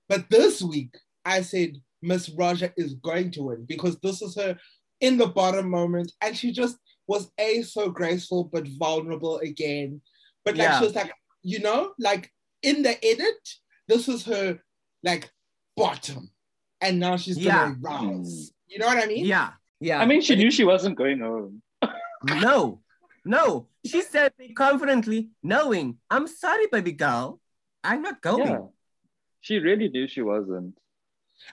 but 0.08 0.28
this 0.30 0.62
week 0.62 0.94
I 1.24 1.42
said 1.42 1.76
Miss 2.02 2.28
Ra'Jah 2.30 2.72
is 2.76 2.94
going 2.94 3.30
to 3.32 3.42
win 3.42 3.64
because 3.66 3.98
this 4.00 4.22
is 4.22 4.34
her 4.36 4.56
in 5.00 5.16
the 5.16 5.26
bottom 5.26 5.68
moment, 5.70 6.12
and 6.20 6.36
she 6.36 6.52
just 6.52 6.76
was 7.06 7.30
a 7.38 7.62
so 7.62 7.90
graceful 7.90 8.44
but 8.44 8.66
vulnerable 8.78 9.38
again. 9.38 10.00
But 10.44 10.56
like 10.56 10.68
Yeah. 10.68 10.78
she 10.78 10.84
was 10.86 10.94
like, 10.94 11.12
you 11.42 11.60
know, 11.60 11.92
like 11.98 12.30
in 12.62 12.82
the 12.82 13.02
edit, 13.04 13.48
this 13.88 14.08
is 14.08 14.24
her 14.24 14.60
like 15.02 15.30
bottom, 15.76 16.30
and 16.80 17.00
now 17.00 17.16
she's 17.16 17.36
gonna 17.36 17.46
Yeah. 17.46 17.74
rise. 17.80 18.52
You 18.68 18.78
know 18.78 18.86
what 18.86 19.02
I 19.02 19.06
mean? 19.06 19.24
Yeah. 19.24 19.52
Yeah. 19.80 20.00
I 20.00 20.06
mean, 20.06 20.20
she 20.20 20.36
knew 20.36 20.50
she 20.50 20.64
wasn't 20.64 20.96
going 20.96 21.20
home. 21.20 21.62
no, 22.24 22.82
no. 23.24 23.66
She 23.84 24.02
said 24.02 24.32
it 24.38 24.54
confidently, 24.54 25.30
knowing, 25.42 25.98
I'm 26.10 26.26
sorry, 26.26 26.66
baby 26.70 26.92
girl. 26.92 27.40
I'm 27.82 28.02
not 28.02 28.20
going. 28.20 28.46
Yeah. 28.46 28.66
She 29.40 29.58
really 29.58 29.88
knew 29.88 30.06
she 30.06 30.20
wasn't. 30.20 30.76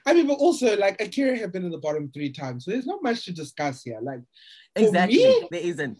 I 0.06 0.14
mean, 0.14 0.28
but 0.28 0.36
also 0.36 0.78
like 0.78 0.98
A'keria 1.00 1.40
had 1.40 1.52
been 1.52 1.66
in 1.66 1.72
the 1.72 1.78
bottom 1.78 2.10
three 2.14 2.32
times, 2.32 2.66
so 2.66 2.72
there's 2.72 2.86
not 2.86 3.04
much 3.04 3.26
to 3.26 3.32
discuss 3.34 3.84
here. 3.84 4.00
Like, 4.02 4.22
exactly. 4.76 5.18
me- 5.18 5.48
There 5.52 5.62
isn't. 5.62 5.98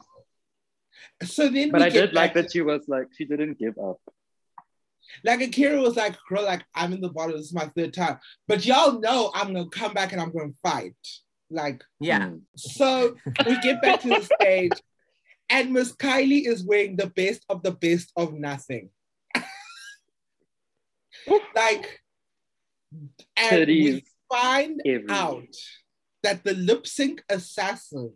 so 1.24 1.50
then. 1.50 1.72
But 1.72 1.82
I 1.82 1.90
did 1.90 2.14
like 2.14 2.34
that 2.36 2.52
she 2.52 2.62
was 2.62 2.84
like, 2.88 3.08
she 3.18 3.26
didn't 3.26 3.58
give 3.60 3.78
up. 3.78 4.00
Like 5.24 5.40
A'keria 5.40 5.82
was 5.82 5.96
like, 5.96 6.16
girl, 6.30 6.44
like 6.44 6.64
I'm 6.76 6.92
in 6.94 7.02
the 7.02 7.10
bottom. 7.10 7.38
This 7.38 7.48
is 7.48 7.54
my 7.54 7.68
third 7.76 7.94
time, 7.94 8.20
but 8.48 8.66
y'all 8.66 9.00
know 9.00 9.32
I'm 9.34 9.54
gonna 9.54 9.70
come 9.70 9.94
back 9.94 10.12
and 10.12 10.22
I'm 10.22 10.32
gonna 10.32 10.52
fight. 10.62 10.96
Like 11.50 11.82
Yeah. 12.02 12.28
Mm. 12.28 12.42
so, 12.58 13.16
we 13.46 13.58
get 13.62 13.82
back 13.82 14.02
to 14.02 14.10
the 14.10 14.22
stage, 14.42 14.74
and 15.50 15.72
Miss 15.72 15.94
Kylie 15.94 16.46
is 16.46 16.64
wearing 16.66 16.98
the 16.98 17.08
best 17.08 17.46
of 17.48 17.64
the 17.64 17.72
best 17.72 18.12
of 18.18 18.34
nothing. 18.34 18.90
like, 21.56 22.02
and 23.36 23.68
we 23.68 24.04
find 24.32 24.82
everywhere. 24.86 25.16
out 25.16 25.56
that 26.24 26.44
the 26.44 26.54
lip 26.54 26.88
sync 26.88 27.24
assassin 27.30 28.14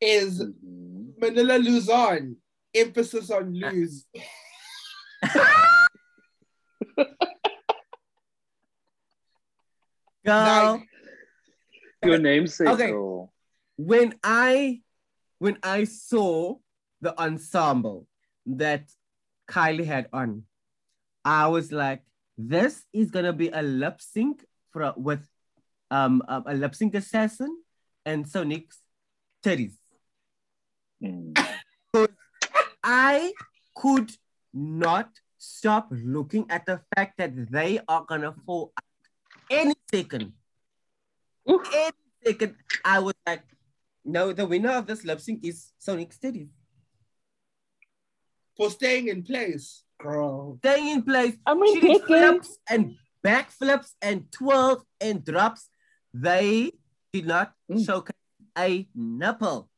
is 0.00 0.40
Mhm. 0.42 1.14
Manila 1.18 1.58
Luzon. 1.58 2.36
Emphasis 2.74 3.30
on 3.30 3.54
lose. 3.54 4.06
Girl, 10.24 10.82
Your 12.04 12.18
namesake. 12.18 12.68
Okay. 12.68 12.90
girl. 12.90 13.32
when 13.76 14.14
I 14.22 14.80
when 15.38 15.56
I 15.62 15.84
saw 15.84 16.56
the 17.00 17.18
ensemble 17.20 18.06
that 18.46 18.90
Kylie 19.48 19.84
had 19.86 20.08
on, 20.12 20.44
I 21.24 21.46
was 21.48 21.70
like, 21.72 22.02
this 22.38 22.84
is 22.92 23.10
gonna 23.10 23.32
be 23.32 23.48
a 23.48 23.62
lip 23.62 24.00
sync 24.00 24.44
for 24.72 24.94
with 24.96 25.26
um 25.90 26.22
a, 26.28 26.42
a 26.46 26.54
lip 26.54 26.74
sync 26.74 26.94
assassin 26.94 27.50
and 28.06 28.24
Sonique's 28.24 28.78
titties. 29.44 29.74
Mm. 31.02 31.36
I 32.82 33.32
could 33.74 34.12
not 34.54 35.10
stop 35.36 35.88
looking 35.90 36.46
at 36.48 36.64
the 36.64 36.80
fact 36.94 37.18
that 37.18 37.50
they 37.50 37.80
are 37.88 38.04
gonna 38.04 38.34
fall 38.46 38.72
out 38.78 38.84
any 39.50 39.74
second. 39.90 40.32
Any 41.46 41.92
second, 42.24 42.54
I 42.84 43.00
was 43.00 43.14
like, 43.26 43.42
no, 44.04 44.32
the 44.32 44.46
winner 44.46 44.70
of 44.70 44.86
this 44.86 45.04
lip 45.04 45.20
sync 45.20 45.44
is 45.44 45.72
Sonique's 45.78 46.18
titties. 46.18 46.48
For 48.56 48.70
staying 48.70 49.08
in 49.08 49.22
place, 49.22 49.84
girl. 49.98 50.58
Staying 50.58 50.88
in 50.88 51.02
place. 51.02 51.36
I 51.46 51.54
mean, 51.54 51.74
she 51.74 51.80
did 51.80 51.92
did 51.98 52.06
flips 52.06 52.58
and 52.68 52.96
backflips 53.24 53.92
and 54.00 54.30
twirls 54.32 54.84
and 55.00 55.24
drops. 55.24 55.68
They 56.14 56.72
did 57.12 57.26
not 57.26 57.52
Mm. 57.70 57.84
showcase 57.84 58.16
a 58.56 58.88
nipple. 58.94 59.68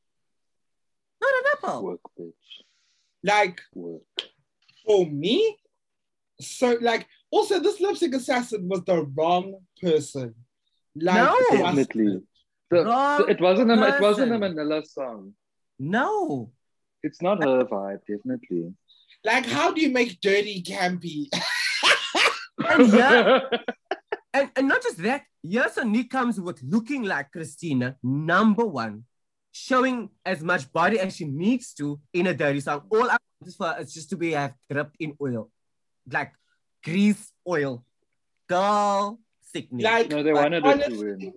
Not 1.20 1.30
a 1.30 1.42
nipple. 1.54 1.82
Work, 1.84 2.00
bitch. 2.18 2.32
Like, 3.22 3.60
Work. 3.74 4.02
for 4.86 5.06
me, 5.06 5.56
so 6.40 6.78
like 6.80 7.06
also 7.30 7.60
this 7.60 7.80
lipstick 7.80 8.14
assassin 8.14 8.68
was 8.68 8.82
the 8.84 9.02
wrong 9.16 9.56
person. 9.80 10.34
Like 10.96 11.16
No. 11.16 11.36
Definitely. 11.50 12.22
The- 12.70 12.84
Wrong 12.84 13.18
the- 13.22 13.26
it 13.32 13.40
wasn't 13.40 13.70
a 13.72 13.74
it 13.74 14.00
wasn't 14.00 14.32
a 14.32 14.38
person. 14.38 14.54
Manila 14.56 14.84
song. 14.86 15.34
No. 15.78 16.52
It's 17.02 17.20
not 17.22 17.42
her 17.42 17.64
vibe, 17.64 18.00
definitely. 18.06 18.74
Like 19.24 19.46
how 19.46 19.72
do 19.72 19.80
you 19.80 19.90
make 19.90 20.20
dirty 20.20 20.62
campy? 20.62 21.28
And 22.68 22.92
yeah, 22.92 23.40
and, 24.34 24.50
and 24.56 24.68
not 24.68 24.82
just 24.82 24.98
that, 24.98 25.22
yes, 25.42 25.76
and 25.76 25.92
Nick 25.92 26.10
comes 26.10 26.40
with 26.40 26.62
looking 26.62 27.02
like 27.02 27.32
Christina, 27.32 27.96
number 28.02 28.64
one, 28.64 29.04
showing 29.52 30.10
as 30.24 30.42
much 30.42 30.70
body 30.72 30.98
as 30.98 31.16
she 31.16 31.24
needs 31.24 31.72
to 31.74 32.00
in 32.12 32.26
a 32.26 32.34
dirty 32.34 32.60
song. 32.60 32.82
All 32.90 33.04
I 33.04 33.16
want 33.16 33.46
is 33.46 33.56
for 33.56 33.68
her 33.68 33.80
is 33.80 33.92
just 33.92 34.10
to 34.10 34.16
be 34.16 34.32
have 34.32 34.54
dripped 34.70 34.96
in 35.00 35.16
oil, 35.20 35.50
like 36.10 36.32
grease 36.84 37.32
oil. 37.48 37.84
Girl, 38.48 39.20
sickening. 39.52 39.84
like 39.84 40.10
no, 40.10 40.22
they 40.22 40.32
wanted 40.32 40.64
her 40.64 40.76
to 40.76 40.84
honestly, 40.84 41.14
win. 41.14 41.32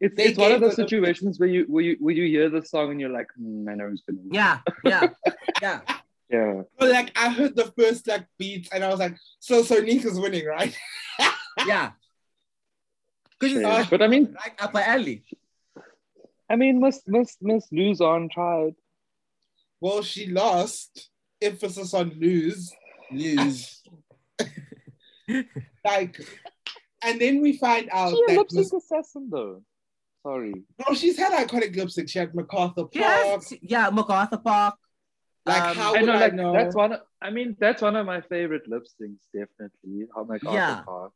It's, 0.00 0.14
They 0.16 0.26
it's 0.26 0.38
one 0.38 0.52
of 0.52 0.60
those 0.60 0.76
the- 0.76 0.82
situations 0.84 1.40
where 1.40 1.48
you 1.48 1.64
where 1.68 1.82
you 1.84 1.96
where 2.00 2.14
you 2.14 2.24
hear 2.26 2.48
the 2.50 2.64
song 2.64 2.90
and 2.92 3.00
you're 3.00 3.10
like, 3.10 3.28
hmm, 3.36 3.68
I 3.68 3.74
know 3.74 3.88
who's 3.88 4.02
gonna 4.02 4.20
win. 4.22 4.32
yeah, 4.32 4.60
yeah, 4.84 5.08
yeah. 5.62 5.80
Yeah. 6.30 6.62
But 6.78 6.90
like 6.90 7.18
I 7.18 7.30
heard 7.30 7.56
the 7.56 7.72
first 7.76 8.06
like 8.06 8.26
beats 8.38 8.68
and 8.70 8.84
I 8.84 8.88
was 8.88 9.00
like, 9.00 9.16
so 9.40 9.62
so 9.62 9.76
Nika's 9.80 10.18
winning, 10.20 10.46
right? 10.46 10.76
Yeah. 11.66 11.92
Because 13.40 13.54
Shit. 13.56 13.64
it's 13.64 13.90
But 13.90 14.02
I 14.02 14.06
mean, 14.08 14.32
right 14.34 14.52
up 14.60 14.72
her 14.74 14.80
alley. 14.80 15.24
I 16.50 16.54
mean, 16.56 16.80
Miss 16.80 17.02
Miss 17.06 17.36
Miss 17.40 17.66
Lose 17.72 18.00
on 18.00 18.28
tried. 18.28 18.74
Well, 19.80 20.02
she 20.02 20.26
lost. 20.26 21.08
Emphasis 21.40 21.94
on 21.94 22.10
lose. 22.18 22.72
Lose. 23.10 23.82
like, 25.84 26.20
and 27.02 27.20
then 27.20 27.40
we 27.40 27.56
find 27.56 27.88
out 27.92 28.10
She 28.10 28.22
a 28.22 28.26
that 28.28 28.36
lip 28.38 28.46
Miss, 28.52 28.68
sync 28.70 28.82
assassin 28.82 29.28
though. 29.30 29.62
Sorry. 30.28 30.52
no, 30.80 30.94
she's 30.94 31.16
had 31.16 31.32
iconic 31.32 31.74
lip 31.76 31.90
sync. 31.90 32.08
She 32.10 32.18
had 32.18 32.34
MacArthur 32.34 32.82
Park. 32.82 32.90
Yes, 32.94 33.52
yeah, 33.62 33.88
MacArthur 33.90 34.36
Park. 34.38 34.74
Like 35.46 35.62
Um, 35.62 35.76
how 35.76 35.94
I 35.94 36.00
would 36.00 36.06
know, 36.06 36.12
I, 36.12 36.20
like 36.20 36.34
know? 36.34 36.52
that's 36.52 36.74
one. 36.76 36.92
Of, 36.92 37.00
I 37.22 37.30
mean, 37.30 37.56
that's 37.58 37.80
one 37.80 37.96
of 37.96 38.04
my 38.04 38.20
favorite 38.20 38.68
lip 38.68 38.84
syncs, 39.00 39.16
definitely. 39.32 40.06
How 40.14 40.24
like 40.24 40.42
Yeah. 40.42 40.82
Park. 40.84 41.12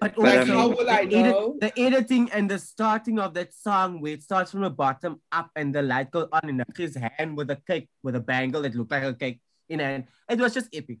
But 0.00 0.14
But 0.16 0.38
also, 0.38 0.44
mean- 0.46 0.56
How 0.58 0.68
will 0.68 0.90
I 0.90 1.04
the, 1.06 1.16
edit- 1.16 1.32
know? 1.32 1.56
the 1.60 1.72
editing 1.78 2.30
and 2.32 2.50
the 2.50 2.58
starting 2.58 3.18
of 3.20 3.34
that 3.34 3.54
song 3.54 4.00
where 4.00 4.12
it 4.14 4.22
starts 4.24 4.50
from 4.52 4.62
the 4.62 4.70
bottom 4.70 5.20
up 5.30 5.50
and 5.56 5.74
the 5.74 5.82
light 5.82 6.10
goes 6.10 6.28
on 6.32 6.48
in 6.48 6.62
his 6.76 6.96
hand 6.96 7.36
with 7.36 7.50
a 7.50 7.58
cake, 7.66 7.88
with 8.02 8.16
a 8.16 8.20
bangle 8.20 8.62
that 8.62 8.74
looked 8.74 8.90
like 8.90 9.02
a 9.04 9.14
cake 9.14 9.40
in 9.68 9.78
hand. 9.80 10.04
It 10.28 10.38
was 10.38 10.54
just 10.54 10.68
epic. 10.74 10.98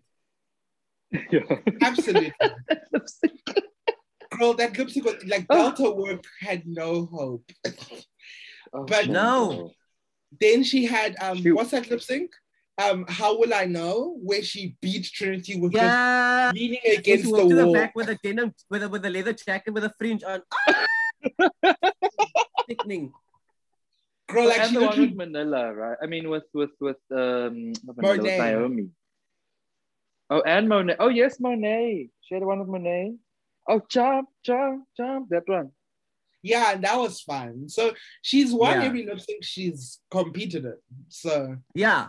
yeah. 1.10 1.40
Absolutely. 1.82 2.32
Lip 4.38 4.48
sync. 4.50 4.58
Girl, 4.58 4.68
that 4.68 4.78
lip 4.78 4.90
sync 4.90 5.04
was 5.06 5.24
like 5.26 5.46
Oh. 5.50 5.56
Delta 5.74 5.90
work 5.90 6.24
had 6.40 6.62
no 6.66 7.06
hope. 7.06 7.50
Oh, 8.70 8.84
But 8.84 9.08
no. 9.08 9.70
then 10.40 10.62
she 10.62 10.84
had 10.84 11.16
um 11.22 11.38
She- 11.42 11.52
what's 11.52 11.70
that 11.70 11.88
lip 11.90 12.02
sync? 12.02 12.30
Um, 12.76 13.06
how 13.08 13.36
will 13.38 13.54
I 13.54 13.64
know? 13.64 14.14
Where 14.22 14.42
she 14.42 14.76
beat 14.82 15.06
Trinity 15.06 15.58
with 15.58 15.72
Yeah. 15.72 16.52
just 16.52 16.54
leaning 16.60 16.78
When 16.84 16.98
against 16.98 17.24
she 17.24 17.30
the 17.32 17.36
walked 17.38 17.48
to 17.50 17.56
the 17.56 17.64
wall. 17.64 17.74
back 17.74 17.96
with 17.96 18.08
a 18.10 18.14
denim, 18.22 18.52
with 18.70 18.82
a, 18.84 18.88
with 18.88 19.04
a 19.06 19.10
leather 19.10 19.32
jacket 19.32 19.72
with 19.74 19.84
a 19.84 19.92
fringe 19.98 20.22
on. 20.22 20.42
Sickening. 22.68 23.12
Girl, 24.28 24.46
like 24.46 24.60
and 24.60 24.68
she 24.70 24.74
the 24.78 24.84
one 24.86 25.00
with 25.00 25.14
Manila, 25.16 25.72
right? 25.74 25.96
I 26.02 26.06
mean, 26.06 26.28
with 26.28 26.44
with 26.52 26.70
with 26.78 27.00
um 27.10 27.72
not 27.82 27.96
Manila, 27.96 28.12
with 28.14 28.22
Monet. 28.22 28.38
Naomi. 28.38 28.86
Oh, 30.30 30.42
and 30.42 30.68
Monet. 30.68 30.96
Oh 31.00 31.08
yes, 31.08 31.40
Monet. 31.40 32.10
She 32.20 32.34
had 32.34 32.44
one 32.44 32.58
with 32.60 32.68
Monet. 32.68 33.14
Oh, 33.68 33.82
jump, 33.88 34.28
jump, 34.44 34.84
jump. 34.96 35.28
That 35.28 35.42
one. 35.46 35.70
Yeah, 36.42 36.72
and 36.72 36.84
that 36.84 36.96
was 36.98 37.20
fun. 37.20 37.68
So 37.68 37.92
she's 38.22 38.52
won 38.52 38.80
Yeah. 38.80 38.86
every 38.86 39.04
lip 39.04 39.20
sync 39.20 39.44
she's 39.44 40.00
competed 40.10 40.64
in. 40.64 40.78
So 41.08 41.56
Yeah. 41.74 42.08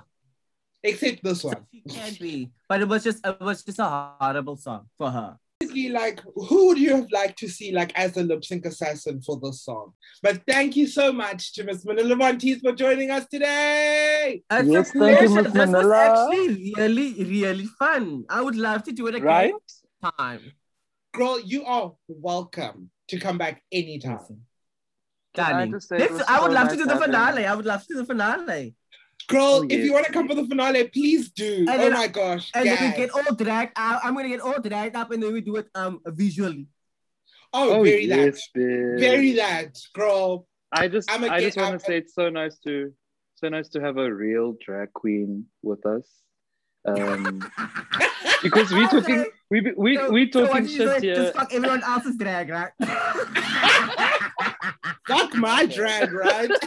except 0.83 1.23
this 1.23 1.43
one. 1.43 1.65
She 1.73 1.81
can't 1.81 2.19
be. 2.19 2.51
But 2.69 2.81
it 2.81 2.87
was 2.87 3.03
just 3.03 3.25
it 3.25 3.41
was 3.41 3.63
just 3.63 3.79
a 3.79 3.89
horrible 4.19 4.55
song 4.55 4.87
for 4.97 5.11
her. 5.11 5.37
Basically, 5.59 5.89
like, 5.89 6.21
who 6.35 6.67
would 6.67 6.79
you 6.79 6.95
have 6.95 7.11
liked 7.11 7.37
to 7.39 7.49
see 7.49 7.73
like 7.73 7.91
as 7.99 8.15
a 8.15 8.23
lip 8.23 8.45
sync 8.45 8.65
assassin 8.65 9.21
for 9.21 9.37
this 9.43 9.63
song? 9.65 9.91
But 10.23 10.43
thank 10.47 10.77
you 10.77 10.87
so 10.87 11.11
much 11.11 11.51
to 11.55 11.65
Miss 11.65 11.83
Manila 11.83 12.15
Montes 12.15 12.61
for 12.61 12.71
joining 12.71 13.11
us 13.11 13.25
today. 13.27 14.41
It's 14.49 14.69
Yes, 14.69 14.95
a 14.95 14.99
thank 14.99 15.21
you, 15.21 15.27
pleasure. 15.27 15.43
Miss 15.43 15.53
This 15.53 15.69
was 15.69 15.91
actually 15.91 16.73
really, 16.77 17.23
really 17.25 17.65
fun. 17.65 18.23
I 18.29 18.41
would 18.41 18.55
love 18.55 18.83
to 18.83 18.93
do 18.93 19.07
it 19.07 19.15
again. 19.15 19.25
Right? 19.27 19.53
Time. 20.17 20.53
Girl, 21.19 21.37
you 21.41 21.65
are 21.65 21.91
welcome 22.07 22.89
to 23.09 23.19
come 23.19 23.37
back 23.37 23.61
anytime. 23.73 24.19
Can 25.35 25.43
I 25.45 25.49
Darling. 25.51 25.71
just 25.73 25.89
say 25.89 25.97
it 25.97 26.11
I 26.29 26.39
would 26.41 26.51
so 26.51 26.53
love 26.53 26.67
nice 26.67 26.71
to 26.71 26.77
do 26.77 26.85
the 26.85 26.93
having- 26.93 27.05
finale. 27.07 27.45
I 27.45 27.53
would 27.55 27.65
love 27.65 27.81
to 27.81 27.87
do 27.93 27.95
the 27.95 28.05
finale. 28.05 28.73
Girl, 29.27 29.59
Oh, 29.63 29.67
if 29.69 29.83
you 29.83 29.91
want 29.91 30.05
to 30.05 30.13
come 30.13 30.29
for 30.29 30.35
the 30.35 30.45
finale, 30.47 30.87
please 30.87 31.29
do. 31.31 31.65
And 31.67 31.69
oh 31.71 31.77
then- 31.77 31.91
my 31.91 32.07
gosh. 32.07 32.49
And 32.55 32.65
then 32.65 32.91
we 32.91 32.95
get 32.95 33.09
all 33.11 33.35
dragged 33.35 33.73
out. 33.75 33.99
I'm 34.05 34.15
gonna 34.15 34.29
get 34.29 34.39
all 34.39 34.61
dragged 34.61 34.95
up 34.95 35.11
and 35.11 35.21
then 35.21 35.33
we 35.33 35.41
do 35.41 35.57
it 35.57 35.67
um 35.75 35.99
visually. 36.07 36.67
oh, 37.51 37.79
Oh 37.79 37.83
very 37.83 38.05
yes, 38.05 38.47
that. 38.55 38.61
bitch. 38.61 38.99
Very 39.01 39.33
that, 39.33 39.75
girl. 39.93 40.47
I 40.71 40.87
just 40.87 41.11
I'ma 41.11 41.27
I 41.27 41.41
just 41.41 41.57
want 41.57 41.77
to 41.77 41.85
say 41.85 41.97
it's 41.97 42.15
so 42.15 42.29
nice 42.29 42.57
to 42.59 42.93
so 43.35 43.49
nice 43.49 43.67
to 43.75 43.81
have 43.81 43.97
a 43.97 44.07
real 44.25 44.55
drag 44.65 44.93
queen 44.93 45.47
with 45.63 45.85
us. 45.85 46.07
Um, 46.85 47.43
because 48.41 48.71
we're 48.71 48.87
talking 48.87 49.25
we 49.49 49.59
be- 49.61 49.73
we 49.77 49.95
So- 49.97 50.11
we 50.11 50.31
so 50.31 50.45
talking 50.45 50.63
did 50.63 50.71
you 50.71 50.77
shit 50.77 51.03
here. 51.03 51.15
Just 51.15 51.35
fuck 51.35 51.53
everyone 51.53 51.83
else's 51.83 52.17
drag, 52.17 52.49
right? 52.49 52.71
Fuck 55.07 55.33
my 55.35 55.65
drag, 55.65 56.11
right? 56.13 56.51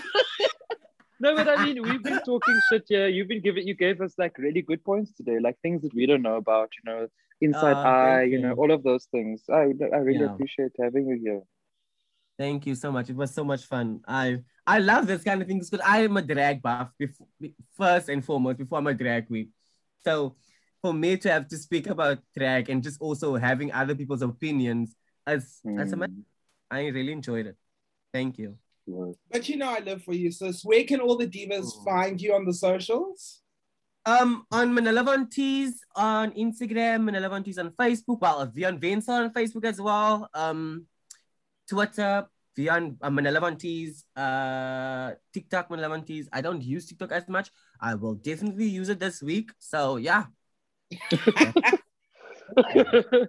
No, 1.20 1.36
but 1.36 1.48
I 1.48 1.64
mean, 1.64 1.80
we've 1.84 2.02
been 2.02 2.18
talking 2.24 2.60
shit 2.68 2.82
here. 2.88 3.06
You've 3.06 3.28
been 3.28 3.40
giving, 3.42 3.64
you 3.64 3.76
gave 3.76 4.00
us 4.00 4.12
like 4.18 4.36
really 4.38 4.60
good 4.60 4.82
points 4.82 5.12
today, 5.12 5.38
like 5.38 5.56
things 5.62 5.82
that 5.82 5.94
we 5.94 6.04
don't 6.04 6.20
know 6.20 6.34
about, 6.34 6.70
you 6.76 6.90
know, 6.90 7.06
inside 7.40 7.74
ah, 7.76 7.82
thank 7.84 7.86
eye, 7.86 8.22
you 8.24 8.40
know, 8.40 8.54
all 8.54 8.72
of 8.72 8.82
those 8.82 9.04
things. 9.04 9.42
I, 9.48 9.70
I 9.94 9.98
really 9.98 10.18
Yeah. 10.24 10.32
appreciate 10.34 10.72
having 10.80 11.06
you 11.06 11.20
here. 11.22 11.42
Thank 12.40 12.66
you 12.66 12.74
so 12.74 12.90
much. 12.90 13.08
It 13.08 13.14
was 13.14 13.32
so 13.32 13.44
much 13.44 13.66
fun. 13.66 14.00
I 14.08 14.38
I 14.66 14.80
love 14.80 15.06
this 15.06 15.22
kind 15.22 15.40
of 15.40 15.46
things 15.46 15.70
because 15.70 15.86
I 15.86 16.00
am 16.00 16.16
a 16.16 16.22
drag 16.22 16.60
buff 16.60 16.90
before, 16.98 17.28
first 17.78 18.08
and 18.08 18.24
foremost 18.24 18.58
before 18.58 18.78
I'm 18.78 18.86
a 18.88 18.94
drag 18.94 19.28
queen. 19.28 19.50
So 20.04 20.34
for 20.82 20.92
me 20.92 21.16
to 21.16 21.30
have 21.30 21.46
to 21.48 21.56
speak 21.56 21.86
about 21.86 22.18
track 22.36 22.68
and 22.68 22.82
just 22.82 23.00
also 23.00 23.36
having 23.36 23.72
other 23.72 23.94
people's 23.94 24.22
opinions 24.22 24.94
as 25.26 25.60
as 25.78 25.92
a 25.92 25.96
man, 25.96 26.10
Mm, 26.10 26.24
I 26.70 26.86
really 26.88 27.12
enjoyed 27.12 27.46
it. 27.46 27.56
Thank 28.12 28.38
you. 28.38 28.58
But 29.30 29.48
you 29.48 29.56
know 29.56 29.70
I 29.70 29.78
live 29.78 30.02
for 30.02 30.12
you, 30.12 30.30
sis. 30.32 30.64
Where 30.64 30.82
can 30.84 31.00
all 31.00 31.16
the 31.16 31.28
divas 31.28 31.70
Oh. 31.70 31.84
find 31.84 32.20
you 32.20 32.34
on 32.34 32.44
the 32.44 32.52
socials? 32.52 33.40
Um, 34.04 34.44
on 34.50 34.74
Manila 34.74 35.04
Von 35.04 35.28
Tees 35.30 35.84
on 35.94 36.32
Instagram, 36.32 37.04
Manila 37.04 37.28
Von 37.28 37.44
Tees 37.44 37.58
on 37.58 37.70
Facebook. 37.70 38.20
Well, 38.20 38.48
Vion 38.48 38.80
Vincent 38.80 39.24
on 39.26 39.30
Facebook 39.32 39.64
as 39.64 39.80
well. 39.80 40.28
Um, 40.34 40.86
Twitter, 41.70 42.26
Vion 42.58 42.96
uh, 43.00 43.10
Manila 43.10 43.38
Von 43.38 43.56
Tees. 43.56 44.04
Uh, 44.16 45.12
TikTok, 45.32 45.70
Manila 45.70 45.88
Von 45.90 46.04
I 46.32 46.40
don't 46.40 46.62
use 46.62 46.86
TikTok 46.86 47.12
as 47.12 47.28
much. 47.28 47.52
I 47.80 47.94
will 47.94 48.14
definitely 48.14 48.66
use 48.66 48.88
it 48.88 48.98
this 48.98 49.22
week. 49.22 49.52
So 49.60 49.96
yeah, 49.98 50.24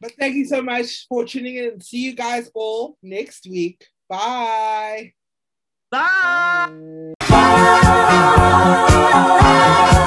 But 0.00 0.12
thank 0.18 0.34
you 0.34 0.46
so 0.46 0.62
much 0.62 1.06
for 1.08 1.26
tuning 1.26 1.56
in. 1.56 1.78
See 1.80 2.02
you 2.02 2.14
guys 2.14 2.50
all 2.54 2.96
next 3.02 3.46
week. 3.46 3.86
Bye. 4.08 5.12
bye. 5.90 6.70
Bye. 7.28 10.06